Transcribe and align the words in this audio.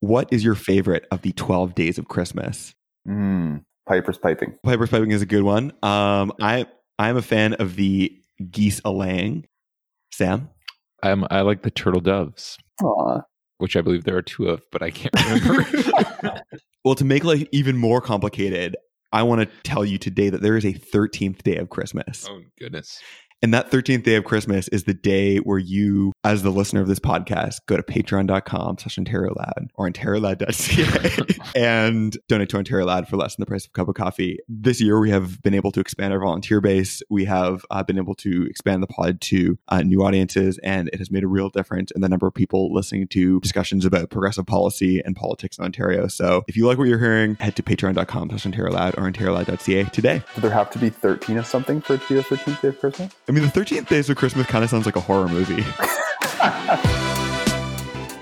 what 0.00 0.32
is 0.32 0.44
your 0.44 0.54
favorite 0.54 1.06
of 1.10 1.22
the 1.22 1.32
12 1.32 1.74
days 1.74 1.98
of 1.98 2.08
Christmas? 2.08 2.74
Mm, 3.08 3.64
Piper's 3.88 4.18
piping. 4.18 4.54
Piper's 4.64 4.90
piping 4.90 5.10
is 5.10 5.22
a 5.22 5.26
good 5.26 5.42
one. 5.42 5.72
Um, 5.82 6.32
I 6.40 6.66
I'm 6.98 7.16
a 7.16 7.22
fan 7.22 7.54
of 7.54 7.76
the 7.76 8.12
geese 8.50 8.80
a 8.84 8.90
laying. 8.90 9.46
Sam, 10.12 10.48
I'm, 11.02 11.26
I 11.30 11.42
like 11.42 11.62
the 11.62 11.70
turtle 11.70 12.00
doves, 12.00 12.58
Aw. 12.82 13.20
which 13.58 13.76
I 13.76 13.82
believe 13.82 14.04
there 14.04 14.16
are 14.16 14.22
two 14.22 14.48
of, 14.48 14.62
but 14.72 14.82
I 14.82 14.90
can't 14.90 15.14
remember. 15.24 15.66
well, 16.84 16.94
to 16.94 17.04
make 17.04 17.24
life 17.24 17.46
even 17.52 17.76
more 17.76 18.00
complicated, 18.00 18.76
I 19.12 19.22
want 19.22 19.42
to 19.42 19.56
tell 19.62 19.84
you 19.84 19.98
today 19.98 20.30
that 20.30 20.42
there 20.42 20.56
is 20.56 20.64
a 20.64 20.72
13th 20.72 21.42
day 21.42 21.56
of 21.56 21.68
Christmas. 21.70 22.26
oh 22.28 22.40
goodness! 22.58 23.00
And 23.42 23.52
that 23.52 23.70
13th 23.70 24.02
day 24.02 24.16
of 24.16 24.24
Christmas 24.24 24.66
is 24.68 24.84
the 24.84 24.94
day 24.94 25.36
where 25.38 25.58
you, 25.58 26.12
as 26.24 26.42
the 26.42 26.50
listener 26.50 26.80
of 26.80 26.88
this 26.88 26.98
podcast, 26.98 27.56
go 27.66 27.76
to 27.76 27.82
patreon.com 27.82 28.78
slash 28.78 28.96
OntarioLad 28.96 29.68
or 29.74 29.88
OntarioLad.ca 29.90 31.50
and 31.54 32.16
donate 32.28 32.48
to 32.48 32.56
Ontario 32.56 32.86
Lad 32.86 33.08
for 33.08 33.16
less 33.16 33.36
than 33.36 33.42
the 33.42 33.46
price 33.46 33.66
of 33.66 33.70
a 33.70 33.76
cup 33.76 33.88
of 33.88 33.94
coffee. 33.94 34.38
This 34.48 34.80
year, 34.80 34.98
we 34.98 35.10
have 35.10 35.42
been 35.42 35.52
able 35.52 35.70
to 35.72 35.80
expand 35.80 36.14
our 36.14 36.18
volunteer 36.18 36.62
base. 36.62 37.02
We 37.10 37.26
have 37.26 37.64
uh, 37.70 37.82
been 37.82 37.98
able 37.98 38.14
to 38.16 38.46
expand 38.46 38.82
the 38.82 38.86
pod 38.86 39.20
to 39.22 39.58
uh, 39.68 39.82
new 39.82 40.02
audiences, 40.02 40.58
and 40.62 40.88
it 40.88 40.98
has 40.98 41.10
made 41.10 41.22
a 41.22 41.28
real 41.28 41.50
difference 41.50 41.90
in 41.90 42.00
the 42.00 42.08
number 42.08 42.26
of 42.26 42.32
people 42.32 42.72
listening 42.72 43.06
to 43.08 43.38
discussions 43.40 43.84
about 43.84 44.08
progressive 44.08 44.46
policy 44.46 45.02
and 45.04 45.14
politics 45.14 45.58
in 45.58 45.64
Ontario. 45.64 46.06
So 46.08 46.42
if 46.48 46.56
you 46.56 46.66
like 46.66 46.78
what 46.78 46.88
you're 46.88 46.98
hearing, 46.98 47.34
head 47.34 47.54
to 47.56 47.62
patreon.com 47.62 48.30
slash 48.30 48.44
OntarioLad 48.44 48.96
or 48.96 49.10
OntarioLad.ca 49.10 49.84
today. 49.90 50.22
Do 50.34 50.40
there 50.40 50.50
have 50.50 50.70
to 50.70 50.78
be 50.78 50.88
13 50.88 51.36
of 51.36 51.46
something 51.46 51.82
for 51.82 51.94
it 51.94 52.02
to 52.02 52.08
be 52.08 52.14
the 52.14 52.22
13th 52.22 52.60
day 52.62 52.68
of 52.68 52.80
Christmas? 52.80 53.12
I 53.28 53.32
mean, 53.32 53.42
the 53.42 53.50
13th 53.50 53.88
days 53.88 54.08
of 54.08 54.16
Christmas 54.16 54.46
kind 54.46 54.62
of 54.62 54.70
sounds 54.70 54.86
like 54.86 54.94
a 54.94 55.00
horror 55.00 55.26
movie. 55.26 55.64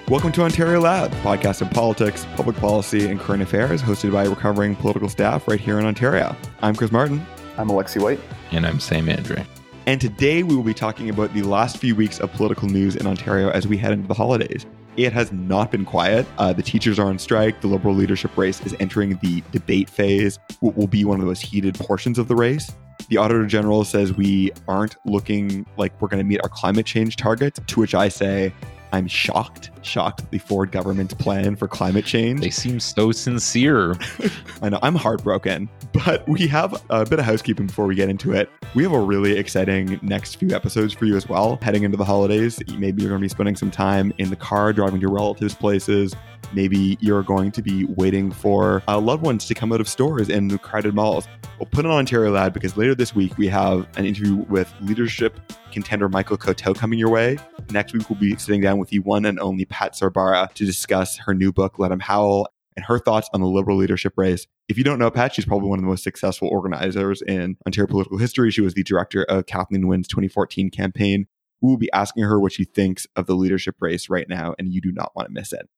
Welcome 0.08 0.32
to 0.32 0.42
Ontario 0.42 0.80
Lad, 0.80 1.12
podcast 1.22 1.60
of 1.60 1.70
politics, 1.70 2.26
public 2.36 2.56
policy, 2.56 3.10
and 3.10 3.20
current 3.20 3.42
affairs, 3.42 3.82
hosted 3.82 4.12
by 4.12 4.24
recovering 4.24 4.74
political 4.74 5.10
staff 5.10 5.46
right 5.46 5.60
here 5.60 5.78
in 5.78 5.84
Ontario. 5.84 6.34
I'm 6.62 6.74
Chris 6.74 6.90
Martin, 6.90 7.26
I'm 7.58 7.68
Alexi 7.68 8.00
White. 8.00 8.20
And 8.50 8.66
I'm 8.66 8.80
Sam 8.80 9.10
Andre. 9.10 9.44
and 9.84 10.00
today 10.00 10.42
we 10.42 10.56
will 10.56 10.62
be 10.62 10.72
talking 10.72 11.10
about 11.10 11.34
the 11.34 11.42
last 11.42 11.76
few 11.76 11.94
weeks 11.94 12.18
of 12.18 12.32
political 12.32 12.68
news 12.68 12.96
in 12.96 13.06
Ontario 13.06 13.50
as 13.50 13.68
we 13.68 13.76
head 13.76 13.92
into 13.92 14.08
the 14.08 14.14
holidays. 14.14 14.64
It 14.96 15.12
has 15.12 15.32
not 15.32 15.70
been 15.72 15.84
quiet. 15.84 16.24
Uh, 16.38 16.52
the 16.52 16.62
teachers 16.62 16.98
are 16.98 17.08
on 17.08 17.18
strike. 17.18 17.60
The 17.60 17.66
Liberal 17.66 17.94
leadership 17.94 18.36
race 18.36 18.60
is 18.62 18.76
entering 18.78 19.18
the 19.22 19.42
debate 19.50 19.90
phase, 19.90 20.38
what 20.60 20.76
will 20.76 20.86
be 20.86 21.04
one 21.04 21.16
of 21.16 21.20
the 21.20 21.26
most 21.26 21.42
heated 21.42 21.74
portions 21.74 22.18
of 22.18 22.28
the 22.28 22.36
race. 22.36 22.72
The 23.08 23.16
Auditor 23.16 23.44
General 23.46 23.84
says 23.84 24.12
we 24.12 24.52
aren't 24.68 24.96
looking 25.04 25.66
like 25.76 26.00
we're 26.00 26.08
going 26.08 26.22
to 26.22 26.24
meet 26.24 26.40
our 26.42 26.48
climate 26.48 26.86
change 26.86 27.16
targets, 27.16 27.60
to 27.66 27.80
which 27.80 27.94
I 27.94 28.08
say, 28.08 28.52
I'm 28.92 29.08
shocked, 29.08 29.70
shocked 29.84 30.22
at 30.22 30.30
the 30.30 30.38
Ford 30.38 30.72
government's 30.72 31.14
plan 31.14 31.56
for 31.56 31.68
climate 31.68 32.04
change. 32.04 32.40
They 32.40 32.50
seem 32.50 32.80
so 32.80 33.12
sincere. 33.12 33.94
I 34.62 34.68
know 34.68 34.78
I'm 34.82 34.94
heartbroken, 34.94 35.68
but 35.92 36.26
we 36.28 36.46
have 36.48 36.82
a 36.90 37.04
bit 37.04 37.18
of 37.18 37.24
housekeeping 37.24 37.66
before 37.66 37.86
we 37.86 37.94
get 37.94 38.08
into 38.08 38.32
it. 38.32 38.50
We 38.74 38.82
have 38.82 38.92
a 38.92 39.00
really 39.00 39.36
exciting 39.36 39.98
next 40.02 40.36
few 40.36 40.54
episodes 40.54 40.92
for 40.92 41.04
you 41.04 41.16
as 41.16 41.28
well. 41.28 41.58
Heading 41.62 41.84
into 41.84 41.96
the 41.96 42.04
holidays, 42.04 42.60
maybe 42.76 43.02
you're 43.02 43.10
going 43.10 43.20
to 43.20 43.24
be 43.24 43.28
spending 43.28 43.56
some 43.56 43.70
time 43.70 44.12
in 44.18 44.30
the 44.30 44.36
car 44.36 44.72
driving 44.72 45.00
to 45.00 45.08
relatives' 45.08 45.54
places. 45.54 46.14
Maybe 46.52 46.96
you're 47.00 47.22
going 47.22 47.50
to 47.52 47.62
be 47.62 47.84
waiting 47.84 48.30
for 48.30 48.82
uh, 48.86 49.00
loved 49.00 49.22
ones 49.22 49.46
to 49.46 49.54
come 49.54 49.72
out 49.72 49.80
of 49.80 49.88
stores 49.88 50.28
in 50.28 50.48
the 50.48 50.58
crowded 50.58 50.94
malls. 50.94 51.26
We'll 51.58 51.66
put 51.66 51.84
it 51.84 51.90
on 51.90 51.98
Ontario 51.98 52.30
Lad 52.32 52.52
because 52.52 52.76
later 52.76 52.94
this 52.94 53.14
week 53.14 53.36
we 53.38 53.48
have 53.48 53.86
an 53.96 54.04
interview 54.04 54.36
with 54.48 54.72
leadership 54.80 55.40
contender 55.72 56.08
Michael 56.08 56.36
Coteau 56.36 56.74
coming 56.74 56.98
your 56.98 57.10
way. 57.10 57.38
Next 57.70 57.92
week 57.92 58.08
we'll 58.08 58.18
be 58.18 58.36
sitting 58.36 58.60
down 58.60 58.78
with 58.78 58.90
the 58.90 59.00
one 59.00 59.24
and 59.24 59.38
only 59.40 59.64
Pat 59.74 59.94
Sorbara 59.94 60.52
to 60.54 60.64
discuss 60.64 61.18
her 61.18 61.34
new 61.34 61.52
book, 61.52 61.80
Let 61.80 61.90
'Em 61.90 61.98
Howl, 61.98 62.46
and 62.76 62.84
her 62.86 63.00
thoughts 63.00 63.28
on 63.34 63.40
the 63.40 63.48
Liberal 63.48 63.76
leadership 63.76 64.12
race. 64.16 64.46
If 64.68 64.78
you 64.78 64.84
don't 64.84 65.00
know 65.00 65.10
Pat, 65.10 65.34
she's 65.34 65.44
probably 65.44 65.68
one 65.68 65.80
of 65.80 65.82
the 65.82 65.88
most 65.88 66.04
successful 66.04 66.48
organizers 66.48 67.22
in 67.22 67.56
Ontario 67.66 67.88
political 67.88 68.18
history. 68.18 68.52
She 68.52 68.60
was 68.60 68.74
the 68.74 68.84
director 68.84 69.24
of 69.24 69.46
Kathleen 69.46 69.88
Wynne's 69.88 70.06
2014 70.06 70.70
campaign. 70.70 71.26
We 71.60 71.70
will 71.70 71.76
be 71.76 71.90
asking 71.92 72.22
her 72.22 72.38
what 72.38 72.52
she 72.52 72.64
thinks 72.64 73.08
of 73.16 73.26
the 73.26 73.34
leadership 73.34 73.74
race 73.80 74.08
right 74.08 74.28
now, 74.28 74.54
and 74.60 74.72
you 74.72 74.80
do 74.80 74.92
not 74.92 75.10
want 75.16 75.26
to 75.26 75.34
miss 75.34 75.52
it. 75.52 75.68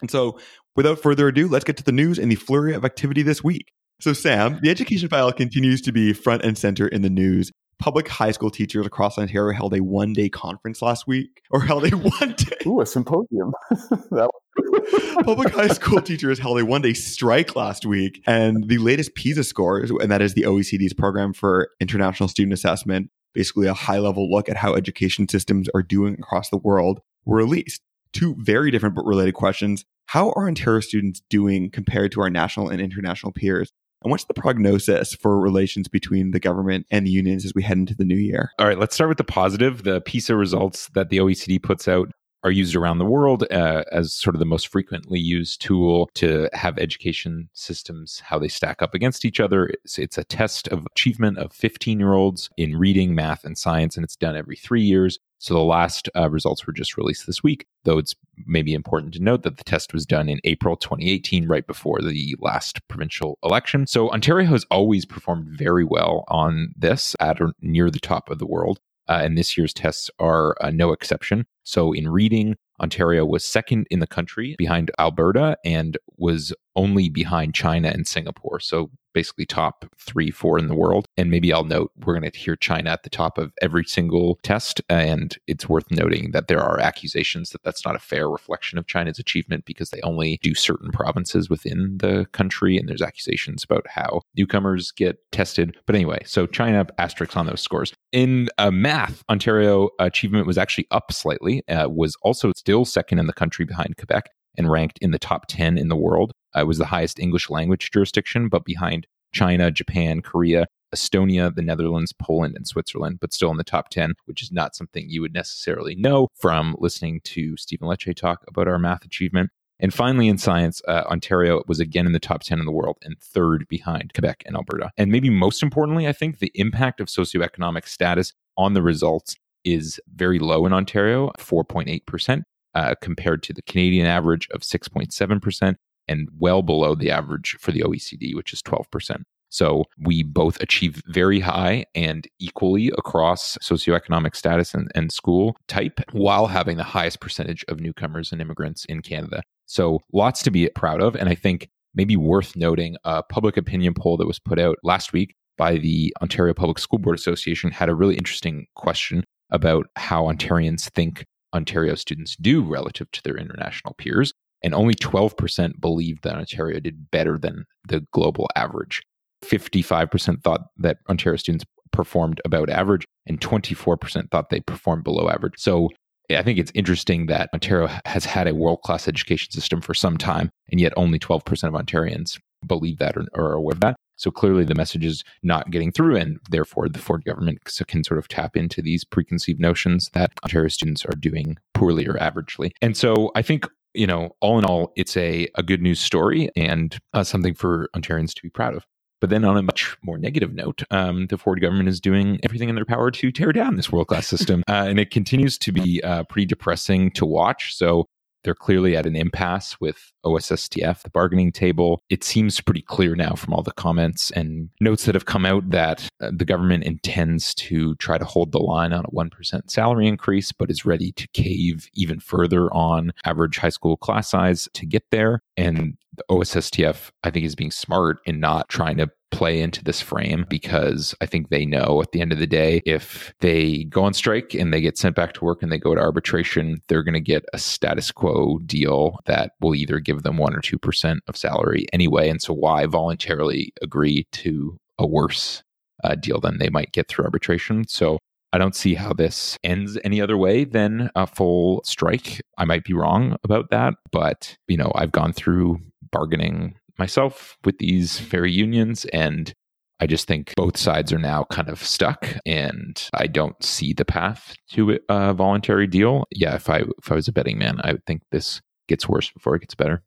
And 0.00 0.10
so, 0.10 0.38
without 0.76 1.00
further 1.00 1.26
ado, 1.26 1.48
let's 1.48 1.64
get 1.64 1.76
to 1.78 1.84
the 1.84 1.92
news 1.92 2.20
and 2.20 2.30
the 2.30 2.36
flurry 2.36 2.72
of 2.72 2.84
activity 2.84 3.22
this 3.22 3.42
week. 3.42 3.72
So, 4.00 4.12
Sam, 4.12 4.60
the 4.62 4.70
education 4.70 5.08
file 5.08 5.32
continues 5.32 5.82
to 5.82 5.92
be 5.92 6.12
front 6.12 6.42
and 6.42 6.56
center 6.56 6.86
in 6.86 7.02
the 7.02 7.10
news. 7.10 7.50
Public 7.80 8.08
high 8.08 8.30
school 8.30 8.50
teachers 8.50 8.86
across 8.86 9.18
Ontario 9.18 9.56
held 9.56 9.74
a 9.74 9.82
one 9.82 10.12
day 10.12 10.28
conference 10.28 10.82
last 10.82 11.06
week, 11.06 11.42
or 11.50 11.62
held 11.62 11.90
a 11.90 11.96
one 11.96 12.34
day. 12.36 12.56
Ooh, 12.66 12.80
a 12.80 12.86
symposium. 12.86 13.52
Public 15.24 15.52
high 15.54 15.68
school 15.68 16.02
teachers 16.02 16.38
held 16.38 16.60
a 16.60 16.64
one 16.64 16.82
day 16.82 16.92
strike 16.92 17.56
last 17.56 17.86
week, 17.86 18.22
and 18.26 18.68
the 18.68 18.78
latest 18.78 19.14
PISA 19.14 19.44
scores, 19.44 19.90
and 19.90 20.10
that 20.10 20.22
is 20.22 20.34
the 20.34 20.42
OECD's 20.42 20.92
program 20.92 21.32
for 21.32 21.70
international 21.80 22.28
student 22.28 22.52
assessment, 22.52 23.10
basically 23.32 23.66
a 23.66 23.74
high 23.74 23.98
level 23.98 24.30
look 24.30 24.48
at 24.48 24.56
how 24.56 24.74
education 24.74 25.28
systems 25.28 25.68
are 25.74 25.82
doing 25.82 26.14
across 26.14 26.50
the 26.50 26.58
world, 26.58 27.00
were 27.24 27.38
released. 27.38 27.80
Two 28.12 28.34
very 28.38 28.70
different 28.70 28.94
but 28.94 29.06
related 29.06 29.34
questions. 29.34 29.84
How 30.06 30.32
are 30.32 30.48
Ontario 30.48 30.80
students 30.80 31.22
doing 31.30 31.70
compared 31.70 32.12
to 32.12 32.20
our 32.20 32.30
national 32.30 32.68
and 32.68 32.80
international 32.80 33.32
peers? 33.32 33.72
And 34.02 34.10
what's 34.10 34.24
the 34.24 34.34
prognosis 34.34 35.14
for 35.14 35.38
relations 35.38 35.88
between 35.88 36.30
the 36.30 36.40
government 36.40 36.86
and 36.90 37.06
the 37.06 37.10
unions 37.10 37.44
as 37.44 37.54
we 37.54 37.62
head 37.62 37.76
into 37.76 37.94
the 37.94 38.04
new 38.04 38.16
year? 38.16 38.52
All 38.58 38.66
right, 38.66 38.78
let's 38.78 38.94
start 38.94 39.08
with 39.08 39.18
the 39.18 39.24
positive. 39.24 39.82
The 39.82 40.00
PISA 40.00 40.34
results 40.36 40.88
that 40.94 41.10
the 41.10 41.18
OECD 41.18 41.62
puts 41.62 41.86
out 41.86 42.10
are 42.42 42.50
used 42.50 42.74
around 42.74 42.98
the 42.98 43.04
world 43.04 43.44
uh, 43.50 43.84
as 43.92 44.14
sort 44.14 44.34
of 44.34 44.40
the 44.40 44.46
most 44.46 44.68
frequently 44.68 45.18
used 45.18 45.60
tool 45.60 46.10
to 46.14 46.48
have 46.52 46.78
education 46.78 47.48
systems 47.52 48.20
how 48.24 48.38
they 48.38 48.48
stack 48.48 48.82
up 48.82 48.94
against 48.94 49.24
each 49.24 49.40
other. 49.40 49.66
It's, 49.66 49.98
it's 49.98 50.18
a 50.18 50.24
test 50.24 50.68
of 50.68 50.86
achievement 50.86 51.38
of 51.38 51.52
15 51.52 51.98
year 51.98 52.14
olds 52.14 52.50
in 52.56 52.76
reading, 52.76 53.14
math, 53.14 53.44
and 53.44 53.58
science, 53.58 53.96
and 53.96 54.04
it's 54.04 54.16
done 54.16 54.36
every 54.36 54.56
three 54.56 54.82
years. 54.82 55.18
So 55.38 55.54
the 55.54 55.60
last 55.60 56.10
uh, 56.14 56.28
results 56.28 56.66
were 56.66 56.72
just 56.74 56.98
released 56.98 57.26
this 57.26 57.42
week, 57.42 57.66
though 57.84 57.96
it's 57.96 58.14
maybe 58.46 58.74
important 58.74 59.14
to 59.14 59.22
note 59.22 59.42
that 59.42 59.56
the 59.56 59.64
test 59.64 59.94
was 59.94 60.04
done 60.04 60.28
in 60.28 60.38
April 60.44 60.76
2018, 60.76 61.48
right 61.48 61.66
before 61.66 62.02
the 62.02 62.36
last 62.40 62.86
provincial 62.88 63.38
election. 63.42 63.86
So 63.86 64.10
Ontario 64.10 64.46
has 64.48 64.66
always 64.70 65.06
performed 65.06 65.48
very 65.48 65.84
well 65.84 66.24
on 66.28 66.74
this 66.76 67.16
at 67.20 67.40
or 67.40 67.54
near 67.62 67.90
the 67.90 67.98
top 67.98 68.28
of 68.28 68.38
the 68.38 68.46
world. 68.46 68.80
Uh, 69.10 69.20
and 69.22 69.36
this 69.36 69.58
year's 69.58 69.74
tests 69.74 70.10
are 70.20 70.56
uh, 70.60 70.70
no 70.70 70.92
exception. 70.92 71.44
So, 71.64 71.92
in 71.92 72.08
reading, 72.08 72.56
Ontario 72.80 73.26
was 73.26 73.44
second 73.44 73.86
in 73.90 73.98
the 73.98 74.06
country 74.06 74.54
behind 74.56 74.90
Alberta 74.98 75.58
and 75.64 75.98
was 76.20 76.52
only 76.76 77.08
behind 77.08 77.54
China 77.54 77.88
and 77.88 78.06
Singapore. 78.06 78.60
So, 78.60 78.90
basically, 79.12 79.44
top 79.44 79.86
three, 79.98 80.30
four 80.30 80.56
in 80.58 80.68
the 80.68 80.74
world. 80.74 81.06
And 81.16 81.30
maybe 81.30 81.52
I'll 81.52 81.64
note 81.64 81.90
we're 81.96 82.18
going 82.18 82.30
to 82.30 82.38
hear 82.38 82.54
China 82.54 82.90
at 82.90 83.02
the 83.02 83.10
top 83.10 83.38
of 83.38 83.52
every 83.60 83.84
single 83.84 84.38
test. 84.44 84.80
And 84.88 85.36
it's 85.48 85.68
worth 85.68 85.90
noting 85.90 86.30
that 86.30 86.46
there 86.46 86.60
are 86.60 86.78
accusations 86.78 87.50
that 87.50 87.62
that's 87.64 87.84
not 87.84 87.96
a 87.96 88.00
fair 88.00 88.28
reflection 88.30 88.78
of 88.78 88.86
China's 88.86 89.18
achievement 89.18 89.64
because 89.64 89.90
they 89.90 90.00
only 90.02 90.38
do 90.42 90.54
certain 90.54 90.92
provinces 90.92 91.50
within 91.50 91.98
the 91.98 92.26
country. 92.32 92.76
And 92.76 92.88
there's 92.88 93.02
accusations 93.02 93.64
about 93.64 93.86
how 93.88 94.20
newcomers 94.36 94.92
get 94.92 95.18
tested. 95.32 95.76
But 95.86 95.96
anyway, 95.96 96.22
so 96.24 96.46
China 96.46 96.86
asterisks 96.98 97.36
on 97.36 97.46
those 97.46 97.60
scores. 97.60 97.92
In 98.12 98.48
uh, 98.58 98.70
math, 98.70 99.22
Ontario 99.28 99.88
achievement 99.98 100.46
was 100.46 100.58
actually 100.58 100.86
up 100.90 101.12
slightly, 101.12 101.66
uh, 101.68 101.88
was 101.88 102.16
also 102.22 102.52
still 102.56 102.84
second 102.84 103.18
in 103.18 103.26
the 103.26 103.32
country 103.32 103.64
behind 103.64 103.96
Quebec 103.96 104.30
and 104.56 104.70
ranked 104.70 104.98
in 105.00 105.10
the 105.10 105.18
top 105.18 105.46
10 105.48 105.78
in 105.78 105.88
the 105.88 105.96
world. 105.96 106.32
It 106.56 106.66
was 106.66 106.78
the 106.78 106.86
highest 106.86 107.18
English 107.18 107.50
language 107.50 107.90
jurisdiction, 107.90 108.48
but 108.48 108.64
behind 108.64 109.06
China, 109.32 109.70
Japan, 109.70 110.22
Korea, 110.22 110.66
Estonia, 110.94 111.54
the 111.54 111.62
Netherlands, 111.62 112.12
Poland, 112.12 112.56
and 112.56 112.66
Switzerland, 112.66 113.18
but 113.20 113.32
still 113.32 113.50
in 113.50 113.56
the 113.56 113.64
top 113.64 113.90
10, 113.90 114.14
which 114.24 114.42
is 114.42 114.50
not 114.50 114.74
something 114.74 115.08
you 115.08 115.20
would 115.20 115.32
necessarily 115.32 115.94
know 115.94 116.28
from 116.34 116.74
listening 116.78 117.20
to 117.24 117.56
Stephen 117.56 117.88
Lecce 117.88 118.14
talk 118.16 118.44
about 118.48 118.66
our 118.66 118.78
math 118.78 119.04
achievement. 119.04 119.50
And 119.78 119.94
finally, 119.94 120.28
in 120.28 120.36
science, 120.36 120.82
uh, 120.86 121.04
Ontario 121.06 121.62
was 121.66 121.80
again 121.80 122.06
in 122.06 122.12
the 122.12 122.20
top 122.20 122.42
10 122.42 122.58
in 122.58 122.66
the 122.66 122.72
world 122.72 122.98
and 123.02 123.18
third 123.18 123.66
behind 123.68 124.12
Quebec 124.12 124.42
and 124.44 124.54
Alberta. 124.54 124.90
And 124.98 125.10
maybe 125.10 125.30
most 125.30 125.62
importantly, 125.62 126.06
I 126.06 126.12
think 126.12 126.38
the 126.38 126.52
impact 126.54 127.00
of 127.00 127.06
socioeconomic 127.06 127.88
status 127.88 128.34
on 128.58 128.74
the 128.74 128.82
results 128.82 129.36
is 129.64 129.98
very 130.14 130.38
low 130.38 130.66
in 130.66 130.72
Ontario, 130.72 131.32
4.8%, 131.38 132.42
uh, 132.74 132.94
compared 133.00 133.42
to 133.44 133.52
the 133.52 133.62
Canadian 133.62 134.06
average 134.06 134.48
of 134.52 134.62
6.7%, 134.62 135.74
and 136.08 136.28
well 136.38 136.62
below 136.62 136.94
the 136.94 137.10
average 137.10 137.56
for 137.60 137.72
the 137.72 137.80
OECD, 137.80 138.34
which 138.34 138.52
is 138.52 138.62
12%. 138.62 139.22
So 139.50 139.84
we 139.98 140.22
both 140.22 140.60
achieve 140.60 141.02
very 141.08 141.40
high 141.40 141.84
and 141.94 142.26
equally 142.38 142.92
across 142.96 143.58
socioeconomic 143.60 144.36
status 144.36 144.74
and, 144.74 144.90
and 144.94 145.10
school 145.10 145.56
type 145.66 146.00
while 146.12 146.46
having 146.46 146.76
the 146.76 146.84
highest 146.84 147.20
percentage 147.20 147.64
of 147.66 147.80
newcomers 147.80 148.30
and 148.30 148.40
immigrants 148.40 148.84
in 148.84 149.02
Canada. 149.02 149.42
So 149.66 150.00
lots 150.12 150.42
to 150.44 150.50
be 150.50 150.68
proud 150.76 151.02
of. 151.02 151.16
And 151.16 151.28
I 151.28 151.34
think 151.34 151.68
maybe 151.94 152.16
worth 152.16 152.54
noting 152.54 152.96
a 153.04 153.24
public 153.24 153.56
opinion 153.56 153.94
poll 153.94 154.16
that 154.18 154.26
was 154.26 154.38
put 154.38 154.60
out 154.60 154.76
last 154.84 155.12
week 155.12 155.34
by 155.58 155.76
the 155.76 156.14
Ontario 156.22 156.54
Public 156.54 156.78
School 156.78 157.00
Board 157.00 157.18
Association 157.18 157.72
had 157.72 157.88
a 157.88 157.94
really 157.94 158.14
interesting 158.14 158.66
question 158.76 159.24
about 159.50 159.86
how 159.96 160.24
Ontarians 160.24 160.88
think 160.90 161.24
Ontario 161.54 161.94
students 161.94 162.36
do 162.36 162.62
relative 162.62 163.10
to 163.12 163.22
their 163.22 163.36
international 163.36 163.94
peers. 163.94 164.32
and 164.62 164.74
only 164.74 164.94
12% 164.94 165.80
believed 165.80 166.22
that 166.22 166.34
Ontario 166.34 166.80
did 166.80 167.10
better 167.10 167.38
than 167.38 167.64
the 167.88 168.06
global 168.12 168.48
average. 168.56 169.02
55% 169.42 170.42
thought 170.42 170.66
that 170.76 170.98
Ontario 171.08 171.36
students 171.38 171.64
performed 171.92 172.40
about 172.44 172.68
average, 172.70 173.06
and 173.26 173.40
24% 173.40 174.30
thought 174.30 174.50
they 174.50 174.60
performed 174.60 175.04
below 175.04 175.28
average. 175.28 175.54
So 175.56 175.88
I 176.30 176.42
think 176.42 176.58
it's 176.58 176.72
interesting 176.74 177.26
that 177.26 177.50
Ontario 177.52 177.88
has 178.04 178.24
had 178.24 178.46
a 178.46 178.54
world 178.54 178.82
class 178.82 179.08
education 179.08 179.50
system 179.50 179.80
for 179.80 179.94
some 179.94 180.16
time, 180.16 180.50
and 180.70 180.80
yet 180.80 180.92
only 180.96 181.18
12% 181.18 181.40
of 181.64 181.74
Ontarians 181.74 182.38
believe 182.66 182.98
that 182.98 183.16
or, 183.16 183.26
or 183.32 183.46
are 183.46 183.54
aware 183.54 183.72
of 183.74 183.80
that. 183.80 183.96
So 184.20 184.30
clearly 184.30 184.64
the 184.64 184.74
message 184.74 185.04
is 185.04 185.24
not 185.42 185.70
getting 185.70 185.90
through, 185.92 186.16
and 186.16 186.38
therefore 186.50 186.90
the 186.90 186.98
Ford 186.98 187.24
government 187.24 187.58
can 187.88 188.04
sort 188.04 188.18
of 188.18 188.28
tap 188.28 188.54
into 188.54 188.82
these 188.82 189.02
preconceived 189.02 189.60
notions 189.60 190.10
that 190.12 190.32
Ontario 190.44 190.68
students 190.68 191.06
are 191.06 191.16
doing 191.18 191.56
poorly 191.72 192.06
or 192.06 192.14
averagely. 192.14 192.72
And 192.82 192.96
so 192.96 193.32
I 193.34 193.40
think 193.40 193.66
you 193.94 194.06
know, 194.06 194.36
all 194.40 194.56
in 194.58 194.64
all, 194.64 194.92
it's 194.94 195.16
a, 195.16 195.48
a 195.56 195.64
good 195.64 195.82
news 195.82 195.98
story 195.98 196.48
and 196.54 196.96
uh, 197.12 197.24
something 197.24 197.54
for 197.54 197.88
Ontarians 197.96 198.34
to 198.34 198.42
be 198.42 198.50
proud 198.50 198.76
of. 198.76 198.86
But 199.20 199.30
then, 199.30 199.44
on 199.44 199.56
a 199.56 199.62
much 199.62 199.96
more 200.02 200.16
negative 200.16 200.54
note, 200.54 200.82
um, 200.90 201.26
the 201.26 201.36
Ford 201.36 201.60
government 201.60 201.88
is 201.88 202.00
doing 202.00 202.38
everything 202.42 202.68
in 202.68 202.74
their 202.74 202.86
power 202.86 203.10
to 203.10 203.32
tear 203.32 203.52
down 203.52 203.76
this 203.76 203.90
world 203.90 204.06
class 204.06 204.26
system. 204.26 204.62
Uh, 204.70 204.86
and 204.86 205.00
it 205.00 205.10
continues 205.10 205.58
to 205.58 205.72
be 205.72 206.00
uh, 206.04 206.22
pretty 206.24 206.46
depressing 206.46 207.10
to 207.10 207.26
watch. 207.26 207.74
So, 207.74 208.06
they're 208.44 208.54
clearly 208.54 208.96
at 208.96 209.06
an 209.06 209.16
impasse 209.16 209.80
with 209.80 210.12
OSSTF, 210.24 211.02
the 211.02 211.10
bargaining 211.10 211.52
table. 211.52 212.02
It 212.08 212.24
seems 212.24 212.60
pretty 212.60 212.82
clear 212.82 213.14
now 213.14 213.34
from 213.34 213.54
all 213.54 213.62
the 213.62 213.72
comments 213.72 214.30
and 214.32 214.70
notes 214.80 215.04
that 215.04 215.14
have 215.14 215.26
come 215.26 215.46
out 215.46 215.68
that 215.70 216.08
uh, 216.20 216.30
the 216.34 216.44
government 216.44 216.84
intends 216.84 217.54
to 217.54 217.94
try 217.96 218.18
to 218.18 218.24
hold 218.24 218.52
the 218.52 218.58
line 218.58 218.92
on 218.92 219.04
a 219.04 219.10
1% 219.10 219.70
salary 219.70 220.06
increase, 220.06 220.52
but 220.52 220.70
is 220.70 220.84
ready 220.84 221.12
to 221.12 221.28
cave 221.28 221.88
even 221.94 222.20
further 222.20 222.72
on 222.72 223.12
average 223.24 223.58
high 223.58 223.68
school 223.68 223.96
class 223.96 224.30
size 224.30 224.68
to 224.74 224.86
get 224.86 225.04
there. 225.10 225.42
And 225.56 225.96
the 226.16 226.24
OSSTF, 226.30 227.10
I 227.24 227.30
think, 227.30 227.46
is 227.46 227.54
being 227.54 227.70
smart 227.70 228.18
in 228.24 228.40
not 228.40 228.68
trying 228.68 228.96
to 228.98 229.10
play 229.30 229.60
into 229.60 229.82
this 229.82 230.00
frame 230.00 230.44
because 230.48 231.14
I 231.20 231.26
think 231.26 231.48
they 231.48 231.64
know 231.64 232.00
at 232.02 232.12
the 232.12 232.20
end 232.20 232.32
of 232.32 232.38
the 232.38 232.46
day, 232.46 232.82
if 232.84 233.32
they 233.40 233.84
go 233.84 234.04
on 234.04 234.14
strike 234.14 234.54
and 234.54 234.72
they 234.72 234.80
get 234.80 234.98
sent 234.98 235.16
back 235.16 235.32
to 235.34 235.44
work 235.44 235.62
and 235.62 235.70
they 235.70 235.78
go 235.78 235.94
to 235.94 236.00
arbitration, 236.00 236.80
they're 236.88 237.02
going 237.02 237.14
to 237.14 237.20
get 237.20 237.44
a 237.52 237.58
status 237.58 238.10
quo 238.10 238.58
deal 238.66 239.18
that 239.26 239.52
will 239.60 239.74
either 239.74 240.00
give 240.00 240.22
them 240.22 240.36
one 240.36 240.54
or 240.54 240.60
2% 240.60 241.18
of 241.28 241.36
salary 241.36 241.86
anyway. 241.92 242.28
And 242.28 242.42
so, 242.42 242.52
why 242.52 242.86
voluntarily 242.86 243.72
agree 243.82 244.26
to 244.32 244.76
a 244.98 245.06
worse 245.06 245.62
uh, 246.04 246.14
deal 246.14 246.40
than 246.40 246.58
they 246.58 246.68
might 246.68 246.92
get 246.92 247.08
through 247.08 247.24
arbitration? 247.24 247.86
So, 247.86 248.18
I 248.52 248.58
don't 248.58 248.74
see 248.74 248.94
how 248.94 249.12
this 249.12 249.56
ends 249.62 249.96
any 250.02 250.20
other 250.20 250.36
way 250.36 250.64
than 250.64 251.10
a 251.14 251.26
full 251.26 251.82
strike. 251.84 252.40
I 252.58 252.64
might 252.64 252.82
be 252.82 252.94
wrong 252.94 253.36
about 253.44 253.70
that, 253.70 253.94
but 254.10 254.56
you 254.66 254.76
know, 254.76 254.90
I've 254.96 255.12
gone 255.12 255.32
through 255.32 255.78
bargaining 256.10 256.74
myself 257.00 257.56
with 257.64 257.78
these 257.78 258.20
very 258.20 258.52
unions 258.52 259.04
and 259.06 259.52
I 260.00 260.06
just 260.06 260.26
think 260.26 260.54
both 260.56 260.78
sides 260.78 261.12
are 261.12 261.18
now 261.18 261.44
kind 261.50 261.68
of 261.68 261.84
stuck, 261.84 262.26
and 262.46 263.00
I 263.12 263.26
don't 263.26 263.62
see 263.62 263.92
the 263.92 264.06
path 264.06 264.54
to 264.72 264.98
a 265.10 265.34
voluntary 265.34 265.86
deal. 265.86 266.24
Yeah, 266.30 266.54
if 266.54 266.70
I 266.70 266.84
if 266.98 267.12
I 267.12 267.14
was 267.14 267.28
a 267.28 267.32
betting 267.32 267.58
man, 267.58 267.80
I 267.84 267.92
would 267.92 268.06
think 268.06 268.22
this 268.32 268.62
gets 268.88 269.06
worse 269.06 269.30
before 269.30 269.54
it 269.56 269.60
gets 269.60 269.74
better. 269.74 270.02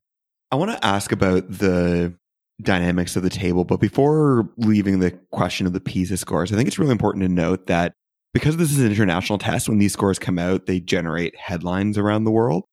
I 0.52 0.56
want 0.56 0.72
to 0.72 0.84
ask 0.84 1.12
about 1.12 1.48
the 1.48 2.14
dynamics 2.62 3.16
of 3.16 3.22
the 3.22 3.30
table, 3.30 3.66
but 3.66 3.80
before 3.80 4.50
leaving 4.58 5.00
the 5.00 5.12
question 5.32 5.68
of 5.68 5.74
the 5.74 5.80
PISA 5.80 6.18
scores, 6.18 6.52
I 6.52 6.56
think 6.56 6.68
it's 6.68 6.80
really 6.80 6.92
important 6.92 7.24
to 7.24 7.30
note 7.30 7.68
that 7.68 7.94
because 8.34 8.58
this 8.58 8.72
is 8.72 8.80
an 8.80 8.88
international 8.88 9.38
test, 9.38 9.70
when 9.70 9.78
these 9.78 9.94
scores 9.94 10.18
come 10.18 10.40
out, 10.40 10.66
they 10.66 10.80
generate 10.80 11.38
headlines 11.38 12.00
around 12.00 12.24
the 12.24 12.32
world 12.32 12.64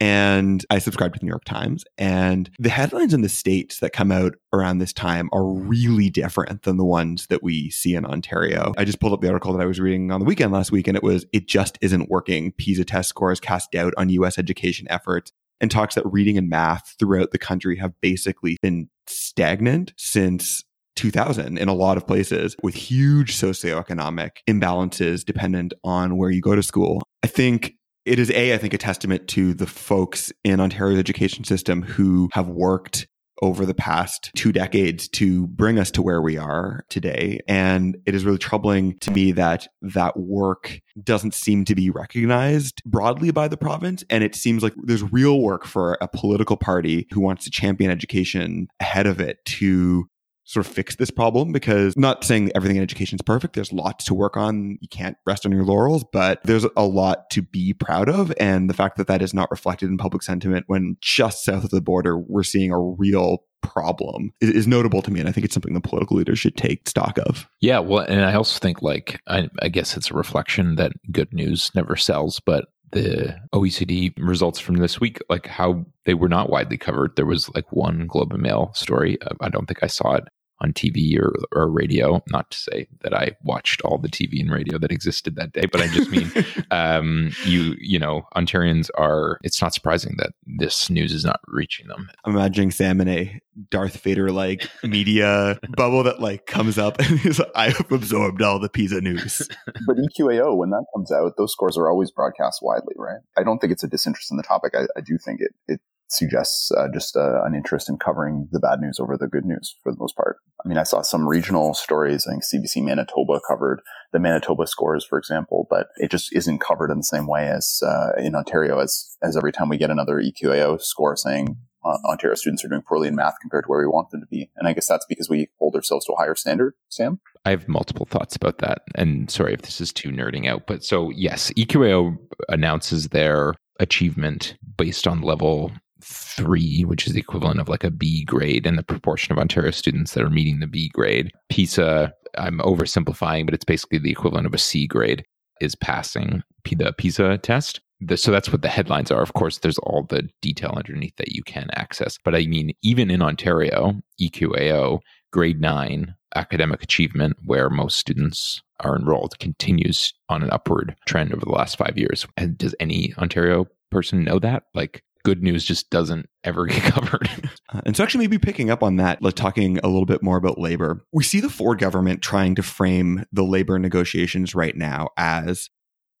and 0.00 0.64
I 0.70 0.78
subscribe 0.78 1.12
to 1.12 1.20
the 1.20 1.26
New 1.26 1.30
York 1.30 1.44
Times. 1.44 1.84
And 1.98 2.50
the 2.58 2.70
headlines 2.70 3.12
in 3.12 3.20
the 3.20 3.28
States 3.28 3.80
that 3.80 3.92
come 3.92 4.10
out 4.10 4.34
around 4.52 4.78
this 4.78 4.94
time 4.94 5.28
are 5.32 5.46
really 5.46 6.08
different 6.08 6.62
than 6.62 6.78
the 6.78 6.84
ones 6.84 7.26
that 7.26 7.42
we 7.42 7.70
see 7.70 7.94
in 7.94 8.06
Ontario. 8.06 8.72
I 8.78 8.84
just 8.84 8.98
pulled 8.98 9.12
up 9.12 9.20
the 9.20 9.28
article 9.28 9.52
that 9.52 9.62
I 9.62 9.66
was 9.66 9.78
reading 9.78 10.10
on 10.10 10.20
the 10.20 10.26
weekend 10.26 10.52
last 10.52 10.72
week, 10.72 10.88
and 10.88 10.96
it 10.96 11.02
was 11.02 11.26
It 11.32 11.46
Just 11.46 11.78
Isn't 11.82 12.08
Working. 12.08 12.52
PISA 12.52 12.86
test 12.86 13.10
scores 13.10 13.40
cast 13.40 13.70
doubt 13.72 13.92
on 13.98 14.08
US 14.08 14.38
education 14.38 14.86
efforts 14.90 15.32
and 15.60 15.70
talks 15.70 15.94
that 15.94 16.06
reading 16.06 16.38
and 16.38 16.48
math 16.48 16.96
throughout 16.98 17.32
the 17.32 17.38
country 17.38 17.76
have 17.76 17.92
basically 18.00 18.56
been 18.62 18.88
stagnant 19.06 19.92
since 19.98 20.64
2000 20.96 21.58
in 21.58 21.68
a 21.68 21.74
lot 21.74 21.96
of 21.96 22.06
places 22.06 22.56
with 22.62 22.74
huge 22.74 23.36
socioeconomic 23.36 24.30
imbalances 24.48 25.24
dependent 25.24 25.72
on 25.84 26.16
where 26.16 26.30
you 26.30 26.40
go 26.40 26.54
to 26.54 26.62
school. 26.62 27.02
I 27.22 27.26
think 27.26 27.74
it 28.04 28.18
is 28.18 28.30
a 28.30 28.54
i 28.54 28.58
think 28.58 28.74
a 28.74 28.78
testament 28.78 29.28
to 29.28 29.54
the 29.54 29.66
folks 29.66 30.32
in 30.44 30.60
ontario's 30.60 30.98
education 30.98 31.44
system 31.44 31.82
who 31.82 32.28
have 32.32 32.48
worked 32.48 33.06
over 33.42 33.64
the 33.64 33.74
past 33.74 34.30
two 34.34 34.52
decades 34.52 35.08
to 35.08 35.46
bring 35.48 35.78
us 35.78 35.90
to 35.90 36.02
where 36.02 36.20
we 36.20 36.36
are 36.36 36.84
today. 36.88 37.40
And 37.48 37.96
it 38.06 38.14
is 38.14 38.24
really 38.24 38.38
troubling 38.38 38.98
to 39.00 39.10
me 39.10 39.32
that 39.32 39.68
that 39.82 40.18
work 40.18 40.80
doesn't 41.02 41.34
seem 41.34 41.64
to 41.66 41.74
be 41.74 41.90
recognized 41.90 42.82
broadly 42.84 43.30
by 43.30 43.48
the 43.48 43.56
province. 43.56 44.04
And 44.10 44.22
it 44.22 44.34
seems 44.34 44.62
like 44.62 44.74
there's 44.82 45.10
real 45.12 45.40
work 45.40 45.64
for 45.64 45.96
a 46.00 46.08
political 46.08 46.56
party 46.56 47.06
who 47.12 47.20
wants 47.20 47.44
to 47.44 47.50
champion 47.50 47.90
education 47.90 48.68
ahead 48.78 49.06
of 49.06 49.20
it 49.20 49.44
to 49.46 50.08
sort 50.50 50.66
of 50.66 50.72
fix 50.72 50.96
this 50.96 51.12
problem 51.12 51.52
because 51.52 51.96
not 51.96 52.24
saying 52.24 52.50
everything 52.56 52.76
in 52.76 52.82
education 52.82 53.14
is 53.14 53.22
perfect. 53.22 53.54
There's 53.54 53.72
lots 53.72 54.04
to 54.06 54.14
work 54.14 54.36
on. 54.36 54.78
You 54.80 54.88
can't 54.88 55.16
rest 55.24 55.46
on 55.46 55.52
your 55.52 55.64
laurels, 55.64 56.04
but 56.12 56.40
there's 56.42 56.66
a 56.76 56.84
lot 56.84 57.30
to 57.30 57.42
be 57.42 57.72
proud 57.72 58.08
of. 58.08 58.32
And 58.40 58.68
the 58.68 58.74
fact 58.74 58.96
that 58.96 59.06
that 59.06 59.22
is 59.22 59.32
not 59.32 59.48
reflected 59.52 59.88
in 59.90 59.96
public 59.96 60.24
sentiment 60.24 60.64
when 60.66 60.96
just 61.00 61.44
south 61.44 61.62
of 61.62 61.70
the 61.70 61.80
border, 61.80 62.18
we're 62.18 62.42
seeing 62.42 62.72
a 62.72 62.80
real 62.80 63.44
problem 63.62 64.32
is, 64.40 64.50
is, 64.50 64.66
notable 64.66 65.02
to 65.02 65.12
me. 65.12 65.20
And 65.20 65.28
I 65.28 65.32
think 65.32 65.44
it's 65.44 65.54
something 65.54 65.74
the 65.74 65.80
political 65.80 66.16
leaders 66.16 66.40
should 66.40 66.56
take 66.56 66.88
stock 66.88 67.18
of. 67.18 67.48
Yeah. 67.60 67.78
Well, 67.78 68.04
and 68.08 68.24
I 68.24 68.34
also 68.34 68.58
think 68.58 68.82
like, 68.82 69.20
I, 69.28 69.48
I 69.62 69.68
guess 69.68 69.96
it's 69.96 70.10
a 70.10 70.14
reflection 70.14 70.74
that 70.76 70.92
good 71.12 71.32
news 71.32 71.70
never 71.76 71.94
sells, 71.94 72.40
but 72.40 72.66
the 72.90 73.38
OECD 73.54 74.12
results 74.18 74.58
from 74.58 74.78
this 74.78 74.98
week, 75.00 75.20
like 75.28 75.46
how 75.46 75.84
they 76.06 76.14
were 76.14 76.28
not 76.28 76.50
widely 76.50 76.76
covered. 76.76 77.14
There 77.14 77.26
was 77.26 77.48
like 77.54 77.70
one 77.70 78.08
Globe 78.08 78.32
and 78.32 78.42
Mail 78.42 78.72
story. 78.74 79.16
I 79.40 79.48
don't 79.48 79.66
think 79.66 79.84
I 79.84 79.86
saw 79.86 80.14
it 80.14 80.24
on 80.60 80.72
TV 80.72 81.18
or, 81.18 81.32
or 81.52 81.68
radio. 81.68 82.22
Not 82.28 82.50
to 82.50 82.58
say 82.58 82.86
that 83.02 83.14
I 83.14 83.36
watched 83.42 83.80
all 83.82 83.98
the 83.98 84.08
TV 84.08 84.40
and 84.40 84.50
radio 84.50 84.78
that 84.78 84.92
existed 84.92 85.36
that 85.36 85.52
day, 85.52 85.66
but 85.70 85.80
I 85.80 85.88
just 85.88 86.10
mean, 86.10 86.30
um, 86.70 87.32
you 87.44 87.76
you 87.78 87.98
know, 87.98 88.26
Ontarians 88.36 88.90
are. 88.96 89.38
It's 89.42 89.60
not 89.60 89.74
surprising 89.74 90.16
that 90.18 90.32
this 90.46 90.90
news 90.90 91.12
is 91.12 91.24
not 91.24 91.40
reaching 91.46 91.88
them. 91.88 92.10
I'm 92.24 92.34
imagining 92.34 92.70
Sam 92.70 93.00
in 93.00 93.08
a 93.08 93.40
Darth 93.70 94.00
Vader 94.02 94.30
like 94.30 94.70
media 94.82 95.58
bubble 95.76 96.02
that 96.04 96.20
like 96.20 96.46
comes 96.46 96.78
up 96.78 96.98
and 96.98 97.18
he's 97.18 97.38
like 97.38 97.50
I 97.54 97.70
have 97.70 97.90
absorbed 97.90 98.42
all 98.42 98.58
the 98.58 98.68
PISA 98.68 99.00
news. 99.00 99.48
But 99.86 99.96
EQAO, 99.96 100.56
when 100.56 100.70
that 100.70 100.84
comes 100.94 101.10
out, 101.10 101.36
those 101.36 101.52
scores 101.52 101.76
are 101.76 101.88
always 101.88 102.10
broadcast 102.10 102.60
widely, 102.62 102.94
right? 102.96 103.20
I 103.36 103.42
don't 103.42 103.58
think 103.58 103.72
it's 103.72 103.82
a 103.82 103.88
disinterest 103.88 104.30
in 104.30 104.36
the 104.36 104.42
topic. 104.42 104.74
I, 104.74 104.82
I 104.96 105.00
do 105.00 105.16
think 105.18 105.40
it 105.40 105.52
it 105.66 105.80
suggests 106.10 106.70
uh, 106.72 106.88
just 106.92 107.16
uh, 107.16 107.42
an 107.44 107.54
interest 107.54 107.88
in 107.88 107.96
covering 107.96 108.48
the 108.50 108.60
bad 108.60 108.80
news 108.80 108.98
over 108.98 109.16
the 109.16 109.28
good 109.28 109.44
news 109.44 109.76
for 109.82 109.92
the 109.92 109.98
most 109.98 110.16
part. 110.16 110.38
I 110.64 110.68
mean, 110.68 110.76
I 110.76 110.82
saw 110.82 111.02
some 111.02 111.28
regional 111.28 111.72
stories. 111.72 112.26
I 112.26 112.32
think 112.32 112.42
CBC 112.44 112.84
Manitoba 112.84 113.40
covered 113.46 113.80
the 114.12 114.18
Manitoba 114.18 114.66
scores, 114.66 115.04
for 115.04 115.18
example, 115.18 115.66
but 115.70 115.88
it 115.96 116.10
just 116.10 116.34
isn't 116.34 116.60
covered 116.60 116.90
in 116.90 116.98
the 116.98 117.04
same 117.04 117.26
way 117.26 117.48
as 117.48 117.80
uh, 117.86 118.10
in 118.18 118.34
Ontario. 118.34 118.78
As 118.80 119.16
as 119.22 119.36
every 119.36 119.52
time 119.52 119.68
we 119.68 119.78
get 119.78 119.90
another 119.90 120.16
EQAO 120.16 120.80
score 120.82 121.16
saying 121.16 121.56
uh, 121.84 121.96
Ontario 122.04 122.34
students 122.34 122.64
are 122.64 122.68
doing 122.68 122.82
poorly 122.82 123.08
in 123.08 123.14
math 123.14 123.36
compared 123.40 123.64
to 123.64 123.68
where 123.68 123.80
we 123.80 123.86
want 123.86 124.10
them 124.10 124.20
to 124.20 124.26
be, 124.26 124.50
and 124.56 124.68
I 124.68 124.72
guess 124.72 124.88
that's 124.88 125.06
because 125.08 125.30
we 125.30 125.48
hold 125.58 125.74
ourselves 125.76 126.04
to 126.06 126.12
a 126.12 126.16
higher 126.16 126.34
standard. 126.34 126.74
Sam, 126.88 127.20
I 127.44 127.50
have 127.50 127.68
multiple 127.68 128.06
thoughts 128.06 128.36
about 128.36 128.58
that, 128.58 128.82
and 128.96 129.30
sorry 129.30 129.54
if 129.54 129.62
this 129.62 129.80
is 129.80 129.92
too 129.92 130.10
nerding 130.10 130.48
out, 130.48 130.66
but 130.66 130.84
so 130.84 131.10
yes, 131.10 131.52
EQAO 131.56 132.18
announces 132.48 133.08
their 133.08 133.54
achievement 133.78 134.56
based 134.76 135.06
on 135.06 135.22
level 135.22 135.72
three, 136.02 136.82
which 136.82 137.06
is 137.06 137.12
the 137.12 137.20
equivalent 137.20 137.60
of 137.60 137.68
like 137.68 137.84
a 137.84 137.90
B 137.90 138.24
grade, 138.24 138.66
and 138.66 138.78
the 138.78 138.82
proportion 138.82 139.32
of 139.32 139.38
Ontario 139.38 139.70
students 139.70 140.14
that 140.14 140.24
are 140.24 140.30
meeting 140.30 140.60
the 140.60 140.66
B 140.66 140.90
grade. 140.92 141.30
PISA, 141.48 142.12
I'm 142.38 142.58
oversimplifying, 142.58 143.44
but 143.44 143.54
it's 143.54 143.64
basically 143.64 143.98
the 143.98 144.10
equivalent 144.10 144.46
of 144.46 144.54
a 144.54 144.58
C 144.58 144.86
grade, 144.86 145.24
is 145.60 145.74
passing 145.74 146.42
the 146.64 146.92
PISA 146.92 147.38
test. 147.38 147.80
So 148.14 148.30
that's 148.30 148.50
what 148.50 148.62
the 148.62 148.68
headlines 148.68 149.10
are. 149.10 149.20
Of 149.20 149.34
course, 149.34 149.58
there's 149.58 149.78
all 149.78 150.04
the 150.08 150.28
detail 150.40 150.72
underneath 150.74 151.16
that 151.16 151.32
you 151.32 151.42
can 151.42 151.68
access. 151.74 152.16
But 152.24 152.34
I 152.34 152.46
mean, 152.46 152.72
even 152.82 153.10
in 153.10 153.20
Ontario, 153.20 154.00
EQAO, 154.18 155.00
grade 155.32 155.60
nine 155.60 156.14
academic 156.34 156.82
achievement, 156.82 157.36
where 157.44 157.68
most 157.68 157.98
students 157.98 158.62
are 158.80 158.96
enrolled, 158.96 159.38
continues 159.38 160.14
on 160.30 160.42
an 160.42 160.50
upward 160.50 160.96
trend 161.06 161.34
over 161.34 161.44
the 161.44 161.52
last 161.52 161.76
five 161.76 161.98
years. 161.98 162.26
And 162.38 162.56
does 162.56 162.74
any 162.80 163.12
Ontario 163.18 163.66
person 163.90 164.24
know 164.24 164.38
that? 164.38 164.62
Like, 164.74 165.02
good 165.24 165.42
news 165.42 165.64
just 165.64 165.90
doesn't 165.90 166.28
ever 166.44 166.66
get 166.66 166.82
covered. 166.82 167.28
uh, 167.72 167.80
and 167.84 167.96
so, 167.96 168.04
actually, 168.04 168.24
maybe 168.24 168.38
picking 168.38 168.70
up 168.70 168.82
on 168.82 168.96
that, 168.96 169.22
like 169.22 169.34
talking 169.34 169.78
a 169.78 169.86
little 169.88 170.06
bit 170.06 170.22
more 170.22 170.36
about 170.36 170.58
labor, 170.58 171.04
we 171.12 171.22
see 171.22 171.40
the 171.40 171.50
Ford 171.50 171.78
government 171.78 172.22
trying 172.22 172.54
to 172.54 172.62
frame 172.62 173.24
the 173.32 173.44
labor 173.44 173.78
negotiations 173.78 174.54
right 174.54 174.76
now 174.76 175.08
as 175.16 175.70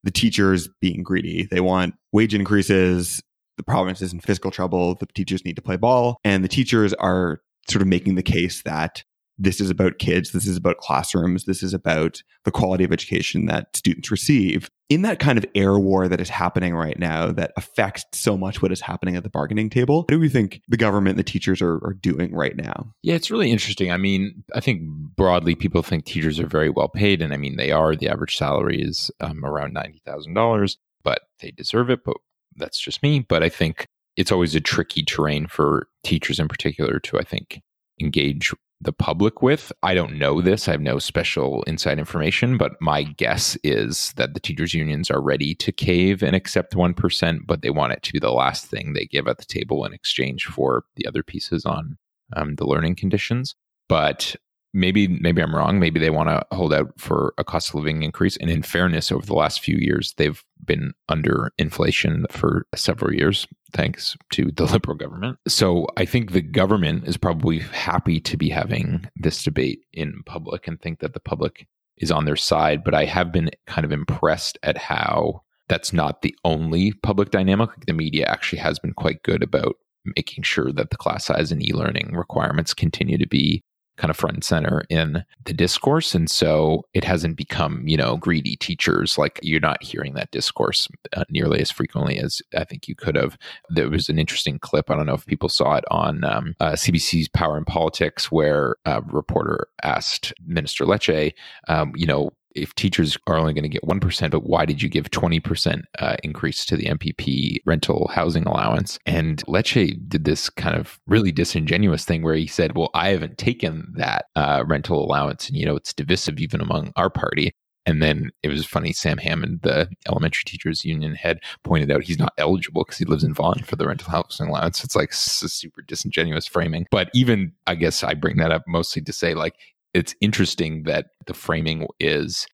the 0.02 0.10
teachers 0.10 0.68
being 0.80 1.02
greedy. 1.02 1.46
They 1.50 1.60
want 1.60 1.94
wage 2.12 2.34
increases. 2.34 3.22
the 3.56 3.62
province 3.62 4.00
is 4.00 4.12
in 4.12 4.20
fiscal 4.20 4.50
trouble, 4.50 4.94
the 4.94 5.06
teachers 5.14 5.44
need 5.44 5.56
to 5.56 5.62
play 5.62 5.76
ball, 5.76 6.16
and 6.24 6.42
the 6.42 6.48
teachers 6.48 6.94
are 6.94 7.42
sort 7.68 7.82
of 7.82 7.88
making 7.88 8.14
the 8.14 8.22
case 8.22 8.62
that 8.62 9.04
this 9.40 9.60
is 9.60 9.70
about 9.70 9.98
kids, 9.98 10.32
this 10.32 10.46
is 10.46 10.56
about 10.56 10.76
classrooms, 10.76 11.44
this 11.44 11.62
is 11.62 11.72
about 11.72 12.22
the 12.44 12.50
quality 12.50 12.84
of 12.84 12.92
education 12.92 13.46
that 13.46 13.74
students 13.74 14.10
receive. 14.10 14.68
In 14.90 15.02
that 15.02 15.18
kind 15.18 15.38
of 15.38 15.46
air 15.54 15.78
war 15.78 16.08
that 16.08 16.20
is 16.20 16.28
happening 16.28 16.74
right 16.74 16.98
now 16.98 17.32
that 17.32 17.52
affects 17.56 18.04
so 18.12 18.36
much 18.36 18.60
what 18.60 18.72
is 18.72 18.82
happening 18.82 19.16
at 19.16 19.22
the 19.22 19.30
bargaining 19.30 19.70
table, 19.70 20.00
what 20.00 20.08
do 20.08 20.20
we 20.20 20.28
think 20.28 20.60
the 20.68 20.76
government 20.76 21.16
the 21.16 21.22
teachers 21.22 21.62
are, 21.62 21.76
are 21.76 21.94
doing 21.94 22.34
right 22.34 22.56
now? 22.56 22.92
Yeah, 23.02 23.14
it's 23.14 23.30
really 23.30 23.50
interesting. 23.50 23.90
I 23.90 23.96
mean, 23.96 24.44
I 24.54 24.60
think 24.60 24.82
broadly 24.82 25.54
people 25.54 25.82
think 25.82 26.04
teachers 26.04 26.38
are 26.38 26.46
very 26.46 26.68
well 26.68 26.88
paid, 26.88 27.22
and 27.22 27.32
I 27.32 27.38
mean, 27.38 27.56
they 27.56 27.70
are. 27.70 27.96
The 27.96 28.08
average 28.08 28.36
salary 28.36 28.82
is 28.82 29.10
um, 29.20 29.44
around 29.44 29.74
$90,000, 29.74 30.76
but 31.02 31.22
they 31.40 31.52
deserve 31.52 31.88
it. 31.88 32.04
But 32.04 32.16
that's 32.56 32.78
just 32.78 33.02
me. 33.02 33.20
But 33.20 33.42
I 33.42 33.48
think 33.48 33.86
it's 34.16 34.32
always 34.32 34.54
a 34.54 34.60
tricky 34.60 35.02
terrain 35.02 35.46
for 35.46 35.86
teachers 36.04 36.38
in 36.38 36.48
particular 36.48 36.98
to, 37.00 37.18
I 37.18 37.22
think, 37.22 37.62
engage 38.00 38.52
the 38.80 38.92
public 38.92 39.42
with. 39.42 39.72
I 39.82 39.94
don't 39.94 40.18
know 40.18 40.40
this. 40.40 40.66
I 40.66 40.72
have 40.72 40.80
no 40.80 40.98
special 40.98 41.62
inside 41.64 41.98
information, 41.98 42.56
but 42.56 42.72
my 42.80 43.02
guess 43.02 43.56
is 43.62 44.12
that 44.14 44.34
the 44.34 44.40
teachers' 44.40 44.74
unions 44.74 45.10
are 45.10 45.20
ready 45.20 45.54
to 45.56 45.72
cave 45.72 46.22
and 46.22 46.34
accept 46.34 46.74
1%, 46.74 47.40
but 47.46 47.62
they 47.62 47.70
want 47.70 47.92
it 47.92 48.02
to 48.04 48.12
be 48.12 48.18
the 48.18 48.32
last 48.32 48.66
thing 48.66 48.92
they 48.92 49.04
give 49.04 49.28
at 49.28 49.38
the 49.38 49.44
table 49.44 49.84
in 49.84 49.92
exchange 49.92 50.46
for 50.46 50.84
the 50.96 51.06
other 51.06 51.22
pieces 51.22 51.66
on 51.66 51.98
um, 52.34 52.54
the 52.54 52.66
learning 52.66 52.96
conditions. 52.96 53.54
But 53.88 54.36
maybe 54.72 55.08
maybe 55.08 55.42
I'm 55.42 55.54
wrong. 55.54 55.78
Maybe 55.78 56.00
they 56.00 56.10
want 56.10 56.28
to 56.28 56.44
hold 56.54 56.72
out 56.72 56.92
for 56.98 57.34
a 57.38 57.44
cost 57.44 57.70
of 57.70 57.76
living 57.76 58.02
increase. 58.02 58.36
And 58.36 58.50
in 58.50 58.62
fairness, 58.62 59.10
over 59.10 59.24
the 59.24 59.34
last 59.34 59.60
few 59.60 59.76
years, 59.76 60.14
they've 60.16 60.42
been 60.64 60.92
under 61.08 61.52
inflation 61.58 62.26
for 62.30 62.66
several 62.74 63.14
years, 63.14 63.46
thanks 63.72 64.16
to 64.32 64.50
the 64.52 64.64
liberal 64.72 64.96
government. 64.96 65.38
So 65.48 65.86
I 65.96 66.04
think 66.04 66.32
the 66.32 66.42
government 66.42 67.06
is 67.06 67.16
probably 67.16 67.58
happy 67.58 68.20
to 68.20 68.36
be 68.36 68.48
having 68.48 69.08
this 69.16 69.42
debate 69.42 69.80
in 69.92 70.22
public 70.26 70.68
and 70.68 70.80
think 70.80 71.00
that 71.00 71.14
the 71.14 71.20
public 71.20 71.66
is 71.96 72.10
on 72.10 72.24
their 72.24 72.36
side. 72.36 72.84
But 72.84 72.94
I 72.94 73.04
have 73.04 73.32
been 73.32 73.50
kind 73.66 73.84
of 73.84 73.92
impressed 73.92 74.58
at 74.62 74.78
how 74.78 75.42
that's 75.68 75.92
not 75.92 76.22
the 76.22 76.34
only 76.44 76.92
public 76.92 77.30
dynamic. 77.30 77.70
The 77.86 77.92
media 77.92 78.26
actually 78.26 78.58
has 78.58 78.78
been 78.78 78.92
quite 78.92 79.22
good 79.22 79.42
about 79.42 79.76
making 80.16 80.42
sure 80.42 80.72
that 80.72 80.90
the 80.90 80.96
class 80.96 81.26
size 81.26 81.52
and 81.52 81.62
e-learning 81.62 82.14
requirements 82.14 82.74
continue 82.74 83.18
to 83.18 83.28
be 83.28 83.62
kind 84.00 84.10
of 84.10 84.16
front 84.16 84.34
and 84.34 84.44
center 84.44 84.82
in 84.88 85.24
the 85.44 85.52
discourse. 85.52 86.14
And 86.14 86.30
so 86.30 86.86
it 86.94 87.04
hasn't 87.04 87.36
become, 87.36 87.86
you 87.86 87.98
know, 87.98 88.16
greedy 88.16 88.56
teachers. 88.56 89.18
Like 89.18 89.38
you're 89.42 89.60
not 89.60 89.82
hearing 89.82 90.14
that 90.14 90.30
discourse 90.30 90.88
uh, 91.14 91.24
nearly 91.28 91.60
as 91.60 91.70
frequently 91.70 92.18
as 92.18 92.40
I 92.56 92.64
think 92.64 92.88
you 92.88 92.94
could 92.94 93.14
have. 93.14 93.36
There 93.68 93.90
was 93.90 94.08
an 94.08 94.18
interesting 94.18 94.58
clip. 94.58 94.90
I 94.90 94.96
don't 94.96 95.04
know 95.04 95.14
if 95.14 95.26
people 95.26 95.50
saw 95.50 95.76
it 95.76 95.84
on 95.90 96.24
um, 96.24 96.54
uh, 96.60 96.72
CBC's 96.72 97.28
Power 97.28 97.58
and 97.58 97.66
Politics, 97.66 98.32
where 98.32 98.76
a 98.86 99.02
reporter 99.02 99.66
asked 99.82 100.32
Minister 100.46 100.86
Lecce, 100.86 101.34
um, 101.68 101.92
you 101.94 102.06
know, 102.06 102.30
if 102.60 102.74
teachers 102.74 103.16
are 103.26 103.36
only 103.36 103.52
going 103.52 103.62
to 103.62 103.68
get 103.68 103.82
1%, 103.82 104.30
but 104.30 104.44
why 104.44 104.64
did 104.64 104.82
you 104.82 104.88
give 104.88 105.10
20% 105.10 105.82
uh, 105.98 106.16
increase 106.22 106.64
to 106.66 106.76
the 106.76 106.84
MPP 106.84 107.58
rental 107.66 108.10
housing 108.12 108.44
allowance? 108.44 108.98
And 109.06 109.44
Lecce 109.46 109.96
did 110.08 110.24
this 110.24 110.50
kind 110.50 110.76
of 110.76 110.98
really 111.06 111.32
disingenuous 111.32 112.04
thing 112.04 112.22
where 112.22 112.34
he 112.34 112.46
said, 112.46 112.76
well, 112.76 112.90
I 112.94 113.10
haven't 113.10 113.38
taken 113.38 113.92
that 113.96 114.26
uh, 114.36 114.64
rental 114.66 115.04
allowance 115.04 115.48
and, 115.48 115.56
you 115.56 115.66
know, 115.66 115.76
it's 115.76 115.92
divisive 115.92 116.38
even 116.38 116.60
among 116.60 116.92
our 116.96 117.10
party. 117.10 117.52
And 117.86 118.02
then 118.02 118.30
it 118.42 118.48
was 118.48 118.66
funny. 118.66 118.92
Sam 118.92 119.18
Hammond, 119.18 119.60
the 119.62 119.88
elementary 120.06 120.44
teachers 120.44 120.84
union 120.84 121.14
head, 121.14 121.40
pointed 121.64 121.90
out 121.90 122.04
he's 122.04 122.18
not 122.18 122.34
eligible 122.36 122.84
because 122.84 122.98
he 122.98 123.04
lives 123.06 123.24
in 123.24 123.34
Vaughan 123.34 123.62
for 123.62 123.76
the 123.76 123.86
rental 123.86 124.10
housing 124.10 124.48
allowance. 124.48 124.84
It's 124.84 124.94
like 124.94 125.12
super 125.12 125.82
disingenuous 125.82 126.46
framing. 126.46 126.86
But 126.90 127.10
even, 127.14 127.52
I 127.66 127.74
guess 127.74 128.04
I 128.04 128.14
bring 128.14 128.36
that 128.36 128.52
up 128.52 128.64
mostly 128.68 129.02
to 129.02 129.12
say, 129.12 129.34
like, 129.34 129.54
it's 129.94 130.14
interesting 130.20 130.84
that 130.84 131.06
the 131.26 131.34
framing 131.34 131.86
is 131.98 132.46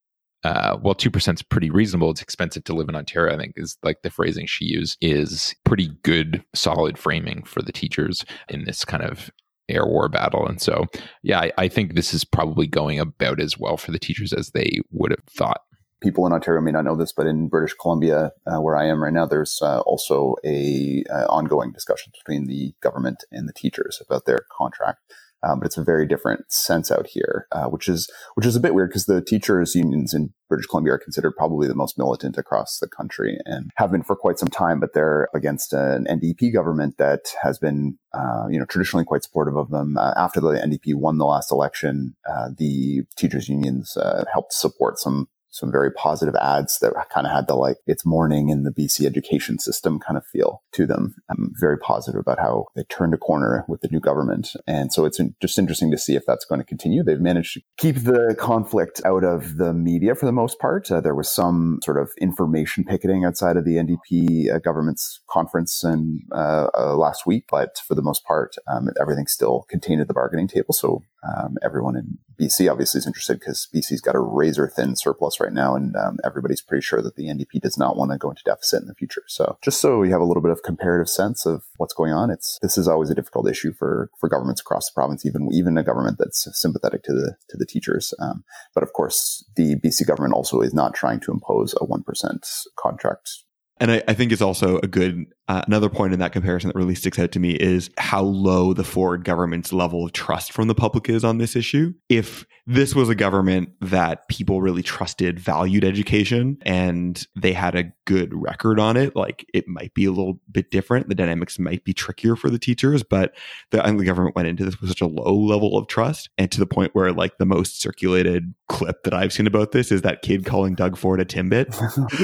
uh, 0.44 0.78
well, 0.80 0.94
two 0.94 1.10
percent 1.10 1.40
is 1.40 1.42
pretty 1.42 1.70
reasonable. 1.70 2.10
It's 2.10 2.22
expensive 2.22 2.62
to 2.64 2.74
live 2.74 2.88
in 2.88 2.94
Ontario. 2.94 3.34
I 3.34 3.38
think 3.38 3.54
is 3.56 3.76
like 3.82 4.02
the 4.02 4.10
phrasing 4.10 4.46
she 4.46 4.64
used 4.64 4.96
is 5.00 5.56
pretty 5.64 5.90
good, 6.04 6.44
solid 6.54 6.98
framing 6.98 7.42
for 7.42 7.62
the 7.62 7.72
teachers 7.72 8.24
in 8.48 8.64
this 8.64 8.84
kind 8.84 9.02
of 9.02 9.30
air 9.68 9.86
war 9.86 10.08
battle. 10.08 10.46
And 10.46 10.60
so, 10.60 10.84
yeah, 11.24 11.40
I, 11.40 11.52
I 11.58 11.68
think 11.68 11.94
this 11.94 12.14
is 12.14 12.24
probably 12.24 12.68
going 12.68 13.00
about 13.00 13.40
as 13.40 13.58
well 13.58 13.76
for 13.76 13.90
the 13.90 13.98
teachers 13.98 14.32
as 14.32 14.50
they 14.50 14.80
would 14.92 15.10
have 15.10 15.24
thought. 15.28 15.62
People 16.00 16.26
in 16.26 16.32
Ontario 16.32 16.60
may 16.60 16.70
not 16.70 16.84
know 16.84 16.94
this, 16.94 17.12
but 17.12 17.26
in 17.26 17.48
British 17.48 17.74
Columbia, 17.74 18.30
uh, 18.46 18.60
where 18.60 18.76
I 18.76 18.86
am 18.86 19.02
right 19.02 19.12
now, 19.12 19.26
there's 19.26 19.58
uh, 19.62 19.80
also 19.80 20.36
a 20.44 21.02
uh, 21.10 21.24
ongoing 21.24 21.72
discussion 21.72 22.12
between 22.16 22.46
the 22.46 22.74
government 22.82 23.24
and 23.32 23.48
the 23.48 23.52
teachers 23.52 24.00
about 24.06 24.26
their 24.26 24.42
contract. 24.56 25.00
Um, 25.42 25.60
but 25.60 25.66
it's 25.66 25.76
a 25.76 25.84
very 25.84 26.06
different 26.06 26.50
sense 26.50 26.90
out 26.90 27.06
here, 27.06 27.46
uh, 27.52 27.66
which 27.66 27.88
is 27.88 28.10
which 28.34 28.46
is 28.46 28.56
a 28.56 28.60
bit 28.60 28.74
weird 28.74 28.90
because 28.90 29.06
the 29.06 29.22
teachers 29.22 29.74
unions 29.74 30.14
in 30.14 30.32
British 30.48 30.66
Columbia 30.66 30.94
are 30.94 30.98
considered 30.98 31.32
probably 31.36 31.68
the 31.68 31.74
most 31.74 31.98
militant 31.98 32.38
across 32.38 32.78
the 32.78 32.88
country 32.88 33.38
and 33.44 33.70
have 33.76 33.90
been 33.90 34.02
for 34.02 34.16
quite 34.16 34.38
some 34.38 34.48
time. 34.48 34.80
But 34.80 34.94
they're 34.94 35.28
against 35.34 35.72
an 35.72 36.06
NDP 36.06 36.52
government 36.52 36.96
that 36.98 37.26
has 37.42 37.58
been, 37.58 37.98
uh, 38.12 38.46
you 38.50 38.58
know, 38.58 38.64
traditionally 38.64 39.04
quite 39.04 39.24
supportive 39.24 39.56
of 39.56 39.70
them. 39.70 39.96
Uh, 39.96 40.14
after 40.16 40.40
the 40.40 40.52
NDP 40.52 40.94
won 40.94 41.18
the 41.18 41.26
last 41.26 41.52
election, 41.52 42.16
uh, 42.28 42.48
the 42.56 43.02
teachers 43.16 43.48
unions 43.48 43.96
uh, 43.96 44.24
helped 44.32 44.52
support 44.52 44.98
some 44.98 45.28
some 45.56 45.72
very 45.72 45.90
positive 45.90 46.34
ads 46.36 46.78
that 46.80 46.92
kind 47.12 47.26
of 47.26 47.32
had 47.32 47.46
the 47.48 47.54
like 47.54 47.78
it's 47.86 48.04
morning 48.04 48.50
in 48.50 48.64
the 48.64 48.70
BC 48.70 49.06
education 49.06 49.58
system 49.58 49.98
kind 49.98 50.16
of 50.16 50.26
feel 50.26 50.62
to 50.72 50.86
them. 50.86 51.14
I'm 51.30 51.52
very 51.58 51.78
positive 51.78 52.20
about 52.20 52.38
how 52.38 52.66
they 52.74 52.84
turned 52.84 53.14
a 53.14 53.18
corner 53.18 53.64
with 53.68 53.80
the 53.80 53.88
new 53.88 54.00
government. 54.00 54.52
And 54.66 54.92
so 54.92 55.04
it's 55.04 55.20
just 55.40 55.58
interesting 55.58 55.90
to 55.90 55.98
see 55.98 56.14
if 56.14 56.24
that's 56.26 56.44
going 56.44 56.60
to 56.60 56.64
continue. 56.64 57.02
They've 57.02 57.18
managed 57.18 57.54
to 57.54 57.62
keep 57.78 57.96
the 57.96 58.36
conflict 58.38 59.00
out 59.04 59.24
of 59.24 59.56
the 59.56 59.72
media 59.72 60.14
for 60.14 60.26
the 60.26 60.32
most 60.32 60.58
part. 60.58 60.90
Uh, 60.90 61.00
there 61.00 61.14
was 61.14 61.30
some 61.30 61.80
sort 61.82 61.98
of 61.98 62.10
information 62.20 62.84
picketing 62.84 63.24
outside 63.24 63.56
of 63.56 63.64
the 63.64 63.76
NDP 63.76 64.54
uh, 64.54 64.58
government's 64.58 65.20
conference 65.28 65.82
and 65.82 66.20
uh, 66.32 66.68
uh, 66.76 66.96
last 66.96 67.26
week, 67.26 67.44
but 67.50 67.78
for 67.86 67.94
the 67.94 68.02
most 68.02 68.24
part, 68.24 68.56
um, 68.66 68.88
everything's 69.00 69.32
still 69.32 69.64
contained 69.68 70.00
at 70.00 70.08
the 70.08 70.14
bargaining 70.14 70.48
table. 70.48 70.74
So 70.74 71.02
um, 71.26 71.56
everyone 71.62 71.96
in 71.96 72.18
BC 72.40 72.70
obviously 72.70 72.98
is 72.98 73.06
interested 73.06 73.38
because 73.38 73.68
BC's 73.74 74.00
got 74.00 74.14
a 74.14 74.20
razor 74.20 74.68
thin 74.68 74.96
surplus 74.96 75.40
right 75.40 75.52
now, 75.52 75.74
and 75.74 75.96
um, 75.96 76.18
everybody's 76.24 76.60
pretty 76.60 76.82
sure 76.82 77.02
that 77.02 77.16
the 77.16 77.26
NDP 77.26 77.60
does 77.60 77.78
not 77.78 77.96
want 77.96 78.12
to 78.12 78.18
go 78.18 78.30
into 78.30 78.42
deficit 78.44 78.82
in 78.82 78.88
the 78.88 78.94
future. 78.94 79.22
So 79.26 79.58
just 79.62 79.80
so 79.80 80.02
you 80.02 80.12
have 80.12 80.20
a 80.20 80.24
little 80.24 80.42
bit 80.42 80.52
of 80.52 80.62
comparative 80.62 81.08
sense 81.08 81.46
of 81.46 81.64
what's 81.76 81.94
going 81.94 82.12
on, 82.12 82.30
it's 82.30 82.58
this 82.62 82.78
is 82.78 82.88
always 82.88 83.10
a 83.10 83.14
difficult 83.14 83.48
issue 83.48 83.72
for 83.72 84.10
for 84.18 84.28
governments 84.28 84.60
across 84.60 84.88
the 84.88 84.94
province, 84.94 85.24
even 85.24 85.48
even 85.52 85.78
a 85.78 85.82
government 85.82 86.18
that's 86.18 86.48
sympathetic 86.52 87.02
to 87.04 87.12
the 87.12 87.36
to 87.48 87.56
the 87.56 87.66
teachers. 87.66 88.14
Um, 88.18 88.44
but 88.74 88.82
of 88.82 88.92
course, 88.92 89.44
the 89.56 89.76
BC 89.76 90.06
government 90.06 90.34
also 90.34 90.60
is 90.60 90.74
not 90.74 90.94
trying 90.94 91.20
to 91.20 91.32
impose 91.32 91.74
a 91.80 91.84
one 91.84 92.02
percent 92.02 92.46
contract 92.76 93.30
and 93.78 93.90
I, 93.90 94.02
I, 94.08 94.14
think 94.14 94.32
it's 94.32 94.42
also 94.42 94.78
a 94.78 94.86
good 94.86 95.26
uh, 95.48 95.62
another 95.66 95.88
point 95.88 96.12
in 96.12 96.18
that 96.18 96.32
comparison 96.32 96.68
that 96.68 96.76
really 96.76 96.94
sticks 96.94 97.18
out 97.18 97.30
to 97.32 97.40
me 97.40 97.52
is 97.52 97.90
how 97.98 98.22
low 98.22 98.72
the 98.72 98.82
Ford 98.82 99.24
government's 99.24 99.72
level 99.72 100.04
of 100.04 100.12
trust 100.12 100.52
from 100.52 100.66
the 100.66 100.74
public 100.74 101.08
is 101.08 101.24
on 101.24 101.38
this 101.38 101.54
issue. 101.54 101.92
If 102.08 102.46
this 102.66 102.96
was 102.96 103.08
a 103.08 103.14
government 103.14 103.70
that 103.80 104.26
people 104.28 104.60
really 104.60 104.82
trusted, 104.82 105.38
valued 105.38 105.84
education, 105.84 106.58
and 106.62 107.24
they 107.36 107.52
had 107.52 107.76
a 107.76 107.92
good 108.06 108.34
record 108.34 108.80
on 108.80 108.96
it, 108.96 109.14
like 109.14 109.46
it 109.54 109.68
might 109.68 109.94
be 109.94 110.04
a 110.04 110.10
little 110.10 110.40
bit 110.50 110.70
different. 110.70 111.08
The 111.08 111.14
dynamics 111.14 111.58
might 111.58 111.84
be 111.84 111.92
trickier 111.92 112.34
for 112.34 112.50
the 112.50 112.58
teachers, 112.58 113.04
but 113.04 113.36
the, 113.70 113.82
the 113.82 114.04
government 114.04 114.34
went 114.34 114.48
into 114.48 114.64
this 114.64 114.80
with 114.80 114.90
such 114.90 115.00
a 115.00 115.06
low 115.06 115.34
level 115.34 115.78
of 115.78 115.86
trust, 115.86 116.28
and 116.38 116.50
to 116.50 116.58
the 116.58 116.66
point 116.66 116.94
where 116.94 117.12
like 117.12 117.38
the 117.38 117.46
most 117.46 117.80
circulated 117.80 118.52
clip 118.68 119.04
that 119.04 119.14
I've 119.14 119.32
seen 119.32 119.46
about 119.46 119.70
this 119.70 119.92
is 119.92 120.02
that 120.02 120.22
kid 120.22 120.44
calling 120.44 120.74
Doug 120.74 120.96
Ford 120.96 121.20
a 121.20 121.24
timbit, 121.24 121.72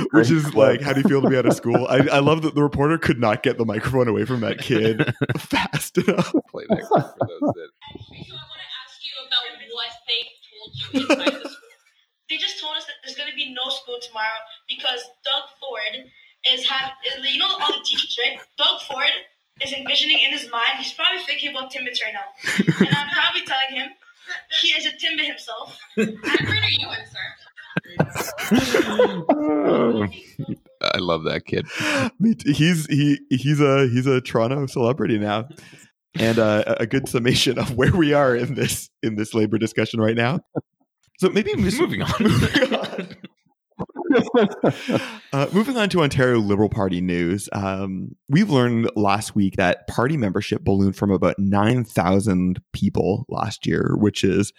which 0.12 0.30
is 0.30 0.54
like, 0.54 0.80
how 0.80 0.92
do 0.92 1.02
you 1.02 1.08
feel 1.08 1.22
to 1.22 1.28
be 1.28 1.36
out 1.42 1.50
of 1.50 1.56
school? 1.56 1.86
I, 1.88 2.06
I 2.12 2.18
love 2.20 2.42
that 2.42 2.54
the 2.54 2.62
reporter 2.62 2.98
could 2.98 3.18
not 3.18 3.42
get 3.42 3.58
the 3.58 3.64
microphone 3.64 4.08
away 4.08 4.24
from 4.24 4.40
that 4.40 4.58
kid 4.58 5.14
fast 5.38 5.98
enough. 5.98 6.32
Play 6.50 6.64
that 6.68 6.88
for 6.88 7.26
those 7.28 7.52
that 7.54 7.68
you 10.92 11.00
inside 11.00 11.32
the 11.32 11.48
school. 11.48 11.58
They 12.30 12.36
just 12.38 12.60
told 12.60 12.76
us 12.76 12.86
that 12.86 12.94
there's 13.04 13.16
going 13.16 13.30
to 13.30 13.36
be 13.36 13.52
no 13.52 13.68
school 13.70 13.98
tomorrow 14.00 14.40
because 14.68 15.02
Doug 15.24 15.44
Ford 15.60 16.08
is 16.50 16.64
have 16.66 16.92
you 17.22 17.38
know 17.38 17.46
all 17.46 17.72
the 17.72 17.84
teachers 17.84 18.18
right. 18.24 18.40
Doug 18.56 18.80
Ford 18.82 19.12
is 19.62 19.72
envisioning 19.72 20.18
in 20.24 20.32
his 20.32 20.50
mind. 20.50 20.78
He's 20.78 20.94
probably 20.94 21.22
thinking 21.24 21.50
about 21.50 21.70
Timbits 21.72 22.00
right 22.02 22.14
now, 22.14 22.24
and 22.56 22.88
I'm 22.96 23.10
probably 23.10 23.44
telling 23.44 23.76
him 23.76 23.88
he 24.60 24.68
is 24.68 24.86
a 24.86 24.92
Timbit 24.92 25.26
himself. 25.26 25.78
I'm 25.98 26.08
are 26.08 26.70
you 26.70 26.88
in, 26.88 27.06
sir? 30.08 30.58
I 30.82 30.98
love 30.98 31.24
that 31.24 31.46
kid. 31.46 31.66
He's 32.46 32.86
he 32.86 33.20
he's 33.30 33.60
a 33.60 33.88
he's 33.88 34.06
a 34.06 34.20
Toronto 34.20 34.66
celebrity 34.66 35.18
now 35.18 35.48
and 36.14 36.38
uh, 36.38 36.76
a 36.78 36.86
good 36.86 37.08
summation 37.08 37.58
of 37.58 37.76
where 37.76 37.92
we 37.92 38.12
are 38.12 38.36
in 38.36 38.54
this 38.54 38.90
in 39.02 39.16
this 39.16 39.34
labor 39.34 39.58
discussion 39.58 40.00
right 40.00 40.16
now. 40.16 40.40
So 41.18 41.30
maybe 41.30 41.54
moving 41.54 42.02
on. 42.02 42.12
moving 42.20 42.74
on. 42.74 43.16
uh, 45.32 45.46
moving 45.52 45.76
on 45.76 45.88
to 45.90 46.02
Ontario 46.02 46.38
Liberal 46.38 46.68
Party 46.68 47.00
news, 47.00 47.48
um, 47.52 48.14
we've 48.28 48.50
learned 48.50 48.90
last 48.96 49.34
week 49.34 49.56
that 49.56 49.86
party 49.86 50.16
membership 50.16 50.62
ballooned 50.62 50.96
from 50.96 51.10
about 51.10 51.38
9,000 51.38 52.60
people 52.72 53.24
last 53.28 53.66
year, 53.66 53.94
which 53.96 54.24
is 54.24 54.52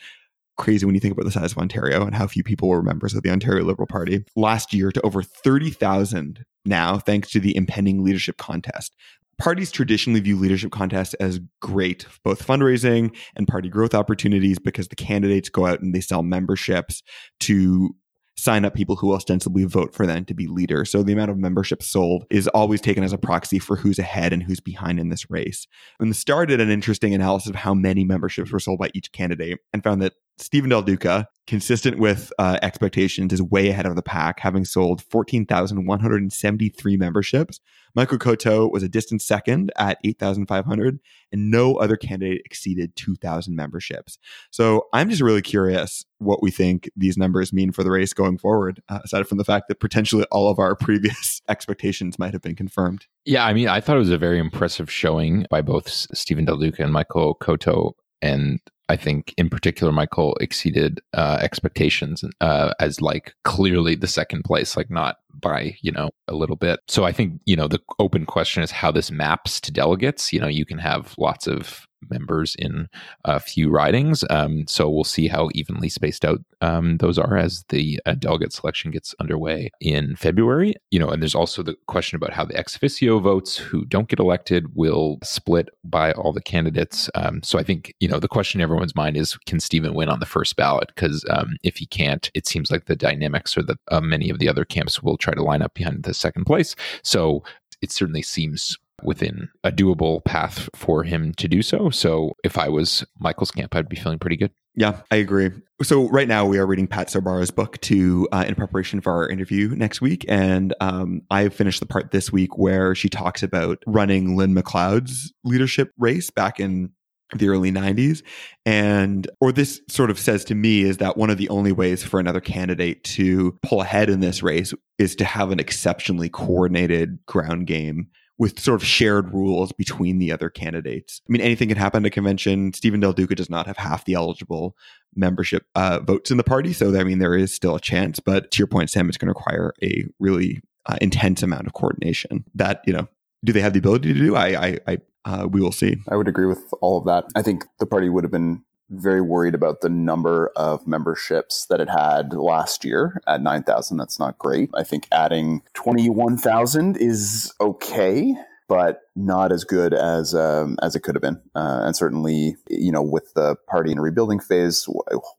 crazy 0.58 0.86
when 0.86 0.96
you 0.96 1.02
think 1.02 1.14
about 1.14 1.26
the 1.26 1.32
size 1.32 1.52
of 1.52 1.58
Ontario 1.58 2.06
and 2.06 2.16
how 2.16 2.28
few 2.28 2.44
people 2.44 2.70
were 2.70 2.84
members 2.84 3.14
of 3.14 3.24
the 3.24 3.30
Ontario 3.30 3.64
Liberal 3.64 3.88
Party 3.88 4.24
last 4.36 4.74
year 4.74 4.92
to 4.92 5.02
over 5.02 5.24
30,000 5.24 6.46
now, 6.66 6.98
thanks 6.98 7.30
to 7.32 7.40
the 7.40 7.56
impending 7.56 8.04
leadership 8.04 8.38
contest. 8.38 8.96
Parties 9.38 9.72
traditionally 9.72 10.20
view 10.20 10.38
leadership 10.38 10.72
contests 10.72 11.16
as 11.16 11.40
great, 11.60 12.06
both 12.24 12.46
fundraising 12.46 13.16
and 13.36 13.48
party 13.48 13.68
growth 13.68 13.94
opportunities, 13.94 14.60
because 14.60 14.88
the 14.88 14.96
candidates 14.96 15.50
go 15.50 15.66
out 15.66 15.82
and 15.82 15.94
they 15.94 16.02
sell 16.02 16.24
memberships 16.24 17.02
to 17.42 17.96
sign 18.36 18.66
up 18.66 18.74
people 18.74 18.96
who 18.96 19.14
ostensibly 19.14 19.64
vote 19.64 19.94
for 19.94 20.08
them 20.08 20.26
to 20.26 20.34
be 20.34 20.48
leader. 20.48 20.86
So 20.86 21.04
the 21.04 21.14
amount 21.14 21.32
of 21.32 21.38
membership 21.38 21.84
sold 21.84 22.26
is 22.30 22.48
always 22.50 22.82
taken 22.82 23.04
as 23.04 23.14
a 23.14 23.18
proxy 23.18 23.60
for 23.60 23.76
who's 23.76 24.00
ahead 24.00 24.34
and 24.34 24.42
who's 24.42 24.60
behind 24.60 25.00
in 25.00 25.10
this 25.10 25.30
race. 25.30 25.68
And 26.00 26.10
the 26.10 26.16
Star 26.16 26.46
did 26.46 26.60
an 26.60 26.70
interesting 26.70 27.14
analysis 27.14 27.50
of 27.50 27.56
how 27.56 27.74
many 27.74 28.04
memberships 28.04 28.52
were 28.52 28.60
sold 28.60 28.80
by 28.80 28.90
each 28.94 29.12
candidate 29.12 29.60
and 29.72 29.84
found 29.84 30.02
that 30.02 30.14
Stephen 30.38 30.70
Del 30.70 30.82
Duca, 30.82 31.28
consistent 31.46 32.00
with 32.00 32.34
uh, 32.40 32.58
expectations, 32.62 33.32
is 33.34 33.42
way 33.42 33.70
ahead 33.70 33.86
of 33.86 33.96
the 33.96 34.02
pack, 34.02 34.40
having 34.40 34.66
sold 34.66 35.04
14,173 35.04 36.98
memberships. 36.98 37.60
Michael 37.96 38.18
Coteau 38.18 38.72
was 38.72 38.82
a 38.82 38.90
distant 38.90 39.22
second 39.22 39.72
at 39.78 40.00
8,500, 40.04 41.00
and 41.32 41.52
no 41.52 41.76
other 41.76 41.96
candidate 41.96 42.42
exceeded 42.46 42.96
2,000 42.96 43.56
memberships. 43.56 44.18
So 44.50 44.88
I'm 44.94 45.10
just 45.10 45.22
really 45.22 45.44
curious 45.44 46.04
what 46.18 46.42
we 46.42 46.50
think 46.50 46.90
these 46.96 47.18
numbers 47.18 47.54
mean 47.54 47.72
for 47.72 47.84
the 47.84 47.92
race 47.92 48.14
going 48.14 48.40
forward, 48.40 48.82
uh, 48.90 49.00
aside 49.04 49.28
from 49.28 49.38
the 49.38 49.46
fact 49.46 49.68
that 49.68 49.80
potentially 49.80 50.26
all 50.32 50.50
of 50.50 50.58
our 50.58 50.76
previous 50.84 51.42
expectations 51.48 52.18
might 52.18 52.34
have 52.34 52.42
been 52.42 52.56
confirmed. 52.56 53.06
Yeah, 53.26 53.46
I 53.46 53.54
mean, 53.54 53.68
I 53.68 53.80
thought 53.80 53.98
it 53.98 54.00
was 54.00 54.10
a 54.10 54.18
very 54.18 54.40
impressive 54.40 54.92
showing 54.92 55.46
by 55.52 55.62
both 55.62 55.88
Stephen 55.88 56.46
Del 56.46 56.58
Duca 56.58 56.84
and 56.84 56.94
Michael 56.94 57.36
Coteau. 57.36 57.94
And 58.22 58.62
I 58.90 58.96
think 58.96 59.34
in 59.38 59.50
particular, 59.50 59.92
Michael 59.92 60.36
exceeded 60.42 61.00
uh, 61.14 61.38
expectations 61.42 62.24
uh, 62.42 62.74
as 62.80 63.02
like 63.02 63.34
clearly 63.44 63.96
the 63.96 64.08
second 64.08 64.44
place, 64.44 64.76
like 64.76 64.90
not 64.90 65.18
by, 65.34 65.76
you 65.82 65.92
know, 65.92 66.10
a 66.28 66.36
little 66.36 66.56
bit. 66.56 66.80
So 66.88 67.04
I 67.06 67.12
think, 67.12 67.40
you 67.46 67.56
know, 67.56 67.68
the 67.68 67.80
open 68.00 68.26
question 68.26 68.62
is 68.62 68.72
how 68.72 68.92
this 68.92 69.10
maps 69.10 69.62
to 69.62 69.72
delegates. 69.72 70.34
You 70.34 70.40
know, 70.42 70.48
you 70.48 70.66
can 70.66 70.80
have 70.80 71.16
lots 71.18 71.48
of 71.48 71.88
members 72.10 72.56
in 72.56 72.90
a 73.26 73.40
few 73.40 73.70
ridings. 73.70 74.24
Um, 74.30 74.66
so 74.68 74.90
we'll 74.90 75.04
see 75.04 75.28
how 75.28 75.50
evenly 75.54 75.90
spaced 75.90 76.26
out 76.26 76.40
um, 76.64 76.98
those 76.98 77.20
are 77.20 77.38
as 77.38 77.66
the 77.68 78.00
uh, 78.06 78.14
delegate 78.14 78.54
selection 78.54 78.90
gets 78.90 79.14
underway 79.20 79.70
in 79.82 80.16
February. 80.16 80.76
You 80.92 81.00
know, 81.00 81.10
and 81.10 81.22
there's 81.22 81.36
also 81.36 81.62
the 81.62 81.76
question 81.88 82.16
about 82.16 82.32
how 82.32 82.46
the 82.46 82.58
ex 82.58 82.76
officio 82.76 83.20
votes 83.20 83.58
who 83.58 83.84
don't 83.86 84.08
get 84.08 84.20
elected 84.20 84.74
will 84.74 85.20
split 85.24 85.68
by 85.84 86.14
all 86.14 86.32
the 86.32 86.42
candidates. 86.42 87.10
Um, 87.16 87.44
so 87.44 87.60
I 87.60 87.64
think 87.64 87.94
you 88.00 88.08
know 88.08 88.20
the 88.20 88.30
question 88.30 88.62
in 88.62 88.64
everyone's 88.64 88.96
mind 88.96 89.18
is 89.18 89.36
can 89.46 89.60
Stephen 89.60 89.94
win 89.94 90.08
on 90.08 90.22
the 90.22 90.26
first 90.26 90.56
ballot? 90.56 90.88
Because 90.96 91.26
um, 91.30 91.58
if 91.64 91.76
he 91.76 91.86
can't, 91.86 92.32
it 92.34 92.48
seems 92.48 92.72
like 92.72 92.86
the 92.86 92.96
dynamics 92.96 93.58
or 93.58 93.64
that 93.64 93.80
uh, 93.92 94.00
many 94.00 94.30
of 94.30 94.40
the 94.40 94.48
other 94.48 94.64
camps 94.64 95.04
will 95.04 95.18
try 95.18 95.34
to 95.34 95.44
line 95.44 95.62
up 95.62 95.74
behind 95.74 96.04
the 96.04 96.14
second 96.14 96.46
place. 96.46 96.76
So 97.04 97.44
it 97.82 97.92
certainly 97.92 98.22
seems 98.22 98.78
within 99.06 99.50
a 99.64 99.72
doable 99.72 100.24
path 100.24 100.70
for 100.76 101.04
him 101.04 101.34
to 101.36 101.48
do 101.48 101.62
so. 101.62 101.90
So 101.90 102.34
if 102.44 102.58
I 102.58 102.70
was 102.70 103.06
Michael's 103.20 103.52
camp, 103.52 103.76
I'd 103.76 103.90
be 103.90 103.96
feeling 103.96 104.20
pretty 104.20 104.38
good. 104.38 104.52
Yeah, 104.76 105.02
I 105.12 105.18
agree. 105.18 105.52
So 105.84 106.10
right 106.10 106.28
now 106.28 106.46
we 106.46 106.58
are 106.58 106.66
reading 106.66 106.88
Pat 106.88 107.10
Sorbara's 107.10 107.52
book 107.52 107.80
to 107.82 108.28
uh, 108.32 108.46
in 108.48 108.56
preparation 108.56 109.02
for 109.02 109.14
our 109.14 109.30
interview 109.30 109.70
next 109.76 110.02
week, 110.02 110.26
and 110.28 110.74
um, 110.82 111.22
I 111.30 111.50
finished 111.50 111.80
the 111.80 111.86
part 111.86 112.12
this 112.12 112.32
week 112.32 112.58
where 112.58 112.96
she 112.96 113.08
talks 113.08 113.44
about 113.44 113.84
running 113.86 114.36
Lynn 114.36 114.56
McLeod's 114.56 115.32
leadership 115.44 115.92
race 116.00 116.32
back 116.32 116.60
in 116.60 116.92
the 117.36 117.50
early 117.50 117.72
90s 117.72 118.22
and 118.64 119.28
or 119.42 119.52
this 119.52 119.82
sort 119.90 120.12
of 120.12 120.20
says 120.20 120.46
to 120.46 120.54
me 120.54 120.84
is 120.84 120.98
that 120.98 121.18
one 121.18 121.32
of 121.32 121.38
the 121.38 121.50
only 121.50 121.72
ways 121.72 122.04
for 122.04 122.20
another 122.20 122.40
candidate 122.40 123.04
to 123.04 123.58
pull 123.64 123.82
ahead 123.82 124.08
in 124.08 124.20
this 124.20 124.44
race 124.44 124.72
is 125.00 125.16
to 125.16 125.26
have 125.26 125.50
an 125.50 125.60
exceptionally 125.60 126.30
coordinated 126.30 127.18
ground 127.26 127.66
game 127.66 128.08
with 128.44 128.60
sort 128.60 128.82
of 128.82 128.86
shared 128.86 129.34
rules 129.34 129.72
between 129.72 130.20
the 130.20 130.30
other 130.30 130.50
candidates. 130.50 131.22
I 131.28 131.32
mean, 131.32 131.42
anything 131.42 131.70
can 131.70 131.78
happen 131.78 132.04
at 132.04 132.08
a 132.08 132.10
convention. 132.10 132.74
Stephen 132.74 133.00
Del 133.00 133.14
Duca 133.14 133.36
does 133.36 133.50
not 133.50 133.68
have 133.68 133.78
half 133.78 134.04
the 134.04 134.16
eligible 134.16 134.76
membership 135.16 135.66
uh, 135.76 136.02
votes 136.02 136.30
in 136.30 136.36
the 136.36 136.44
party. 136.44 136.74
So, 136.74 137.00
I 137.00 137.06
mean, 137.06 137.20
there 137.20 137.38
is 137.38 137.56
still 137.56 137.76
a 137.76 137.80
chance. 137.80 138.20
But 138.20 138.52
to 138.52 138.58
your 138.58 138.68
point, 138.68 138.90
Sam, 138.90 139.08
it's 139.08 139.18
going 139.18 139.34
to 139.34 139.40
require 139.40 139.74
a 139.82 140.04
really 140.20 140.62
uh, 140.88 140.98
intense 141.00 141.42
amount 141.42 141.68
of 141.68 141.74
coordination 141.74 142.44
that, 142.54 142.82
you 142.86 142.92
know, 142.92 143.08
do 143.46 143.54
they 143.54 143.62
have 143.62 143.72
the 143.72 143.80
ability 143.80 144.14
to 144.14 144.20
do? 144.20 144.36
I, 144.36 144.48
I, 144.48 144.80
I 144.88 144.98
uh, 145.24 145.48
we 145.48 145.62
will 145.62 145.72
see. 145.72 145.96
I 146.10 146.18
would 146.18 146.28
agree 146.28 146.46
with 146.46 146.66
all 146.82 146.98
of 146.98 147.06
that. 147.06 147.24
I 147.38 147.42
think 147.42 147.64
the 147.80 147.86
party 147.86 148.10
would 148.10 148.26
have 148.26 148.32
been 148.32 148.62
very 148.94 149.22
worried 149.22 149.56
about 149.56 149.82
the 149.82 149.90
number 149.90 150.52
of 150.56 150.86
memberships 150.88 151.66
that 151.70 151.82
it 151.82 151.90
had 151.90 152.34
last 152.34 152.86
year 152.86 153.22
at 153.28 153.42
9,000. 153.42 153.98
That's 153.98 154.20
not 154.20 154.38
great. 154.38 154.70
I 154.74 154.84
think 154.84 155.08
adding 155.12 155.62
21,000 155.74 156.98
is 156.98 157.54
okay, 157.60 158.36
but 158.68 159.02
not 159.16 159.52
as 159.52 159.64
good 159.64 159.94
as 159.94 160.34
um, 160.34 160.78
as 160.82 160.96
it 160.96 161.02
could 161.02 161.16
have 161.16 161.22
been. 161.22 161.42
Uh, 161.54 161.82
and 161.84 161.96
certainly, 161.96 162.56
you 162.70 162.92
know, 162.92 163.02
with 163.02 163.34
the 163.34 163.56
party 163.68 163.92
in 163.92 163.98
a 163.98 164.02
rebuilding 164.02 164.40
phase, 164.40 164.88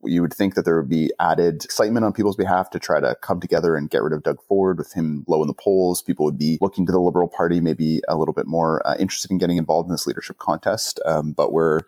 you 0.03 0.21
would 0.21 0.33
think 0.33 0.55
that 0.55 0.63
there 0.63 0.77
would 0.77 0.89
be 0.89 1.11
added 1.19 1.63
excitement 1.65 2.05
on 2.05 2.13
people's 2.13 2.35
behalf 2.35 2.69
to 2.69 2.79
try 2.79 2.99
to 2.99 3.15
come 3.21 3.39
together 3.39 3.75
and 3.75 3.89
get 3.89 4.03
rid 4.03 4.13
of 4.13 4.23
Doug 4.23 4.41
Ford 4.47 4.77
with 4.77 4.93
him 4.93 5.25
low 5.27 5.41
in 5.41 5.47
the 5.47 5.53
polls. 5.53 6.01
People 6.01 6.25
would 6.25 6.37
be 6.37 6.57
looking 6.61 6.85
to 6.85 6.91
the 6.91 6.99
Liberal 6.99 7.27
Party, 7.27 7.59
maybe 7.59 8.01
a 8.07 8.15
little 8.15 8.33
bit 8.33 8.47
more 8.47 8.85
uh, 8.87 8.95
interested 8.99 9.31
in 9.31 9.37
getting 9.37 9.57
involved 9.57 9.87
in 9.87 9.93
this 9.93 10.07
leadership 10.07 10.37
contest. 10.37 10.99
Um, 11.05 11.31
but 11.31 11.51
we're 11.51 11.81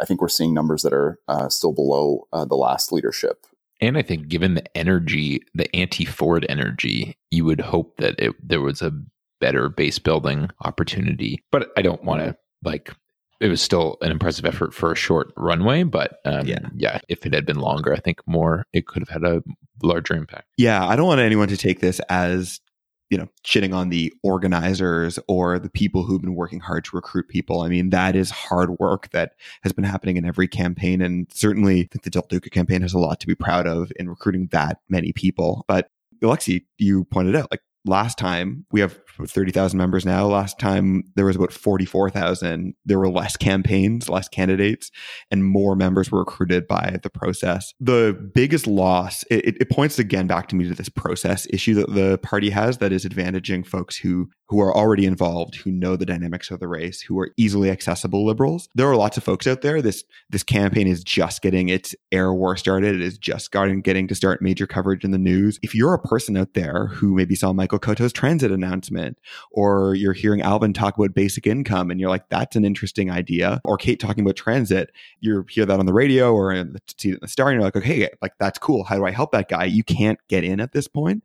I 0.00 0.04
think 0.04 0.20
we're 0.20 0.28
seeing 0.28 0.54
numbers 0.54 0.82
that 0.82 0.92
are 0.92 1.18
uh, 1.28 1.48
still 1.48 1.72
below 1.72 2.26
uh, 2.32 2.44
the 2.44 2.56
last 2.56 2.92
leadership. 2.92 3.46
And 3.80 3.98
I 3.98 4.02
think, 4.02 4.28
given 4.28 4.54
the 4.54 4.76
energy, 4.76 5.42
the 5.54 5.74
anti-Ford 5.74 6.46
energy, 6.48 7.16
you 7.30 7.44
would 7.44 7.60
hope 7.60 7.96
that 7.98 8.14
it, 8.18 8.34
there 8.40 8.60
was 8.60 8.80
a 8.80 8.92
better 9.40 9.68
base 9.68 9.98
building 9.98 10.48
opportunity. 10.64 11.42
But 11.50 11.70
I 11.76 11.82
don't 11.82 12.04
want 12.04 12.22
to 12.22 12.36
like. 12.62 12.92
It 13.40 13.48
was 13.48 13.60
still 13.60 13.98
an 14.00 14.10
impressive 14.10 14.46
effort 14.46 14.72
for 14.72 14.92
a 14.92 14.96
short 14.96 15.32
runway, 15.36 15.82
but 15.82 16.20
um, 16.24 16.46
yeah, 16.46 16.68
yeah. 16.76 17.00
If 17.08 17.26
it 17.26 17.34
had 17.34 17.44
been 17.44 17.58
longer, 17.58 17.92
I 17.92 17.98
think 17.98 18.20
more 18.26 18.64
it 18.72 18.86
could 18.86 19.02
have 19.02 19.08
had 19.08 19.24
a 19.24 19.42
larger 19.82 20.14
impact. 20.14 20.46
Yeah, 20.56 20.86
I 20.86 20.96
don't 20.96 21.06
want 21.06 21.20
anyone 21.20 21.48
to 21.48 21.56
take 21.56 21.80
this 21.80 22.00
as 22.08 22.60
you 23.10 23.18
know, 23.18 23.28
shitting 23.46 23.74
on 23.74 23.90
the 23.90 24.12
organizers 24.22 25.18
or 25.28 25.58
the 25.58 25.70
people 25.70 26.04
who've 26.04 26.22
been 26.22 26.34
working 26.34 26.60
hard 26.60 26.84
to 26.84 26.96
recruit 26.96 27.28
people. 27.28 27.60
I 27.60 27.68
mean, 27.68 27.90
that 27.90 28.16
is 28.16 28.30
hard 28.30 28.78
work 28.78 29.10
that 29.10 29.32
has 29.62 29.72
been 29.72 29.84
happening 29.84 30.16
in 30.16 30.24
every 30.24 30.48
campaign. 30.48 31.00
And 31.02 31.26
certainly 31.32 31.80
I 31.80 31.88
think 31.90 32.02
the 32.02 32.10
Del 32.10 32.26
Duca 32.28 32.50
campaign 32.50 32.82
has 32.82 32.94
a 32.94 32.98
lot 32.98 33.20
to 33.20 33.26
be 33.26 33.34
proud 33.34 33.66
of 33.66 33.92
in 33.96 34.08
recruiting 34.08 34.48
that 34.52 34.80
many 34.88 35.12
people. 35.12 35.64
But 35.68 35.90
Alexi, 36.22 36.64
you 36.78 37.04
pointed 37.04 37.36
out, 37.36 37.50
like 37.50 37.60
last 37.84 38.18
time 38.18 38.66
we 38.72 38.80
have 38.80 38.98
30,000 39.22 39.78
members 39.78 40.04
now. 40.04 40.26
Last 40.26 40.58
time 40.58 41.04
there 41.14 41.26
was 41.26 41.36
about 41.36 41.52
44,000. 41.52 42.74
There 42.84 42.98
were 42.98 43.08
less 43.08 43.36
campaigns, 43.36 44.08
less 44.08 44.28
candidates, 44.28 44.90
and 45.30 45.44
more 45.44 45.76
members 45.76 46.10
were 46.10 46.20
recruited 46.20 46.66
by 46.66 46.98
the 47.02 47.10
process. 47.10 47.72
The 47.80 48.30
biggest 48.34 48.66
loss, 48.66 49.22
it, 49.30 49.56
it 49.60 49.70
points 49.70 49.98
again 49.98 50.26
back 50.26 50.48
to 50.48 50.56
me 50.56 50.68
to 50.68 50.74
this 50.74 50.88
process 50.88 51.46
issue 51.50 51.74
that 51.74 51.94
the 51.94 52.18
party 52.18 52.50
has 52.50 52.78
that 52.78 52.92
is 52.92 53.04
advantaging 53.04 53.66
folks 53.66 53.96
who 53.96 54.30
who 54.48 54.60
are 54.60 54.76
already 54.76 55.06
involved, 55.06 55.56
who 55.56 55.70
know 55.70 55.96
the 55.96 56.04
dynamics 56.04 56.50
of 56.50 56.60
the 56.60 56.68
race, 56.68 57.00
who 57.00 57.18
are 57.18 57.30
easily 57.36 57.70
accessible 57.70 58.26
liberals. 58.26 58.68
There 58.74 58.86
are 58.86 58.96
lots 58.96 59.16
of 59.16 59.24
folks 59.24 59.46
out 59.46 59.62
there. 59.62 59.80
This 59.80 60.04
this 60.30 60.42
campaign 60.42 60.86
is 60.86 61.02
just 61.02 61.42
getting 61.42 61.68
its 61.68 61.94
air 62.12 62.32
war 62.32 62.56
started. 62.56 62.94
It 62.94 63.00
is 63.00 63.18
just 63.18 63.46
starting 63.46 63.80
getting 63.80 64.06
to 64.08 64.14
start 64.14 64.42
major 64.42 64.66
coverage 64.66 65.04
in 65.04 65.12
the 65.12 65.18
news. 65.18 65.58
If 65.62 65.74
you're 65.74 65.94
a 65.94 65.98
person 65.98 66.36
out 66.36 66.54
there 66.54 66.86
who 66.88 67.14
maybe 67.14 67.34
saw 67.34 67.52
Michael 67.52 67.73
Coteau's 67.78 68.12
transit 68.12 68.50
announcement, 68.50 69.18
or 69.50 69.94
you're 69.94 70.12
hearing 70.12 70.42
Alvin 70.42 70.72
talk 70.72 70.96
about 70.96 71.14
basic 71.14 71.46
income, 71.46 71.90
and 71.90 72.00
you're 72.00 72.10
like, 72.10 72.28
that's 72.28 72.56
an 72.56 72.64
interesting 72.64 73.10
idea, 73.10 73.60
or 73.64 73.76
Kate 73.76 74.00
talking 74.00 74.24
about 74.24 74.36
transit, 74.36 74.90
you 75.20 75.44
hear 75.48 75.66
that 75.66 75.78
on 75.78 75.86
the 75.86 75.92
radio 75.92 76.32
or 76.32 76.54
see 76.98 77.10
it 77.10 77.14
in 77.14 77.18
the 77.20 77.28
star, 77.28 77.48
and 77.48 77.54
you're 77.54 77.64
like, 77.64 77.76
okay, 77.76 78.08
like 78.22 78.32
that's 78.38 78.58
cool. 78.58 78.84
How 78.84 78.96
do 78.96 79.04
I 79.04 79.10
help 79.10 79.32
that 79.32 79.48
guy? 79.48 79.64
You 79.64 79.84
can't 79.84 80.18
get 80.28 80.44
in 80.44 80.60
at 80.60 80.72
this 80.72 80.88
point 80.88 81.22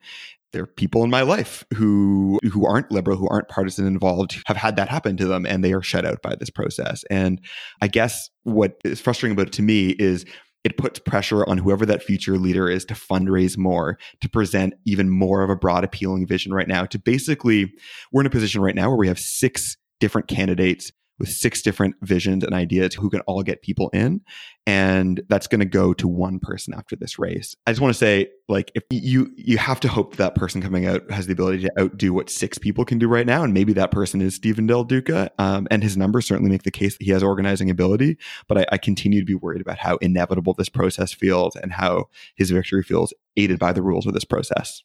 there 0.51 0.63
are 0.63 0.67
people 0.67 1.03
in 1.03 1.09
my 1.09 1.21
life 1.21 1.63
who 1.75 2.39
who 2.51 2.65
aren't 2.65 2.91
liberal 2.91 3.17
who 3.17 3.27
aren't 3.27 3.47
partisan 3.49 3.85
involved 3.85 4.41
have 4.45 4.57
had 4.57 4.75
that 4.75 4.89
happen 4.89 5.17
to 5.17 5.25
them 5.25 5.45
and 5.45 5.63
they 5.63 5.73
are 5.73 5.81
shut 5.81 6.05
out 6.05 6.21
by 6.21 6.35
this 6.35 6.49
process 6.49 7.03
and 7.09 7.41
i 7.81 7.87
guess 7.87 8.29
what 8.43 8.79
is 8.83 8.99
frustrating 8.99 9.35
about 9.35 9.47
it 9.47 9.53
to 9.53 9.61
me 9.61 9.89
is 9.99 10.25
it 10.63 10.77
puts 10.77 10.99
pressure 10.99 11.47
on 11.49 11.57
whoever 11.57 11.85
that 11.85 12.03
future 12.03 12.37
leader 12.37 12.69
is 12.69 12.85
to 12.85 12.93
fundraise 12.93 13.57
more 13.57 13.97
to 14.21 14.29
present 14.29 14.73
even 14.85 15.09
more 15.09 15.41
of 15.41 15.49
a 15.49 15.55
broad 15.55 15.83
appealing 15.83 16.27
vision 16.27 16.53
right 16.53 16.67
now 16.67 16.85
to 16.85 16.99
basically 16.99 17.71
we're 18.11 18.21
in 18.21 18.27
a 18.27 18.31
position 18.31 18.61
right 18.61 18.75
now 18.75 18.89
where 18.89 18.97
we 18.97 19.07
have 19.07 19.19
six 19.19 19.77
different 19.99 20.27
candidates 20.27 20.91
with 21.19 21.29
six 21.29 21.61
different 21.61 21.95
visions 22.01 22.43
and 22.43 22.53
ideas 22.53 22.95
who 22.95 23.09
can 23.09 23.21
all 23.21 23.43
get 23.43 23.61
people 23.61 23.89
in. 23.89 24.21
And 24.65 25.21
that's 25.29 25.47
going 25.47 25.59
to 25.59 25.65
go 25.65 25.93
to 25.93 26.07
one 26.07 26.39
person 26.39 26.73
after 26.73 26.95
this 26.95 27.17
race. 27.17 27.55
I 27.65 27.71
just 27.71 27.81
want 27.81 27.93
to 27.93 27.97
say, 27.97 28.29
like, 28.47 28.71
if 28.75 28.83
you 28.91 29.31
you 29.35 29.57
have 29.57 29.79
to 29.81 29.87
hope 29.87 30.17
that 30.17 30.35
person 30.35 30.61
coming 30.61 30.85
out 30.85 31.09
has 31.11 31.25
the 31.25 31.33
ability 31.33 31.63
to 31.63 31.71
outdo 31.79 32.13
what 32.13 32.29
six 32.29 32.57
people 32.57 32.85
can 32.85 32.99
do 32.99 33.07
right 33.07 33.25
now, 33.25 33.43
and 33.43 33.53
maybe 33.53 33.73
that 33.73 33.91
person 33.91 34.21
is 34.21 34.35
Stephen 34.35 34.67
Del 34.67 34.83
Duca. 34.83 35.31
Um, 35.39 35.67
and 35.71 35.81
his 35.81 35.97
numbers 35.97 36.27
certainly 36.27 36.51
make 36.51 36.63
the 36.63 36.71
case 36.71 36.97
that 36.97 37.03
he 37.03 37.11
has 37.11 37.23
organizing 37.23 37.69
ability. 37.69 38.17
But 38.47 38.59
I, 38.59 38.65
I 38.73 38.77
continue 38.77 39.19
to 39.19 39.25
be 39.25 39.35
worried 39.35 39.61
about 39.61 39.79
how 39.79 39.97
inevitable 39.97 40.53
this 40.53 40.69
process 40.69 41.13
feels 41.13 41.55
and 41.55 41.73
how 41.73 42.05
his 42.35 42.51
victory 42.51 42.83
feels 42.83 43.13
aided 43.37 43.59
by 43.59 43.73
the 43.73 43.81
rules 43.81 44.05
of 44.05 44.13
this 44.13 44.25
process. 44.25 44.83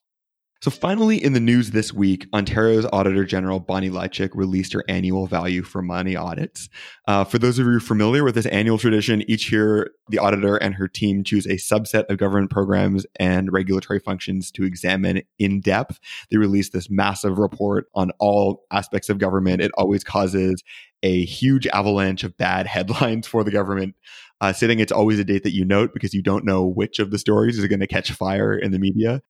So, 0.64 0.70
finally, 0.70 1.22
in 1.22 1.34
the 1.34 1.40
news 1.40 1.72
this 1.72 1.92
week, 1.92 2.26
Ontario's 2.32 2.86
Auditor 2.90 3.26
General 3.26 3.60
Bonnie 3.60 3.90
Lysyk 3.90 4.30
released 4.32 4.72
her 4.72 4.82
annual 4.88 5.26
value 5.26 5.62
for 5.62 5.82
money 5.82 6.16
audits. 6.16 6.70
Uh, 7.06 7.22
for 7.22 7.38
those 7.38 7.58
of 7.58 7.66
you 7.66 7.78
familiar 7.80 8.24
with 8.24 8.34
this 8.34 8.46
annual 8.46 8.78
tradition, 8.78 9.30
each 9.30 9.52
year 9.52 9.90
the 10.08 10.16
auditor 10.16 10.56
and 10.56 10.74
her 10.76 10.88
team 10.88 11.22
choose 11.22 11.44
a 11.44 11.56
subset 11.56 12.04
of 12.08 12.16
government 12.16 12.50
programs 12.50 13.04
and 13.20 13.52
regulatory 13.52 13.98
functions 13.98 14.50
to 14.52 14.64
examine 14.64 15.20
in 15.38 15.60
depth. 15.60 16.00
They 16.30 16.38
release 16.38 16.70
this 16.70 16.88
massive 16.88 17.36
report 17.36 17.88
on 17.94 18.12
all 18.18 18.64
aspects 18.70 19.10
of 19.10 19.18
government. 19.18 19.60
It 19.60 19.70
always 19.76 20.02
causes 20.02 20.64
a 21.02 21.26
huge 21.26 21.66
avalanche 21.66 22.24
of 22.24 22.38
bad 22.38 22.66
headlines 22.68 23.26
for 23.26 23.44
the 23.44 23.50
government. 23.50 23.96
Uh, 24.40 24.54
sitting, 24.54 24.80
it's 24.80 24.92
always 24.92 25.18
a 25.18 25.24
date 25.24 25.42
that 25.42 25.52
you 25.52 25.66
note 25.66 25.92
because 25.92 26.14
you 26.14 26.22
don't 26.22 26.46
know 26.46 26.64
which 26.64 27.00
of 27.00 27.10
the 27.10 27.18
stories 27.18 27.58
is 27.58 27.66
going 27.66 27.80
to 27.80 27.86
catch 27.86 28.10
fire 28.12 28.56
in 28.56 28.72
the 28.72 28.78
media. 28.78 29.20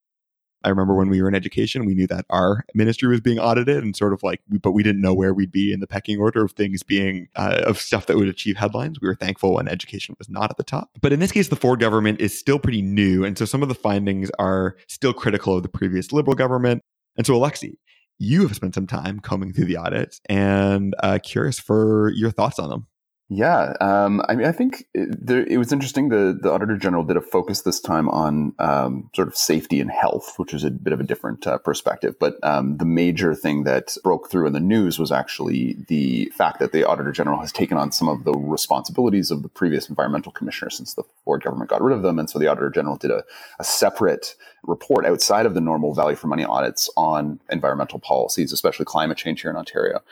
I 0.65 0.71
remember 0.71 0.95
when 0.95 1.09
we 1.09 1.21
were 1.23 1.29
in 1.29 1.35
education, 1.35 1.85
we 1.85 1.95
knew 1.95 2.07
that 2.09 2.25
our 2.31 2.65
ministry 2.75 3.09
was 3.09 3.21
being 3.21 3.39
audited 3.39 3.83
and 3.83 3.95
sort 3.95 4.13
of 4.13 4.23
like, 4.23 4.41
but 4.49 4.73
we 4.73 4.83
didn't 4.83 5.03
know 5.03 5.15
where 5.15 5.35
we'd 5.35 5.53
be 5.53 5.73
in 5.73 5.81
the 5.81 5.87
pecking 5.87 6.19
order 6.19 6.45
of 6.45 6.53
things 6.53 6.83
being, 6.83 7.29
uh, 7.37 7.63
of 7.67 7.79
stuff 7.79 8.07
that 8.07 8.17
would 8.17 8.29
achieve 8.29 8.57
headlines. 8.57 9.01
We 9.01 9.09
were 9.09 9.15
thankful 9.15 9.55
when 9.55 9.69
education 9.69 10.17
was 10.19 10.29
not 10.29 10.51
at 10.51 10.57
the 10.57 10.65
top. 10.65 10.91
But 11.01 11.13
in 11.13 11.21
this 11.21 11.33
case, 11.33 11.49
the 11.49 11.57
Ford 11.57 11.81
government 11.81 12.21
is 12.21 12.39
still 12.39 12.59
pretty 12.59 12.83
new. 12.83 13.25
And 13.25 13.37
so 13.37 13.45
some 13.45 13.63
of 13.63 13.69
the 13.69 13.75
findings 13.75 14.31
are 14.39 14.77
still 14.89 15.13
critical 15.13 15.57
of 15.57 15.63
the 15.63 15.69
previous 15.69 16.13
Liberal 16.13 16.35
government. 16.35 16.83
And 17.17 17.27
so, 17.27 17.35
Alexi, 17.35 17.77
you 18.19 18.47
have 18.47 18.57
spent 18.57 18.75
some 18.75 18.87
time 18.87 19.21
combing 19.21 19.53
through 19.53 19.67
the 19.67 19.77
audits 19.77 20.21
and 20.29 20.95
uh, 21.03 21.19
curious 21.23 21.59
for 21.59 22.13
your 22.15 22.31
thoughts 22.31 22.59
on 22.59 22.71
them. 22.71 22.87
Yeah, 23.35 23.73
um, 23.81 24.23
I 24.29 24.37
mean, 24.37 24.47
I 24.47 24.53
think 24.53 24.87
it, 24.95 25.27
there, 25.27 25.45
it, 25.45 25.59
was 25.59 25.73
interesting. 25.73 26.09
The 26.09 26.39
the 26.41 26.53
Auditor 26.53 26.77
General 26.77 27.03
did 27.03 27.17
a 27.17 27.21
focus 27.21 27.63
this 27.63 27.81
time 27.81 28.09
on 28.09 28.55
um, 28.61 29.11
sort 29.13 29.27
of 29.27 29.37
safety 29.37 29.81
and 29.81 29.91
health, 29.91 30.35
which 30.37 30.55
is 30.55 30.63
a 30.63 30.71
bit 30.71 30.93
of 30.93 31.01
a 31.01 31.03
different 31.03 31.45
uh, 31.45 31.59
perspective. 31.59 32.15
But 32.21 32.37
um, 32.45 32.77
the 32.77 32.85
major 32.85 33.35
thing 33.35 33.65
that 33.65 33.97
broke 34.05 34.31
through 34.31 34.47
in 34.47 34.53
the 34.53 34.61
news 34.61 35.01
was 35.01 35.11
actually 35.11 35.77
the 35.89 36.27
fact 36.27 36.61
that 36.61 36.71
the 36.71 36.85
Auditor 36.85 37.11
General 37.11 37.41
has 37.41 37.51
taken 37.51 37.77
on 37.77 37.91
some 37.91 38.09
of 38.09 38.23
the 38.23 38.33
responsibilities 38.33 39.33
of 39.33 39.43
the 39.43 39.49
previous 39.49 39.89
environmental 39.89 40.31
commissioner 40.31 40.71
since 40.71 40.95
the 40.95 41.03
Ford 41.25 41.43
government 41.43 41.71
got 41.71 41.83
rid 41.83 41.97
of 41.97 42.03
them, 42.03 42.21
and 42.21 42.31
so 42.31 42.39
the 42.39 42.47
Auditor 42.47 42.71
General 42.71 42.97
did 42.97 43.11
a, 43.11 43.25
a 43.59 43.65
separate 43.65 44.37
report 44.63 45.05
outside 45.05 45.45
of 45.45 45.55
the 45.55 45.61
normal 45.61 45.93
value 45.93 46.17
for 46.17 46.29
money 46.29 46.45
audits 46.45 46.89
on 46.97 47.41
environmental 47.51 47.99
policies, 47.99 48.53
especially 48.53 48.85
climate 48.85 49.19
change 49.19 49.41
here 49.41 49.51
in 49.51 49.57
Ontario 49.57 50.03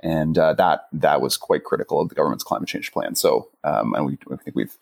and 0.00 0.38
uh, 0.38 0.54
that 0.54 0.88
that 0.92 1.20
was 1.20 1.36
quite 1.36 1.64
critical 1.64 2.00
of 2.00 2.08
the 2.08 2.14
government's 2.14 2.44
climate 2.44 2.68
change 2.68 2.92
plan. 2.92 3.14
So, 3.14 3.48
um, 3.64 3.94
and 3.94 4.06
we 4.06 4.18
I 4.32 4.36
think 4.36 4.56
we've 4.56 4.76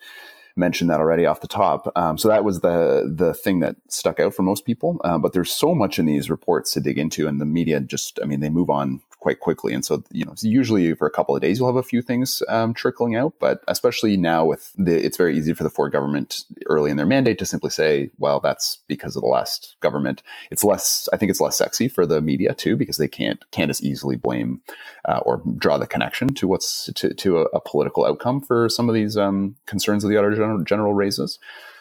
mentioned 0.57 0.91
that 0.91 1.01
already 1.01 1.27
off 1.27 1.41
the 1.41 1.49
top. 1.49 1.93
Um, 1.97 2.19
so 2.19 2.29
that 2.29 2.45
was 2.45 2.61
the 2.61 3.13
the 3.15 3.35
thing 3.35 3.61
that 3.61 3.77
stuck 3.89 4.21
out 4.21 4.35
for 4.35 4.43
most 4.43 4.65
people. 4.65 5.01
Uh, 5.05 5.19
but 5.19 5.33
there's 5.33 5.53
so 5.53 5.75
much 5.75 5.99
in 5.99 6.07
these 6.07 6.31
reports 6.31 6.73
to 6.73 6.81
dig 6.81 6.99
into, 6.99 7.29
and 7.29 7.41
the 7.41 7.45
media 7.45 7.81
just 7.81 8.19
I 8.23 8.27
mean 8.27 8.41
they 8.41 8.51
move 8.51 8.71
on 8.71 9.01
quite 9.27 9.41
quickly. 9.41 9.75
And 9.75 9.85
so, 9.85 10.05
you 10.13 10.25
know, 10.25 10.35
usually 10.41 10.95
for 10.95 11.05
a 11.05 11.11
couple 11.11 11.35
of 11.35 11.43
days, 11.43 11.59
you'll 11.59 11.67
have 11.67 11.75
a 11.75 11.83
few 11.83 12.01
things 12.01 12.45
um, 12.49 12.73
trickling 12.73 13.17
out. 13.17 13.35
But 13.41 13.61
especially 13.67 14.17
now 14.17 14.45
with 14.45 14.73
the, 14.77 15.05
it's 15.05 15.17
very 15.17 15.37
easy 15.37 15.53
for 15.53 15.65
the 15.65 15.69
Ford 15.69 15.91
government 15.91 16.45
early 16.67 16.93
in 16.93 16.97
their 16.97 17.07
mandate 17.07 17.37
to 17.41 17.45
simply 17.45 17.71
say, 17.71 18.11
well, 18.19 18.39
that's 18.39 18.79
because 18.87 19.17
of 19.17 19.23
the 19.23 19.29
last 19.29 19.75
government. 19.81 20.23
It's 20.53 20.63
less, 20.63 21.09
I 21.13 21.17
think 21.17 21.31
it's 21.31 21.41
less 21.41 21.59
sexy 21.59 21.89
for 21.89 22.07
the 22.07 22.21
media 22.21 22.55
too, 22.55 22.77
because 22.77 22.99
they 22.99 23.09
can't, 23.09 23.45
can't 23.51 23.69
as 23.69 23.83
easily 23.83 24.15
blame 24.15 24.61
uh, 25.07 25.19
or 25.25 25.43
draw 25.59 25.77
the 25.77 25.89
connection 25.89 26.29
to 26.35 26.47
what's 26.47 26.89
to, 26.95 27.13
to 27.13 27.39
a, 27.39 27.43
a, 27.47 27.61
political 27.61 28.05
outcome 28.05 28.41
for 28.41 28.69
some 28.69 28.89
of 28.89 28.95
these 28.95 29.17
um, 29.17 29.57
concerns 29.67 30.05
of 30.05 30.11
the 30.11 30.17
Auditor 30.17 30.37
General, 30.47 30.65
General 30.65 30.95
raises. 30.95 31.39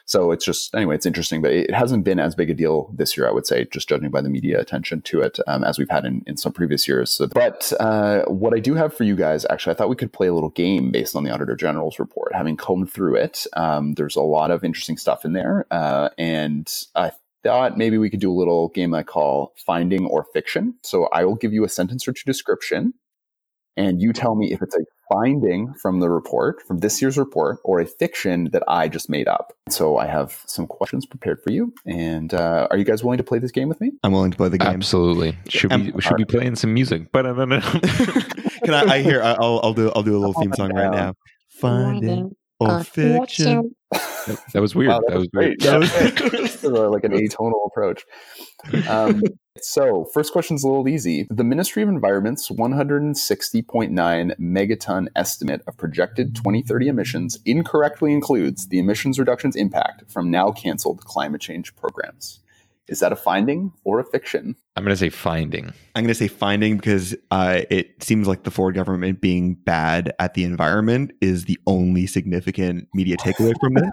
So 0.07 0.31
it's 0.31 0.45
just 0.45 0.75
anyway, 0.75 0.95
it's 0.95 1.07
interesting, 1.07 1.41
but 1.41 1.51
it 1.51 1.73
hasn't 1.73 2.03
been 2.03 2.19
as 2.19 2.35
big 2.35 2.51
a 2.51 2.53
deal 2.53 2.91
this 2.93 3.17
year, 3.17 3.27
I 3.27 3.31
would 3.31 3.47
say, 3.47 3.65
just 3.71 3.89
judging 3.89 4.11
by 4.11 4.21
the 4.21 4.29
media 4.29 4.59
attention 4.59 5.01
to 5.01 5.21
it 5.21 5.39
um, 5.47 5.63
as 5.63 5.79
we've 5.79 5.89
had 5.89 6.05
in, 6.05 6.23
in 6.27 6.37
some 6.37 6.53
previous 6.53 6.87
years. 6.87 7.09
So, 7.09 7.27
but 7.27 7.73
uh, 7.79 8.23
what 8.25 8.53
I 8.53 8.59
do 8.59 8.75
have 8.75 8.93
for 8.93 9.03
you 9.03 9.15
guys, 9.15 9.45
actually, 9.49 9.73
I 9.73 9.77
thought 9.77 9.89
we 9.89 9.95
could 9.95 10.13
play 10.13 10.27
a 10.27 10.33
little 10.33 10.51
game 10.51 10.91
based 10.91 11.15
on 11.15 11.23
the 11.23 11.31
Auditor 11.31 11.55
General's 11.55 11.97
report. 11.97 12.35
Having 12.35 12.57
combed 12.57 12.91
through 12.91 13.15
it, 13.15 13.47
um, 13.53 13.93
there's 13.93 14.15
a 14.15 14.21
lot 14.21 14.51
of 14.51 14.63
interesting 14.63 14.97
stuff 14.97 15.25
in 15.25 15.33
there, 15.33 15.65
uh, 15.71 16.09
and 16.19 16.71
I 16.93 17.11
thought 17.43 17.77
maybe 17.77 17.97
we 17.97 18.11
could 18.11 18.19
do 18.19 18.31
a 18.31 18.33
little 18.37 18.69
game 18.69 18.93
I 18.93 19.01
call 19.01 19.53
finding 19.55 20.05
or 20.05 20.25
fiction. 20.33 20.75
So 20.83 21.05
I 21.13 21.25
will 21.25 21.35
give 21.35 21.53
you 21.53 21.63
a 21.63 21.69
sentence 21.69 22.07
or 22.07 22.13
two 22.13 22.23
description, 22.25 22.93
and 23.77 24.01
you 24.01 24.13
tell 24.13 24.35
me 24.35 24.53
if 24.53 24.61
it's 24.61 24.75
a 24.75 24.79
finding 25.11 25.73
from 25.73 25.99
the 25.99 26.09
report, 26.09 26.61
from 26.65 26.79
this 26.79 27.01
year's 27.01 27.17
report, 27.17 27.59
or 27.63 27.79
a 27.79 27.85
fiction 27.85 28.49
that 28.51 28.63
I 28.67 28.87
just 28.87 29.09
made 29.09 29.27
up. 29.27 29.53
So 29.69 29.97
I 29.97 30.07
have 30.07 30.41
some 30.47 30.67
questions 30.67 31.05
prepared 31.05 31.41
for 31.43 31.51
you. 31.51 31.73
And 31.85 32.33
uh, 32.33 32.67
are 32.71 32.77
you 32.77 32.85
guys 32.85 33.03
willing 33.03 33.17
to 33.17 33.23
play 33.23 33.39
this 33.39 33.51
game 33.51 33.69
with 33.69 33.79
me? 33.81 33.91
I'm 34.03 34.11
willing 34.11 34.31
to 34.31 34.37
play 34.37 34.49
the 34.49 34.57
game. 34.57 34.67
Absolutely. 34.67 35.37
Should 35.49 35.73
we, 35.73 35.91
we 35.91 36.01
should 36.01 36.17
be 36.17 36.25
playing 36.25 36.55
some 36.55 36.73
music? 36.73 37.11
But 37.11 37.25
Can 38.63 38.73
I, 38.73 38.95
I 38.95 39.01
hear? 39.01 39.21
I'll, 39.21 39.59
I'll 39.63 39.73
do. 39.73 39.91
I'll 39.95 40.03
do 40.03 40.15
a 40.15 40.19
little 40.19 40.33
theme 40.41 40.53
song 40.53 40.73
right 40.73 40.91
now. 40.91 41.13
Finding 41.49 42.35
or 42.59 42.83
fiction. 42.83 43.75
That 44.53 44.61
was 44.61 44.75
weird. 44.75 44.89
Wow, 44.89 44.99
that, 44.99 45.13
that, 45.13 45.19
was, 45.19 45.27
great. 45.27 45.59
That 45.61 45.79
was 45.79 46.63
like 46.91 47.03
an 47.03 47.11
atonal 47.11 47.67
approach. 47.67 48.05
Um, 48.87 49.21
so, 49.61 50.05
first 50.13 50.31
question 50.31 50.55
is 50.55 50.63
a 50.63 50.67
little 50.67 50.87
easy. 50.87 51.27
The 51.29 51.43
Ministry 51.43 51.83
of 51.83 51.89
Environment's 51.89 52.49
160.9 52.49 54.39
megaton 54.39 55.07
estimate 55.15 55.61
of 55.67 55.77
projected 55.77 56.35
2030 56.35 56.87
emissions 56.87 57.39
incorrectly 57.45 58.13
includes 58.13 58.67
the 58.67 58.79
emissions 58.79 59.19
reductions 59.19 59.55
impact 59.55 60.09
from 60.11 60.31
now 60.31 60.51
canceled 60.51 61.01
climate 61.01 61.41
change 61.41 61.75
programs. 61.75 62.41
Is 62.87 62.99
that 62.99 63.11
a 63.11 63.15
finding 63.15 63.71
or 63.83 63.99
a 63.99 64.03
fiction? 64.03 64.55
I'm 64.75 64.83
going 64.83 64.93
to 64.93 64.97
say 64.97 65.09
finding. 65.09 65.73
I'm 65.95 66.03
going 66.03 66.07
to 66.07 66.15
say 66.15 66.27
finding 66.27 66.77
because 66.77 67.15
uh, 67.31 67.61
it 67.71 68.03
seems 68.03 68.27
like 68.27 68.43
the 68.43 68.51
Ford 68.51 68.75
government 68.75 69.21
being 69.21 69.55
bad 69.55 70.13
at 70.19 70.35
the 70.35 70.43
environment 70.43 71.11
is 71.19 71.45
the 71.45 71.57
only 71.65 72.05
significant 72.05 72.87
media 72.93 73.17
takeaway 73.17 73.53
from 73.59 73.77
it. 73.77 73.85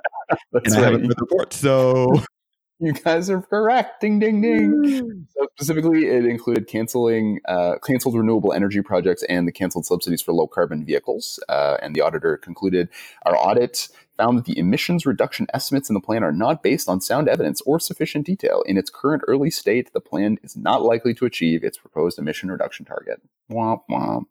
And 0.53 0.67
right. 0.67 0.73
I 0.73 0.85
haven't 0.85 1.03
read 1.03 1.11
the 1.11 1.17
report, 1.19 1.53
so 1.53 2.23
you 2.81 2.93
guys 2.93 3.31
are 3.31 3.43
correct. 3.43 4.01
Ding, 4.01 4.19
ding, 4.19 4.41
ding. 4.41 5.27
so 5.31 5.47
specifically, 5.57 6.07
it 6.07 6.27
included 6.27 6.67
canceling 6.67 7.41
uh, 7.47 7.77
canceled 7.87 8.17
renewable 8.17 8.53
energy 8.53 8.83
projects 8.83 9.23
and 9.25 9.47
the 9.47 9.53
canceled 9.53 9.87
subsidies 9.87 10.21
for 10.21 10.33
low 10.33 10.47
carbon 10.47 10.85
vehicles. 10.85 11.39
Uh, 11.49 11.77
and 11.81 11.95
the 11.95 12.01
auditor 12.01 12.37
concluded 12.37 12.89
our 13.25 13.37
audit 13.37 13.89
found 14.17 14.37
that 14.37 14.45
the 14.45 14.59
emissions 14.59 15.07
reduction 15.07 15.47
estimates 15.55 15.89
in 15.89 15.95
the 15.95 16.01
plan 16.01 16.23
are 16.23 16.33
not 16.33 16.63
based 16.63 16.89
on 16.89 17.01
sound 17.01 17.29
evidence 17.29 17.61
or 17.63 17.81
sufficient 17.81 18.27
detail. 18.27 18.63
In 18.63 18.77
its 18.77 18.91
current 18.91 19.23
early 19.27 19.51
state, 19.51 19.93
the 19.93 20.01
plan 20.01 20.39
is 20.43 20.57
not 20.57 20.83
likely 20.83 21.15
to 21.15 21.25
achieve 21.25 21.65
its 21.65 21.79
proposed 21.79 22.19
emission 22.19 22.51
reduction 22.51 22.85
target. 22.85 23.23
Womp 23.51 23.83
womp. 23.91 24.25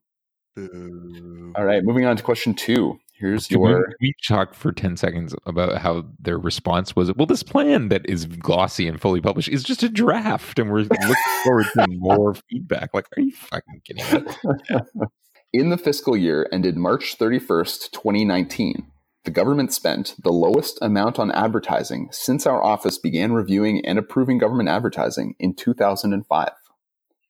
All 1.56 1.66
right, 1.66 1.84
moving 1.84 2.06
on 2.06 2.18
to 2.18 2.24
question 2.24 2.54
two. 2.54 3.00
Here's 3.22 3.46
can 3.46 3.62
your. 3.62 3.86
We, 4.00 4.08
we 4.08 4.14
talk 4.28 4.56
for 4.56 4.72
10 4.72 4.98
seconds 4.98 5.36
about 5.46 5.78
how 5.78 6.06
their 6.20 6.40
response 6.40 6.96
was 6.96 7.14
well, 7.14 7.28
this 7.28 7.44
plan 7.44 7.90
that 7.90 8.02
is 8.10 8.26
glossy 8.26 8.88
and 8.88 9.00
fully 9.00 9.22
published 9.22 9.50
is 9.50 9.64
just 9.64 9.84
a 9.84 9.90
draft, 9.90 10.58
and 10.58 10.72
we're 10.72 10.80
looking 10.80 11.14
forward 11.44 11.68
to 11.76 11.86
more 11.92 12.34
feedback. 12.50 12.96
Like, 12.96 13.06
are 13.16 13.22
you 13.22 13.32
fucking 13.32 13.82
kidding 13.86 14.26
me? 14.26 15.06
In 15.54 15.70
the 15.70 15.78
fiscal 15.78 16.18
year 16.18 16.48
ended 16.52 16.78
March 16.78 17.18
31st, 17.20 17.92
2019, 17.92 18.88
the 19.26 19.32
government 19.32 19.72
spent 19.72 20.16
the 20.24 20.32
lowest 20.32 20.80
amount 20.82 21.20
on 21.20 21.32
advertising 21.34 22.08
since 22.12 22.48
our 22.48 22.64
office 22.64 22.98
began 22.98 23.34
reviewing 23.34 23.86
and 23.86 24.00
approving 24.00 24.40
government 24.40 24.70
advertising 24.70 25.36
in 25.40 25.54
2005. 25.54 26.50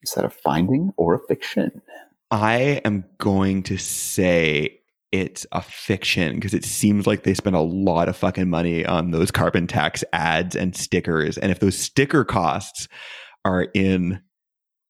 Is 0.04 0.12
that 0.12 0.23
a 0.23 0.30
finding 0.30 0.93
or 0.95 1.15
a 1.15 1.19
fiction? 1.27 1.82
I 2.30 2.82
am 2.86 3.04
going 3.17 3.63
to 3.63 3.77
say 3.77 4.81
it's 5.12 5.45
a 5.52 5.62
fiction 5.62 6.36
because 6.36 6.54
it 6.54 6.63
seems 6.63 7.06
like 7.06 7.24
they 7.24 7.34
spend 7.34 7.56
a 7.56 7.62
lot 7.62 8.08
of 8.08 8.15
fucking 8.15 8.50
money 8.50 8.86
on 8.86 9.12
those 9.12 9.32
carbon 9.32 9.67
tax 9.67 10.04
ads 10.13 10.56
and 10.56 10.76
stickers. 10.76 11.38
And 11.38 11.52
if 11.52 11.60
those 11.60 11.78
sticker 11.78 12.24
costs 12.24 12.88
are 13.43 13.67
in 13.74 14.21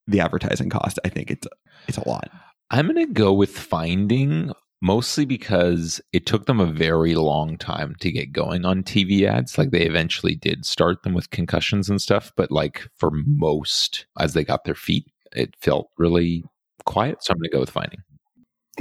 the 0.08 0.20
advertising 0.20 0.70
cost, 0.70 1.00
I 1.04 1.10
think 1.10 1.32
it's 1.32 1.48
it's 1.88 1.98
a 1.98 2.08
lot. 2.08 2.30
I'm 2.70 2.94
to 2.94 3.06
go 3.08 3.34
with 3.34 3.58
finding 3.58 4.52
mostly 4.82 5.26
because 5.26 6.02
it 6.14 6.26
took 6.26 6.46
them 6.46 6.60
a 6.60 6.66
very 6.66 7.16
long 7.16 7.58
time 7.58 7.96
to 8.00 8.12
get 8.12 8.32
going 8.32 8.66
on 8.66 8.84
TV 8.84 9.24
ads. 9.24 9.58
Like 9.58 9.72
they 9.72 9.86
eventually 9.86 10.36
did 10.36 10.66
start 10.66 11.04
them 11.04 11.14
with 11.14 11.30
concussions 11.32 11.90
and 11.90 12.02
stuff, 12.02 12.32
but 12.36 12.52
like 12.52 12.88
for 12.98 13.12
most, 13.12 14.06
as 14.20 14.34
they 14.34 14.44
got 14.44 14.64
their 14.64 14.76
feet, 14.76 15.06
it 15.34 15.56
felt 15.60 15.90
really 15.98 16.44
quiet. 16.86 17.24
So 17.24 17.34
I'm 17.34 17.42
to 17.42 17.50
go 17.50 17.60
with 17.60 17.70
finding. 17.70 18.00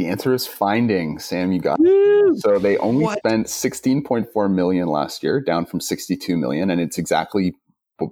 The 0.01 0.07
answer 0.07 0.33
is 0.33 0.47
finding. 0.47 1.19
Sam, 1.19 1.53
you 1.53 1.61
got 1.61 1.79
it. 1.79 2.39
So 2.41 2.59
they 2.59 2.79
only 2.79 3.05
What? 3.05 3.19
spent 3.19 3.49
16.4 3.49 4.51
million 4.51 4.89
last 4.89 5.23
year, 5.23 5.43
down 5.43 5.67
from 5.67 5.79
62 5.79 6.39
million, 6.39 6.71
and 6.71 6.81
it's 6.81 6.97
exactly 6.97 7.55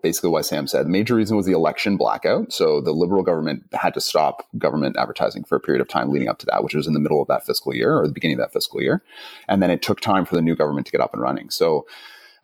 basically 0.02 0.28
what 0.28 0.44
Sam 0.44 0.66
said. 0.66 0.84
The 0.84 0.90
major 0.90 1.14
reason 1.14 1.34
was 1.34 1.46
the 1.46 1.52
election 1.52 1.96
blackout. 1.96 2.52
So 2.52 2.82
the 2.82 2.92
Liberal 2.92 3.22
government 3.22 3.62
had 3.72 3.94
to 3.94 4.02
stop 4.02 4.44
government 4.58 4.98
advertising 4.98 5.44
for 5.44 5.56
a 5.56 5.60
period 5.60 5.80
of 5.80 5.88
time 5.88 6.10
leading 6.10 6.28
up 6.28 6.38
to 6.40 6.46
that, 6.50 6.62
which 6.62 6.74
was 6.74 6.86
in 6.86 6.92
the 6.92 7.00
middle 7.00 7.22
of 7.22 7.28
that 7.28 7.46
fiscal 7.46 7.74
year 7.74 7.96
or 7.96 8.06
the 8.06 8.12
beginning 8.12 8.38
of 8.38 8.42
that 8.42 8.52
fiscal 8.52 8.82
year, 8.82 9.02
and 9.48 9.62
then 9.62 9.70
it 9.70 9.80
took 9.80 10.02
time 10.02 10.26
for 10.26 10.34
the 10.34 10.42
new 10.42 10.54
government 10.54 10.84
to 10.84 10.92
get 10.92 11.00
up 11.00 11.14
and 11.14 11.22
running. 11.22 11.48
So 11.48 11.86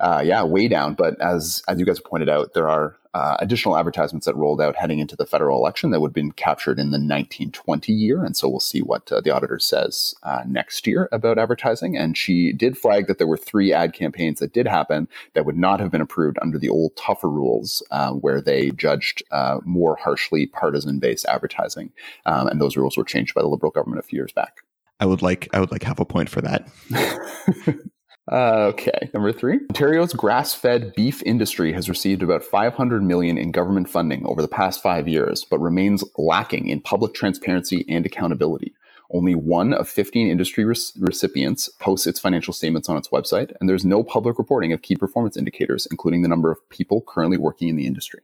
uh, 0.00 0.22
yeah, 0.24 0.42
way 0.42 0.68
down. 0.68 0.94
But 0.94 1.20
as 1.20 1.62
as 1.68 1.78
you 1.78 1.84
guys 1.84 2.00
pointed 2.00 2.30
out, 2.30 2.54
there 2.54 2.70
are 2.70 2.96
uh, 3.14 3.36
additional 3.38 3.78
advertisements 3.78 4.26
that 4.26 4.36
rolled 4.36 4.60
out 4.60 4.74
heading 4.74 4.98
into 4.98 5.14
the 5.14 5.24
federal 5.24 5.58
election 5.58 5.90
that 5.90 6.00
would 6.00 6.08
have 6.08 6.14
been 6.14 6.32
captured 6.32 6.78
in 6.80 6.90
the 6.90 6.98
1920 6.98 7.92
year, 7.92 8.24
and 8.24 8.36
so 8.36 8.48
we'll 8.48 8.60
see 8.60 8.82
what 8.82 9.10
uh, 9.12 9.20
the 9.20 9.30
auditor 9.30 9.58
says 9.60 10.14
uh, 10.24 10.42
next 10.46 10.86
year 10.86 11.08
about 11.12 11.38
advertising. 11.38 11.96
And 11.96 12.18
she 12.18 12.52
did 12.52 12.76
flag 12.76 13.06
that 13.06 13.18
there 13.18 13.26
were 13.26 13.36
three 13.36 13.72
ad 13.72 13.92
campaigns 13.92 14.40
that 14.40 14.52
did 14.52 14.66
happen 14.66 15.08
that 15.34 15.46
would 15.46 15.56
not 15.56 15.78
have 15.78 15.92
been 15.92 16.00
approved 16.00 16.38
under 16.42 16.58
the 16.58 16.68
old 16.68 16.96
tougher 16.96 17.30
rules, 17.30 17.82
uh, 17.92 18.10
where 18.10 18.40
they 18.40 18.70
judged 18.72 19.22
uh, 19.30 19.60
more 19.64 19.96
harshly 19.96 20.46
partisan-based 20.46 21.24
advertising, 21.26 21.92
um, 22.26 22.48
and 22.48 22.60
those 22.60 22.76
rules 22.76 22.96
were 22.96 23.04
changed 23.04 23.34
by 23.34 23.42
the 23.42 23.48
Liberal 23.48 23.70
government 23.70 24.00
a 24.00 24.06
few 24.06 24.18
years 24.18 24.32
back. 24.32 24.58
I 25.00 25.06
would 25.06 25.22
like 25.22 25.48
I 25.52 25.60
would 25.60 25.70
like 25.70 25.82
half 25.82 26.00
a 26.00 26.04
point 26.04 26.28
for 26.28 26.40
that. 26.40 26.68
Uh, 28.30 28.72
okay, 28.72 29.10
number 29.12 29.32
three. 29.32 29.60
Ontario's 29.70 30.14
grass-fed 30.14 30.94
beef 30.94 31.22
industry 31.24 31.72
has 31.72 31.88
received 31.88 32.22
about 32.22 32.42
500 32.42 33.02
million 33.02 33.36
in 33.36 33.52
government 33.52 33.88
funding 33.88 34.24
over 34.26 34.40
the 34.40 34.48
past 34.48 34.82
five 34.82 35.06
years, 35.06 35.44
but 35.44 35.60
remains 35.60 36.02
lacking 36.16 36.68
in 36.68 36.80
public 36.80 37.12
transparency 37.14 37.84
and 37.88 38.06
accountability. 38.06 38.74
Only 39.10 39.34
one 39.34 39.74
of 39.74 39.88
15 39.88 40.28
industry 40.28 40.64
rec- 40.64 40.78
recipients 40.98 41.68
posts 41.68 42.06
its 42.06 42.18
financial 42.18 42.54
statements 42.54 42.88
on 42.88 42.96
its 42.96 43.08
website, 43.08 43.52
and 43.60 43.68
there's 43.68 43.84
no 43.84 44.02
public 44.02 44.38
reporting 44.38 44.72
of 44.72 44.80
key 44.80 44.96
performance 44.96 45.36
indicators, 45.36 45.86
including 45.90 46.22
the 46.22 46.28
number 46.28 46.50
of 46.50 46.58
people 46.70 47.02
currently 47.06 47.36
working 47.36 47.68
in 47.68 47.76
the 47.76 47.86
industry. 47.86 48.20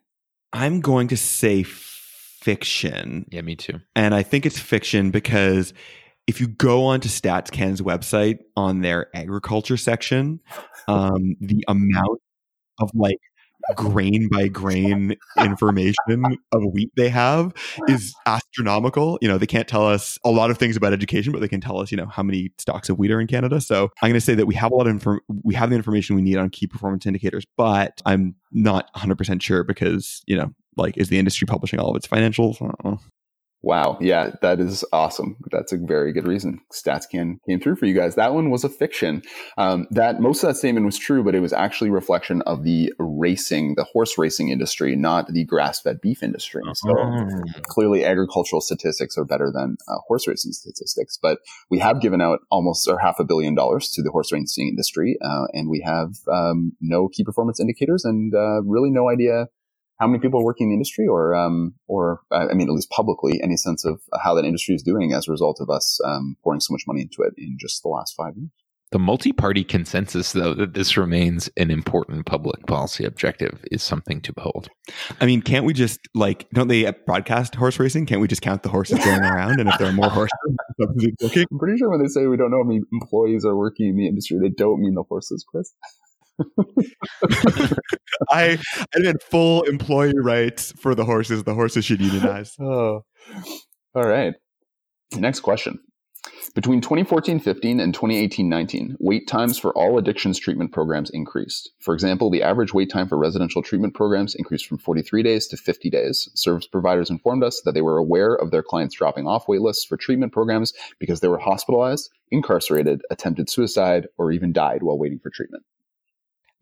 I'm 0.52 0.80
going 0.80 1.08
to 1.08 1.16
say 1.16 1.62
fiction. 1.62 3.26
Yeah, 3.30 3.42
me 3.42 3.54
too. 3.54 3.80
And 3.94 4.14
I 4.14 4.22
think 4.22 4.46
it's 4.46 4.58
fiction 4.58 5.10
because 5.10 5.74
if 6.30 6.40
you 6.40 6.46
go 6.46 6.84
onto 6.84 7.08
Stats 7.08 7.50
StatsCan's 7.50 7.82
website 7.82 8.38
on 8.56 8.82
their 8.82 9.08
agriculture 9.16 9.76
section, 9.76 10.38
um, 10.86 11.34
the 11.40 11.64
amount 11.66 12.20
of 12.78 12.88
like 12.94 13.18
grain 13.74 14.28
by 14.30 14.46
grain 14.46 15.16
information 15.40 16.36
of 16.52 16.62
wheat 16.72 16.92
they 16.96 17.08
have 17.08 17.52
is 17.88 18.14
astronomical. 18.26 19.18
You 19.20 19.26
know, 19.26 19.38
they 19.38 19.46
can't 19.46 19.66
tell 19.66 19.84
us 19.84 20.20
a 20.24 20.30
lot 20.30 20.52
of 20.52 20.56
things 20.56 20.76
about 20.76 20.92
education, 20.92 21.32
but 21.32 21.40
they 21.40 21.48
can 21.48 21.60
tell 21.60 21.80
us, 21.80 21.90
you 21.90 21.96
know, 21.96 22.06
how 22.06 22.22
many 22.22 22.52
stocks 22.58 22.88
of 22.88 22.96
wheat 22.96 23.10
are 23.10 23.20
in 23.20 23.26
Canada. 23.26 23.60
So 23.60 23.90
I'm 24.00 24.10
going 24.10 24.14
to 24.14 24.20
say 24.20 24.36
that 24.36 24.46
we 24.46 24.54
have 24.54 24.70
a 24.70 24.76
lot 24.76 24.86
of 24.86 24.92
inform- 24.92 25.22
we 25.42 25.56
have 25.56 25.70
the 25.70 25.76
information 25.76 26.14
we 26.14 26.22
need 26.22 26.36
on 26.36 26.48
key 26.48 26.68
performance 26.68 27.06
indicators, 27.06 27.44
but 27.56 28.00
I'm 28.06 28.36
not 28.52 28.88
100% 28.94 29.42
sure 29.42 29.64
because, 29.64 30.22
you 30.28 30.36
know, 30.36 30.54
like 30.76 30.96
is 30.96 31.08
the 31.08 31.18
industry 31.18 31.46
publishing 31.46 31.80
all 31.80 31.90
of 31.90 31.96
its 31.96 32.06
financials? 32.06 32.60
I 33.62 33.72
don't 33.72 33.82
know. 33.82 33.90
Wow. 33.92 33.98
Yeah, 34.00 34.30
that 34.40 34.58
is 34.58 34.84
awesome. 34.92 35.36
That's 35.50 35.72
a 35.72 35.76
very 35.76 36.12
good 36.12 36.26
reason. 36.26 36.60
StatsCan 36.72 37.36
came 37.48 37.60
through 37.60 37.76
for 37.76 37.86
you 37.86 37.94
guys. 37.94 38.14
That 38.14 38.32
one 38.32 38.50
was 38.50 38.64
a 38.64 38.68
fiction. 38.70 39.22
Um, 39.58 39.86
that 39.90 40.20
most 40.20 40.42
of 40.42 40.48
that 40.48 40.56
statement 40.56 40.86
was 40.86 40.96
true, 40.98 41.22
but 41.22 41.34
it 41.34 41.40
was 41.40 41.52
actually 41.52 41.90
reflection 41.90 42.40
of 42.42 42.64
the 42.64 42.92
racing, 42.98 43.74
the 43.76 43.84
horse 43.84 44.16
racing 44.16 44.48
industry, 44.48 44.96
not 44.96 45.26
the 45.28 45.44
grass-fed 45.44 46.00
beef 46.00 46.22
industry. 46.22 46.62
So 46.74 46.90
Oh. 46.98 47.28
clearly, 47.64 48.04
agricultural 48.04 48.60
statistics 48.60 49.18
are 49.18 49.24
better 49.24 49.50
than 49.52 49.76
uh, 49.88 49.96
horse 50.08 50.26
racing 50.26 50.52
statistics. 50.52 51.18
But 51.20 51.38
we 51.70 51.78
have 51.80 52.00
given 52.00 52.20
out 52.20 52.40
almost 52.50 52.88
or 52.88 52.98
half 52.98 53.20
a 53.20 53.24
billion 53.24 53.54
dollars 53.54 53.90
to 53.90 54.02
the 54.02 54.10
horse 54.10 54.32
racing 54.32 54.68
industry, 54.68 55.18
uh, 55.22 55.44
and 55.52 55.68
we 55.68 55.82
have 55.84 56.14
um, 56.32 56.72
no 56.80 57.08
key 57.08 57.24
performance 57.24 57.60
indicators 57.60 58.04
and 58.04 58.34
uh, 58.34 58.62
really 58.62 58.90
no 58.90 59.08
idea 59.10 59.48
how 60.00 60.06
many 60.06 60.18
people 60.18 60.40
are 60.40 60.44
working 60.44 60.66
in 60.66 60.70
the 60.70 60.74
industry 60.74 61.06
or 61.06 61.34
um, 61.34 61.74
or 61.86 62.20
uh, 62.32 62.46
I 62.50 62.54
mean 62.54 62.68
at 62.68 62.74
least 62.74 62.90
publicly 62.90 63.40
any 63.42 63.56
sense 63.56 63.84
of 63.84 64.00
how 64.22 64.34
that 64.34 64.44
industry 64.44 64.74
is 64.74 64.82
doing 64.82 65.12
as 65.12 65.28
a 65.28 65.30
result 65.30 65.58
of 65.60 65.70
us 65.70 66.00
um, 66.04 66.36
pouring 66.42 66.60
so 66.60 66.72
much 66.72 66.82
money 66.86 67.02
into 67.02 67.22
it 67.22 67.34
in 67.36 67.56
just 67.60 67.82
the 67.82 67.88
last 67.88 68.14
five 68.16 68.34
years. 68.36 68.50
The 68.92 68.98
multi 68.98 69.32
party 69.32 69.62
consensus, 69.62 70.32
though, 70.32 70.52
that 70.54 70.74
this 70.74 70.96
remains 70.96 71.48
an 71.56 71.70
important 71.70 72.26
public 72.26 72.66
policy 72.66 73.04
objective 73.04 73.64
is 73.70 73.84
something 73.84 74.20
to 74.22 74.32
behold. 74.32 74.68
I 75.20 75.26
mean, 75.26 75.42
can't 75.42 75.64
we 75.64 75.74
just 75.74 76.00
like 76.12 76.50
don't 76.50 76.66
they 76.66 76.90
broadcast 77.06 77.54
horse 77.54 77.78
racing? 77.78 78.06
Can't 78.06 78.20
we 78.20 78.26
just 78.26 78.42
count 78.42 78.64
the 78.64 78.68
horses 78.68 78.98
going 79.04 79.20
around? 79.20 79.60
And 79.60 79.68
if 79.68 79.78
there 79.78 79.88
are 79.88 79.92
more 79.92 80.10
horses, 80.10 80.32
something's 80.80 81.14
working. 81.22 81.46
I'm 81.52 81.58
pretty 81.58 81.78
sure 81.78 81.88
when 81.88 82.02
they 82.02 82.08
say 82.08 82.26
we 82.26 82.36
don't 82.36 82.50
know 82.50 82.64
how 82.64 82.68
many 82.68 82.80
employees 82.92 83.44
are 83.44 83.56
working 83.56 83.90
in 83.90 83.96
the 83.96 84.08
industry, 84.08 84.38
they 84.42 84.48
don't 84.48 84.80
mean 84.80 84.94
the 84.94 85.04
horses, 85.04 85.44
Chris. 85.48 85.72
I 88.30 88.58
I 88.94 88.98
meant 88.98 89.22
full 89.22 89.62
employee 89.62 90.12
rights 90.16 90.72
for 90.72 90.94
the 90.94 91.04
horses. 91.04 91.44
The 91.44 91.54
horses 91.54 91.84
should 91.84 92.00
unionize. 92.00 92.56
Oh, 92.60 93.04
all 93.94 94.06
right. 94.06 94.34
Next 95.16 95.40
question. 95.40 95.80
Between 96.54 96.80
2014-15 96.80 97.80
and 97.80 97.94
2018-19, 97.94 98.96
wait 98.98 99.26
times 99.28 99.58
for 99.58 99.72
all 99.72 99.98
addictions 99.98 100.38
treatment 100.38 100.72
programs 100.72 101.10
increased. 101.10 101.70
For 101.78 101.94
example, 101.94 102.28
the 102.28 102.42
average 102.42 102.74
wait 102.74 102.90
time 102.90 103.08
for 103.08 103.16
residential 103.16 103.62
treatment 103.62 103.94
programs 103.94 104.34
increased 104.34 104.66
from 104.66 104.78
43 104.78 105.22
days 105.22 105.46
to 105.48 105.56
50 105.56 105.88
days. 105.90 106.28
Service 106.34 106.66
providers 106.66 107.08
informed 107.08 107.44
us 107.44 107.62
that 107.64 107.72
they 107.72 107.82
were 107.82 107.98
aware 107.98 108.34
of 108.34 108.50
their 108.50 108.62
clients 108.62 108.96
dropping 108.96 109.26
off 109.26 109.48
wait 109.48 109.60
lists 109.60 109.84
for 109.84 109.96
treatment 109.96 110.32
programs 110.32 110.72
because 110.98 111.20
they 111.20 111.28
were 111.28 111.38
hospitalized, 111.38 112.10
incarcerated, 112.30 113.02
attempted 113.10 113.48
suicide, 113.48 114.06
or 114.18 114.32
even 114.32 114.52
died 114.52 114.82
while 114.82 114.98
waiting 114.98 115.20
for 115.20 115.30
treatment. 115.30 115.64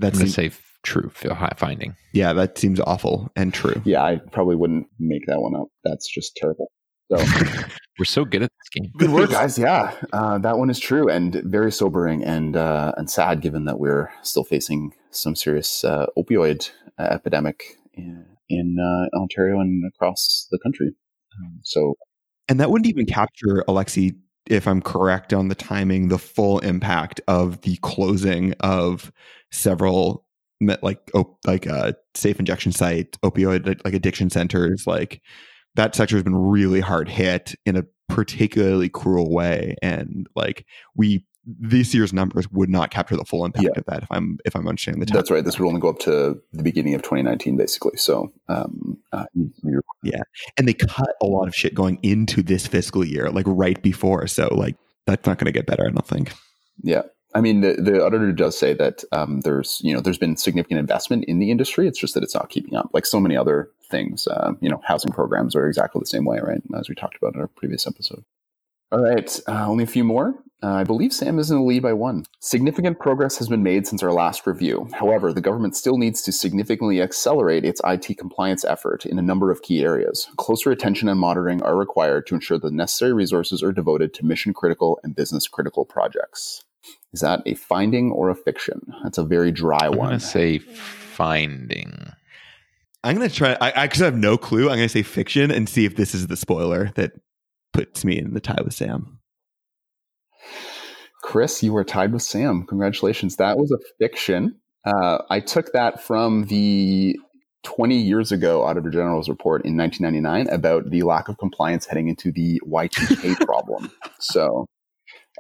I'm 0.01 0.11
That's 0.11 0.19
going 0.19 0.27
to 0.27 0.33
say 0.33 0.51
true 0.85 1.11
finding. 1.57 1.97
yeah, 2.13 2.33
that 2.33 2.57
seems 2.57 2.81
awful 2.81 3.31
and 3.35 3.53
true. 3.53 3.83
Yeah, 3.85 4.03
I 4.03 4.21
probably 4.33 4.57
wouldn't 4.57 4.87
make 4.99 5.27
that 5.27 5.41
one 5.41 5.55
up. 5.57 5.69
That's 5.85 6.09
just 6.09 6.37
terrible. 6.37 6.71
So 7.11 7.25
We're 7.99 8.05
so 8.05 8.25
good 8.25 8.43
at 8.43 8.51
this 8.51 8.83
game. 8.83 8.93
Good 8.97 9.11
work, 9.11 9.31
guys. 9.31 9.59
Yeah, 9.59 9.93
uh, 10.13 10.39
that 10.39 10.57
one 10.57 10.71
is 10.71 10.79
true 10.79 11.09
and 11.09 11.43
very 11.45 11.73
sobering 11.73 12.23
and 12.23 12.57
uh, 12.57 12.93
and 12.97 13.11
sad, 13.11 13.41
given 13.41 13.65
that 13.65 13.81
we're 13.81 14.13
still 14.23 14.45
facing 14.45 14.93
some 15.11 15.35
serious 15.35 15.83
uh, 15.83 16.07
opioid 16.17 16.71
uh, 16.99 17.09
epidemic 17.11 17.65
in, 17.95 18.25
in 18.49 18.77
uh, 18.79 19.19
Ontario 19.19 19.59
and 19.59 19.85
across 19.89 20.47
the 20.53 20.61
country. 20.63 20.93
Um, 21.41 21.59
so 21.65 21.95
And 22.49 22.61
that 22.61 22.71
wouldn't 22.71 22.89
even 22.89 23.07
capture 23.07 23.65
Alexi, 23.67 24.15
if 24.47 24.69
I'm 24.69 24.81
correct 24.81 25.33
on 25.33 25.49
the 25.49 25.57
timing, 25.57 26.07
the 26.07 26.19
full 26.19 26.61
impact 26.61 27.21
of 27.27 27.63
the 27.63 27.77
closing 27.83 28.53
of 28.61 29.11
several 29.51 30.25
like 30.83 31.11
op- 31.15 31.39
like 31.47 31.67
uh, 31.67 31.93
safe 32.15 32.39
injection 32.39 32.73
site, 32.73 33.17
opioid 33.23 33.81
like, 33.85 33.95
addiction 33.95 34.29
centers. 34.31 34.87
Like 34.87 35.23
that 35.77 35.95
sector 35.95 36.17
has 36.17 36.25
been 36.25 36.35
really 36.37 36.81
hard 36.81 37.09
hit 37.09 37.55
in 37.65 37.77
a 37.77 37.85
particularly 38.09 38.89
cruel 38.89 39.31
way, 39.33 39.77
and 39.83 40.27
like 40.35 40.67
we 40.97 41.25
this 41.47 41.95
year's 41.95 42.13
numbers 42.13 42.51
would 42.51 42.69
not 42.69 42.91
capture 42.91 43.17
the 43.17 43.25
full 43.25 43.45
impact 43.45 43.65
Yeah. 43.65 43.79
of 43.79 43.85
that. 43.87 44.03
If 44.03 44.09
I'm 44.11 44.39
if 44.45 44.55
I'm 44.55 44.69
understanding 44.69 45.01
the 45.01 45.07
time. 45.07 45.17
that's 45.17 45.31
right. 45.31 45.45
This 45.45 45.59
would 45.59 45.67
only 45.67 45.81
go 45.81 45.89
up 45.89 45.99
to 46.01 46.39
the 46.53 46.63
beginning 46.63 46.95
of 46.95 47.03
2019, 47.03 47.57
basically. 47.57 47.97
So 47.97 48.33
um, 48.49 48.99
uh, 49.13 49.25
you're 49.63 49.83
and 50.57 50.69
they 50.69 50.75
cut 50.75 51.15
a 51.23 51.27
lot 51.27 51.49
of 51.49 51.55
shit 51.55 51.75
going 51.75 51.99
into 52.03 52.43
this 52.43 52.67
fiscal 52.67 53.05
year, 53.05 53.31
like 53.31 53.47
right 53.49 53.81
before. 53.81 54.27
So 54.27 54.49
like 54.55 54.77
that's 55.07 55.27
not 55.27 55.39
going 55.39 55.47
to 55.47 55.53
get 55.53 55.67
better. 55.67 55.87
I 55.87 55.91
don't 55.91 56.07
think. 56.07 56.33
Yeah. 56.83 57.03
I 57.35 57.41
mean, 57.41 57.61
the, 57.61 57.75
the 57.75 58.05
auditor 58.05 58.33
does 58.33 58.59
say 58.59 58.73
that 58.75 59.05
um, 59.13 59.43
there's, 59.43 59.81
you 59.85 59.93
know, 59.93 60.01
there's 60.01 60.19
been 60.19 60.37
significant 60.37 60.81
investment 60.81 61.25
in 61.27 61.39
the 61.39 61.51
industry. 61.51 61.87
It's 61.87 61.99
just 61.99 62.15
that 62.15 62.23
it's 62.23 62.35
not 62.35 62.49
keeping 62.49 62.75
up, 62.75 62.91
like 62.93 63.05
so 63.05 63.21
many 63.21 63.37
other 63.37 63.71
things. 63.91 64.27
Uh, 64.27 64.53
you 64.61 64.71
know, 64.71 64.81
housing 64.85 65.13
programs 65.13 65.55
are 65.55 65.67
exactly 65.67 66.01
the 66.01 66.07
same 66.07 66.25
way, 66.25 66.39
right? 66.43 66.63
As 66.79 66.89
we 66.89 66.95
talked 66.95 67.17
about 67.17 67.35
in 67.35 67.41
our 67.41 67.49
previous 67.49 67.87
episode. 67.87 68.25
All 68.91 69.03
right, 69.03 69.39
uh, 69.47 69.67
only 69.69 69.85
a 69.85 69.89
few 69.89 70.03
more. 70.03 70.35
Uh, 70.63 70.73
I 70.73 70.85
believe 70.85 71.13
Sam 71.13 71.39
is 71.39 71.51
in 71.51 71.59
the 71.59 71.63
lead 71.63 71.83
by 71.83 71.93
one. 71.93 72.25
Significant 72.41 72.99
progress 72.99 73.37
has 73.37 73.49
been 73.49 73.63
made 73.63 73.87
since 73.87 74.03
our 74.03 74.13
last 74.13 74.47
review. 74.47 74.89
However, 74.95 75.33
the 75.33 75.43
government 75.43 75.77
still 75.77 75.99
needs 75.99 76.23
to 76.23 76.33
significantly 76.33 77.03
accelerate 77.03 77.67
its 77.67 77.83
IT 77.85 78.17
compliance 78.19 78.65
effort 78.65 79.05
in 79.05 79.19
a 79.19 79.23
number 79.23 79.53
of 79.53 79.63
key 79.63 79.85
areas. 79.85 80.27
Closer 80.39 80.71
attention 80.71 81.09
and 81.09 81.21
monitoring 81.21 81.63
are 81.63 81.77
required 81.77 82.27
to 82.27 82.35
ensure 82.35 82.59
the 82.59 82.71
necessary 82.71 83.13
resources 83.13 83.63
are 83.63 83.73
devoted 83.73 84.15
to 84.15 84.27
mission 84.27 84.55
critical 84.55 84.99
and 85.05 85.15
business 85.15 85.47
critical 85.47 85.85
projects. 85.85 86.65
Is 87.13 87.21
that 87.21 87.43
a 87.47 87.55
finding 87.55 88.11
or 88.11 88.29
a 88.29 88.35
fiction? 88.35 88.81
That's 89.03 89.19
a 89.19 89.25
very 89.25 89.51
dry 89.51 89.89
one. 89.89 89.93
I'm 89.93 89.99
one. 89.99 90.09
going 90.09 90.21
to 90.21 90.27
say 90.27 90.59
finding. 90.59 92.13
I'm 93.03 93.17
going 93.17 93.29
to 93.29 93.35
try. 93.35 93.57
I 93.61 93.87
because 93.87 94.03
I 94.03 94.07
have 94.07 94.17
no 94.17 94.37
clue. 94.37 94.65
I'm 94.69 94.77
going 94.77 94.81
to 94.81 94.89
say 94.89 95.03
fiction 95.03 95.51
and 95.51 95.69
see 95.69 95.85
if 95.85 95.97
this 95.97 96.15
is 96.15 96.27
the 96.27 96.37
spoiler 96.37 96.91
that 96.97 97.13
puts 97.73 98.05
me 98.05 98.19
in 98.19 98.35
the 98.35 98.41
tie 98.41 98.61
with 98.63 98.75
Sam. 98.75 99.21
Chris, 101.23 101.63
you 101.63 101.77
are 101.77 101.85
tied 101.85 102.13
with 102.13 102.23
Sam. 102.23 102.65
Congratulations. 102.67 103.37
That 103.37 103.59
was 103.59 103.71
a 103.71 103.79
fiction. 103.99 104.57
Uh, 104.85 105.19
I 105.31 105.41
took 105.41 105.73
that 105.73 106.03
from 106.03 106.45
the 106.45 107.19
20 107.65 107.97
years 107.97 108.33
ago 108.33 108.63
Auditor 108.63 108.91
General's 108.91 109.29
report 109.29 109.65
in 109.65 109.77
1999 109.77 110.55
about 110.55 110.91
the 110.91 111.03
lack 111.03 111.29
of 111.29 111.37
compliance 111.39 111.87
heading 111.87 112.09
into 112.09 112.33
the 112.33 112.61
Y2K 112.67 113.41
problem. 113.47 113.91
So, 114.21 114.67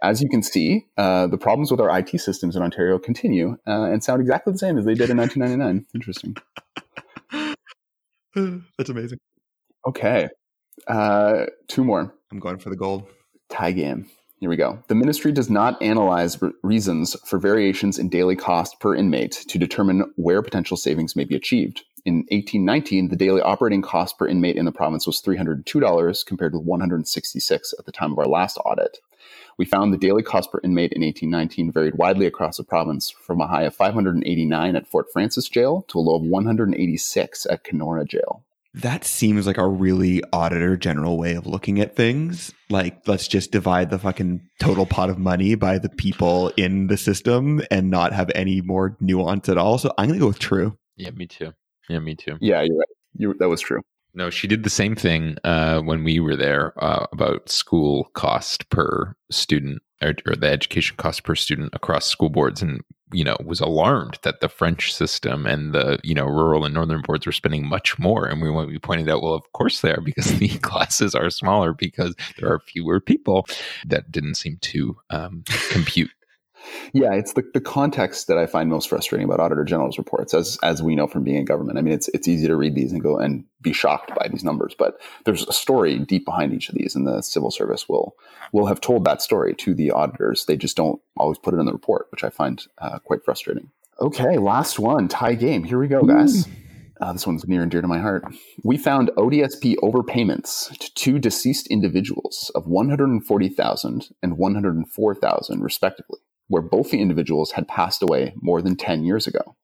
as 0.02 0.22
you 0.22 0.28
can 0.28 0.42
see, 0.42 0.86
uh, 0.96 1.26
the 1.26 1.38
problems 1.38 1.70
with 1.70 1.80
our 1.80 1.98
IT 1.98 2.20
systems 2.20 2.56
in 2.56 2.62
Ontario 2.62 2.98
continue 2.98 3.56
uh, 3.66 3.84
and 3.84 4.02
sound 4.02 4.20
exactly 4.20 4.52
the 4.52 4.58
same 4.58 4.78
as 4.78 4.84
they 4.84 4.94
did 4.94 5.10
in 5.10 5.16
1999. 5.16 5.86
Interesting. 5.94 6.36
That's 8.78 8.90
amazing. 8.90 9.18
Okay. 9.86 10.28
Uh, 10.86 11.46
two 11.68 11.84
more. 11.84 12.14
I'm 12.30 12.38
going 12.38 12.58
for 12.58 12.70
the 12.70 12.76
gold. 12.76 13.06
Tie 13.50 13.72
game. 13.72 14.08
Here 14.40 14.48
we 14.48 14.56
go. 14.56 14.78
The 14.86 14.94
ministry 14.94 15.32
does 15.32 15.50
not 15.50 15.80
analyze 15.82 16.40
re- 16.40 16.52
reasons 16.62 17.16
for 17.24 17.40
variations 17.40 17.98
in 17.98 18.08
daily 18.08 18.36
cost 18.36 18.78
per 18.78 18.94
inmate 18.94 19.32
to 19.48 19.58
determine 19.58 20.12
where 20.14 20.42
potential 20.42 20.76
savings 20.76 21.16
may 21.16 21.24
be 21.24 21.34
achieved. 21.34 21.82
In 22.04 22.18
1819, 22.30 23.08
the 23.08 23.16
daily 23.16 23.40
operating 23.40 23.82
cost 23.82 24.16
per 24.16 24.28
inmate 24.28 24.56
in 24.56 24.64
the 24.64 24.70
province 24.70 25.06
was 25.06 25.20
$302 25.20 26.24
compared 26.24 26.54
with 26.54 26.62
166 26.62 27.74
at 27.78 27.84
the 27.84 27.92
time 27.92 28.12
of 28.12 28.18
our 28.18 28.28
last 28.28 28.58
audit. 28.64 28.98
We 29.58 29.64
found 29.64 29.92
the 29.92 29.98
daily 29.98 30.22
cost 30.22 30.52
per 30.52 30.60
inmate 30.62 30.92
in 30.92 31.02
1819 31.02 31.72
varied 31.72 31.96
widely 31.96 32.26
across 32.26 32.58
the 32.58 32.64
province 32.64 33.10
from 33.10 33.40
a 33.40 33.48
high 33.48 33.64
of 33.64 33.74
589 33.74 34.76
at 34.76 34.86
Fort 34.86 35.06
Frances 35.12 35.48
Jail 35.48 35.84
to 35.88 35.98
a 35.98 36.00
low 36.00 36.14
of 36.14 36.22
186 36.22 37.46
at 37.50 37.64
Kenora 37.64 38.04
Jail. 38.04 38.44
That 38.74 39.04
seems 39.04 39.48
like 39.48 39.58
a 39.58 39.66
really 39.66 40.22
auditor 40.32 40.76
general 40.76 41.18
way 41.18 41.34
of 41.34 41.46
looking 41.46 41.80
at 41.80 41.96
things. 41.96 42.52
Like, 42.70 43.08
let's 43.08 43.26
just 43.26 43.50
divide 43.50 43.90
the 43.90 43.98
fucking 43.98 44.42
total 44.60 44.86
pot 44.86 45.10
of 45.10 45.18
money 45.18 45.56
by 45.56 45.78
the 45.78 45.88
people 45.88 46.52
in 46.56 46.86
the 46.86 46.96
system 46.96 47.60
and 47.72 47.90
not 47.90 48.12
have 48.12 48.30
any 48.36 48.60
more 48.60 48.96
nuance 49.00 49.48
at 49.48 49.58
all. 49.58 49.78
So 49.78 49.92
I'm 49.98 50.06
going 50.06 50.20
to 50.20 50.22
go 50.22 50.28
with 50.28 50.38
true. 50.38 50.78
Yeah, 50.96 51.10
me 51.10 51.26
too. 51.26 51.52
Yeah, 51.88 51.98
me 51.98 52.14
too. 52.14 52.36
Yeah, 52.40 52.62
you're 52.62 52.76
right. 52.76 52.88
You, 53.14 53.34
that 53.40 53.48
was 53.48 53.60
true. 53.60 53.80
No, 54.18 54.30
she 54.30 54.48
did 54.48 54.64
the 54.64 54.70
same 54.70 54.96
thing 54.96 55.36
uh, 55.44 55.80
when 55.80 56.02
we 56.02 56.18
were 56.18 56.34
there 56.34 56.72
uh, 56.82 57.06
about 57.12 57.48
school 57.48 58.10
cost 58.14 58.68
per 58.68 59.14
student 59.30 59.80
or, 60.02 60.14
or, 60.26 60.34
the 60.34 60.48
education 60.50 60.96
cost 60.96 61.22
per 61.22 61.36
student 61.36 61.72
across 61.72 62.06
school 62.06 62.28
boards, 62.28 62.60
and 62.60 62.80
you 63.12 63.22
know 63.22 63.36
was 63.44 63.60
alarmed 63.60 64.18
that 64.24 64.40
the 64.40 64.48
French 64.48 64.92
system 64.92 65.46
and 65.46 65.72
the 65.72 66.00
you 66.02 66.16
know 66.16 66.24
rural 66.24 66.64
and 66.64 66.74
northern 66.74 67.00
boards 67.00 67.26
were 67.26 67.32
spending 67.32 67.64
much 67.64 67.96
more. 67.96 68.26
And 68.26 68.42
we 68.42 68.50
we 68.50 68.80
pointed 68.80 69.08
out, 69.08 69.22
well, 69.22 69.34
of 69.34 69.52
course 69.52 69.82
they 69.82 69.92
are 69.92 70.00
because 70.00 70.36
the 70.40 70.48
classes 70.58 71.14
are 71.14 71.30
smaller 71.30 71.72
because 71.72 72.16
there 72.40 72.52
are 72.52 72.58
fewer 72.58 72.98
people. 72.98 73.46
That 73.86 74.10
didn't 74.10 74.34
seem 74.34 74.58
to 74.62 74.96
um, 75.10 75.44
compute 75.70 76.10
yeah, 76.92 77.12
it's 77.12 77.34
the, 77.34 77.44
the 77.54 77.60
context 77.60 78.26
that 78.28 78.38
I 78.38 78.46
find 78.46 78.70
most 78.70 78.88
frustrating 78.88 79.24
about 79.24 79.40
Auditor 79.40 79.64
General's 79.64 79.98
reports, 79.98 80.34
as 80.34 80.58
as 80.62 80.82
we 80.82 80.94
know 80.94 81.06
from 81.06 81.24
being 81.24 81.36
in 81.36 81.44
government. 81.44 81.78
I 81.78 81.82
mean, 81.82 81.94
it's 81.94 82.08
it's 82.08 82.28
easy 82.28 82.46
to 82.46 82.56
read 82.56 82.74
these 82.74 82.92
and 82.92 83.02
go 83.02 83.18
and 83.18 83.44
be 83.60 83.72
shocked 83.72 84.14
by 84.14 84.28
these 84.28 84.44
numbers, 84.44 84.74
but 84.78 85.00
there's 85.24 85.46
a 85.46 85.52
story 85.52 85.98
deep 85.98 86.24
behind 86.24 86.52
each 86.52 86.68
of 86.68 86.74
these, 86.74 86.94
and 86.94 87.06
the 87.06 87.22
civil 87.22 87.50
service 87.50 87.88
will 87.88 88.16
will 88.52 88.66
have 88.66 88.80
told 88.80 89.04
that 89.04 89.22
story 89.22 89.54
to 89.54 89.74
the 89.74 89.90
auditors. 89.90 90.44
They 90.46 90.56
just 90.56 90.76
don't 90.76 91.00
always 91.16 91.38
put 91.38 91.54
it 91.54 91.58
in 91.58 91.66
the 91.66 91.72
report, 91.72 92.06
which 92.10 92.24
I 92.24 92.30
find 92.30 92.64
uh, 92.78 92.98
quite 93.00 93.24
frustrating. 93.24 93.70
Okay, 94.00 94.38
last 94.38 94.78
one, 94.78 95.08
tie 95.08 95.34
game. 95.34 95.64
Here 95.64 95.78
we 95.78 95.88
go, 95.88 96.02
guys. 96.02 96.46
Uh, 97.00 97.12
this 97.12 97.26
one's 97.26 97.46
near 97.46 97.62
and 97.62 97.70
dear 97.70 97.80
to 97.80 97.88
my 97.88 97.98
heart. 97.98 98.24
We 98.64 98.76
found 98.76 99.10
ODSP 99.16 99.76
overpayments 99.76 100.76
to 100.78 100.94
two 100.94 101.18
deceased 101.18 101.68
individuals 101.68 102.50
of 102.54 102.66
140,000 102.66 104.08
and 104.22 104.36
104,000 104.36 105.62
respectively 105.62 106.18
where 106.48 106.62
both 106.62 106.90
the 106.90 107.00
individuals 107.00 107.52
had 107.52 107.68
passed 107.68 108.02
away 108.02 108.34
more 108.40 108.60
than 108.60 108.76
10 108.76 109.04
years 109.04 109.26
ago. 109.26 109.56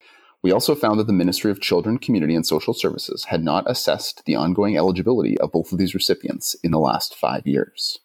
We 0.42 0.52
also 0.52 0.74
found 0.74 1.00
that 1.00 1.06
the 1.06 1.14
Ministry 1.14 1.50
of 1.50 1.60
Children, 1.60 1.98
Community 1.98 2.34
and 2.34 2.46
Social 2.46 2.74
Services 2.74 3.24
had 3.24 3.42
not 3.42 3.68
assessed 3.68 4.22
the 4.26 4.36
ongoing 4.36 4.76
eligibility 4.76 5.38
of 5.38 5.50
both 5.50 5.72
of 5.72 5.78
these 5.78 5.94
recipients 5.94 6.54
in 6.62 6.70
the 6.70 6.78
last 6.78 7.14
five 7.14 7.46
years. 7.46 7.98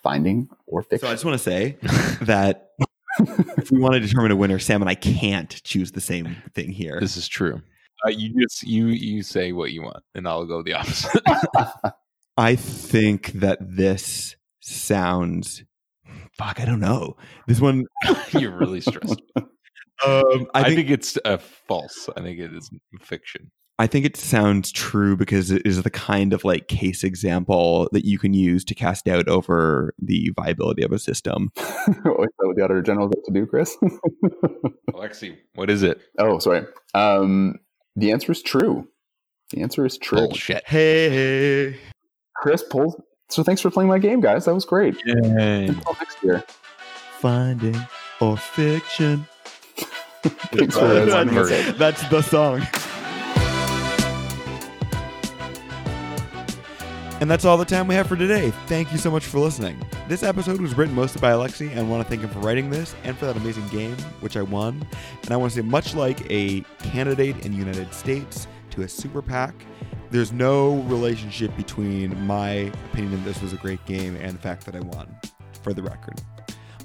Finding 0.00 0.48
or 0.66 0.82
fiction? 0.82 1.06
So 1.06 1.10
I 1.10 1.14
just 1.14 1.24
want 1.24 1.34
to 1.38 1.42
say 1.42 1.76
that 2.22 2.70
if 3.58 3.70
we 3.70 3.80
want 3.80 3.94
to 3.94 4.00
determine 4.00 4.30
a 4.30 4.36
winner, 4.36 4.60
Sam 4.60 4.80
and 4.80 4.88
I 4.88 4.94
can't 4.94 5.62
choose 5.64 5.92
the 5.92 6.00
same 6.00 6.36
thing 6.54 6.70
here. 6.70 6.98
This 7.00 7.16
is 7.16 7.26
true. 7.26 7.60
Uh, 8.04 8.10
you 8.10 8.40
just 8.40 8.62
you 8.64 8.86
you 8.88 9.22
say 9.22 9.52
what 9.52 9.72
you 9.72 9.82
want, 9.82 10.02
and 10.14 10.26
I'll 10.26 10.46
go 10.46 10.62
the 10.62 10.74
opposite. 10.74 11.22
I 12.36 12.56
think 12.56 13.32
that 13.32 13.58
this 13.60 14.34
sounds 14.60 15.62
fuck, 16.38 16.60
I 16.60 16.64
don't 16.64 16.80
know. 16.80 17.16
This 17.46 17.60
one, 17.60 17.84
you're 18.32 18.56
really 18.56 18.80
stressed. 18.80 19.20
um, 19.36 19.46
I, 20.04 20.60
I 20.60 20.64
think, 20.64 20.76
think, 20.76 20.90
it's 20.90 21.18
uh, 21.24 21.38
false. 21.38 22.08
I 22.16 22.20
think 22.20 22.38
it 22.38 22.52
is 22.52 22.70
fiction. 23.00 23.50
I 23.78 23.86
think 23.86 24.04
it 24.04 24.16
sounds 24.16 24.70
true 24.70 25.16
because 25.16 25.50
it 25.50 25.62
is 25.64 25.82
the 25.82 25.90
kind 25.90 26.32
of 26.32 26.44
like 26.44 26.68
case 26.68 27.02
example 27.02 27.88
that 27.92 28.04
you 28.04 28.18
can 28.18 28.34
use 28.34 28.64
to 28.66 28.74
cast 28.74 29.06
doubt 29.06 29.28
over 29.28 29.94
the 29.98 30.30
viability 30.36 30.82
of 30.82 30.92
a 30.92 30.98
system. 30.98 31.50
oh, 31.58 31.64
is 31.66 31.94
that 32.04 32.46
what 32.46 32.56
the 32.56 32.62
Auditor 32.62 32.82
General 32.82 33.08
has 33.08 33.24
to 33.24 33.32
do, 33.32 33.46
Chris? 33.46 33.76
Alexi, 34.90 35.36
what 35.54 35.70
is 35.70 35.82
it? 35.82 36.00
Oh, 36.18 36.38
sorry. 36.38 36.66
Um, 36.94 37.56
the 37.96 38.12
answer 38.12 38.30
is 38.30 38.42
true. 38.42 38.86
The 39.50 39.62
answer 39.62 39.84
is 39.84 39.98
true. 39.98 40.28
Bullshit. 40.28 40.62
Hey, 40.66 41.76
Chris 42.36 42.62
pulls 42.62 42.96
so 43.32 43.42
thanks 43.42 43.60
for 43.60 43.70
playing 43.70 43.88
my 43.88 43.98
game, 43.98 44.20
guys. 44.20 44.44
That 44.44 44.54
was 44.54 44.64
great. 44.64 44.94
Yay. 45.06 45.66
Until 45.66 45.94
next 45.98 46.22
year. 46.22 46.44
finding 47.18 47.76
or 48.20 48.36
fiction. 48.36 49.26
Thanks 50.22 50.76
for 50.76 50.86
that's- 50.86 51.78
That's 51.78 52.08
the 52.08 52.22
song. 52.22 52.62
And 57.20 57.30
that's 57.30 57.44
all 57.44 57.56
the 57.56 57.64
time 57.64 57.86
we 57.86 57.94
have 57.94 58.08
for 58.08 58.16
today. 58.16 58.50
Thank 58.66 58.90
you 58.90 58.98
so 58.98 59.08
much 59.10 59.24
for 59.24 59.38
listening. 59.38 59.80
This 60.08 60.24
episode 60.24 60.60
was 60.60 60.76
written 60.76 60.92
mostly 60.94 61.20
by 61.20 61.30
Alexi, 61.30 61.70
and 61.70 61.78
I 61.78 61.82
want 61.84 62.02
to 62.02 62.08
thank 62.08 62.20
him 62.20 62.30
for 62.30 62.40
writing 62.40 62.68
this 62.68 62.96
and 63.04 63.16
for 63.16 63.26
that 63.26 63.36
amazing 63.36 63.66
game, 63.68 63.96
which 64.20 64.36
I 64.36 64.42
won. 64.42 64.84
And 65.22 65.30
I 65.30 65.36
want 65.36 65.52
to 65.52 65.62
say, 65.62 65.66
much 65.66 65.94
like 65.94 66.28
a 66.30 66.62
candidate 66.82 67.46
in 67.46 67.52
the 67.52 67.58
United 67.58 67.94
States 67.94 68.48
to 68.70 68.82
a 68.82 68.88
super 68.88 69.22
PAC, 69.22 69.54
there's 70.12 70.30
no 70.30 70.74
relationship 70.82 71.56
between 71.56 72.26
my 72.26 72.70
opinion 72.90 73.12
that 73.12 73.24
this 73.24 73.40
was 73.40 73.54
a 73.54 73.56
great 73.56 73.84
game 73.86 74.14
and 74.16 74.34
the 74.34 74.38
fact 74.38 74.66
that 74.66 74.76
I 74.76 74.80
won, 74.80 75.08
for 75.62 75.72
the 75.72 75.82
record. 75.82 76.20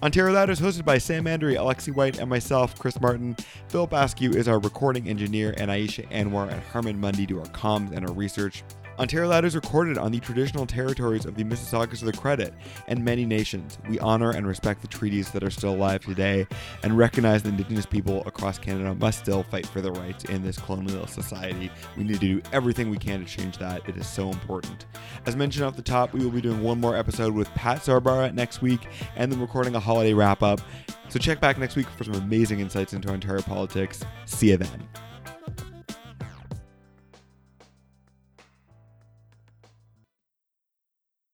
Ontario 0.02 0.34
Loud 0.34 0.50
is 0.50 0.62
hosted 0.62 0.86
by 0.86 0.98
Sam 0.98 1.28
Andrey, 1.28 1.56
Alexi 1.56 1.94
White, 1.94 2.20
and 2.20 2.30
myself, 2.30 2.78
Chris 2.80 3.02
Martin. 3.02 3.36
Philip 3.68 3.92
Askew 3.92 4.32
is 4.32 4.48
our 4.48 4.60
recording 4.60 5.10
engineer, 5.10 5.54
and 5.58 5.70
Aisha 5.70 6.10
Anwar 6.10 6.50
and 6.50 6.62
Harmon 6.64 7.00
Mundy 7.02 7.26
do 7.26 7.40
our 7.40 7.46
comms 7.48 7.92
and 7.92 8.08
our 8.08 8.14
research. 8.14 8.64
Ontario 9.00 9.30
Loud 9.30 9.46
is 9.46 9.56
recorded 9.56 10.00
on 10.00 10.12
the 10.12 10.20
traditional 10.20 10.66
territories 10.66 11.26
of 11.26 11.36
the 11.36 11.44
Mississaugas 11.44 12.02
of 12.02 12.08
the 12.08 12.14
Credit 12.14 12.52
and 12.88 13.06
many 13.06 13.28
nations. 13.28 13.78
We 13.88 14.00
honor 14.00 14.32
and 14.32 14.48
respect 14.48 14.82
the 14.82 14.88
treaties 14.88 15.30
that 15.32 15.44
are 15.44 15.52
still 15.52 15.76
alive 15.76 16.04
today 16.04 16.48
and 16.82 16.98
recognize 16.98 17.44
that 17.44 17.50
Indigenous 17.50 17.86
people 17.86 18.24
across 18.26 18.58
Canada 18.58 18.96
must 18.96 19.20
still 19.20 19.44
fight 19.44 19.68
for 19.68 19.82
their 19.82 19.92
rights 19.92 20.26
in 20.26 20.44
this 20.44 20.58
colonial 20.58 21.06
society. 21.06 21.70
We 21.96 22.06
need 22.06 22.14
to 22.14 22.20
do 22.20 22.42
everything 22.52 22.90
we 22.90 22.98
can 22.98 23.24
to 23.24 23.26
change 23.26 23.60
that. 23.60 23.88
It 23.88 23.98
is 23.98 24.08
so 24.08 24.32
important. 24.32 24.88
As 25.28 25.36
mentioned 25.36 25.66
off 25.66 25.76
the 25.76 25.84
top, 25.84 26.14
we 26.14 26.24
will 26.24 26.32
be 26.32 26.42
doing 26.42 26.64
one 26.64 26.82
more 26.82 26.98
episode 26.98 27.36
with 27.36 27.48
Pat 27.50 27.82
Sorbara 27.82 28.34
next 28.34 28.64
week 28.64 28.88
and 29.16 29.32
then 29.32 29.40
recording 29.40 29.76
a 29.76 29.80
holiday 29.80 30.14
wrap 30.14 30.42
up. 30.42 30.60
So 31.10 31.20
check 31.20 31.40
back 31.40 31.60
next 31.60 31.76
week 31.76 31.88
for 31.88 32.04
some 32.04 32.16
amazing 32.16 32.62
insights 32.62 32.94
into 32.94 33.10
Ontario 33.10 33.44
politics. 33.44 34.04
See 34.26 34.50
you 34.50 34.58
then. 34.58 34.90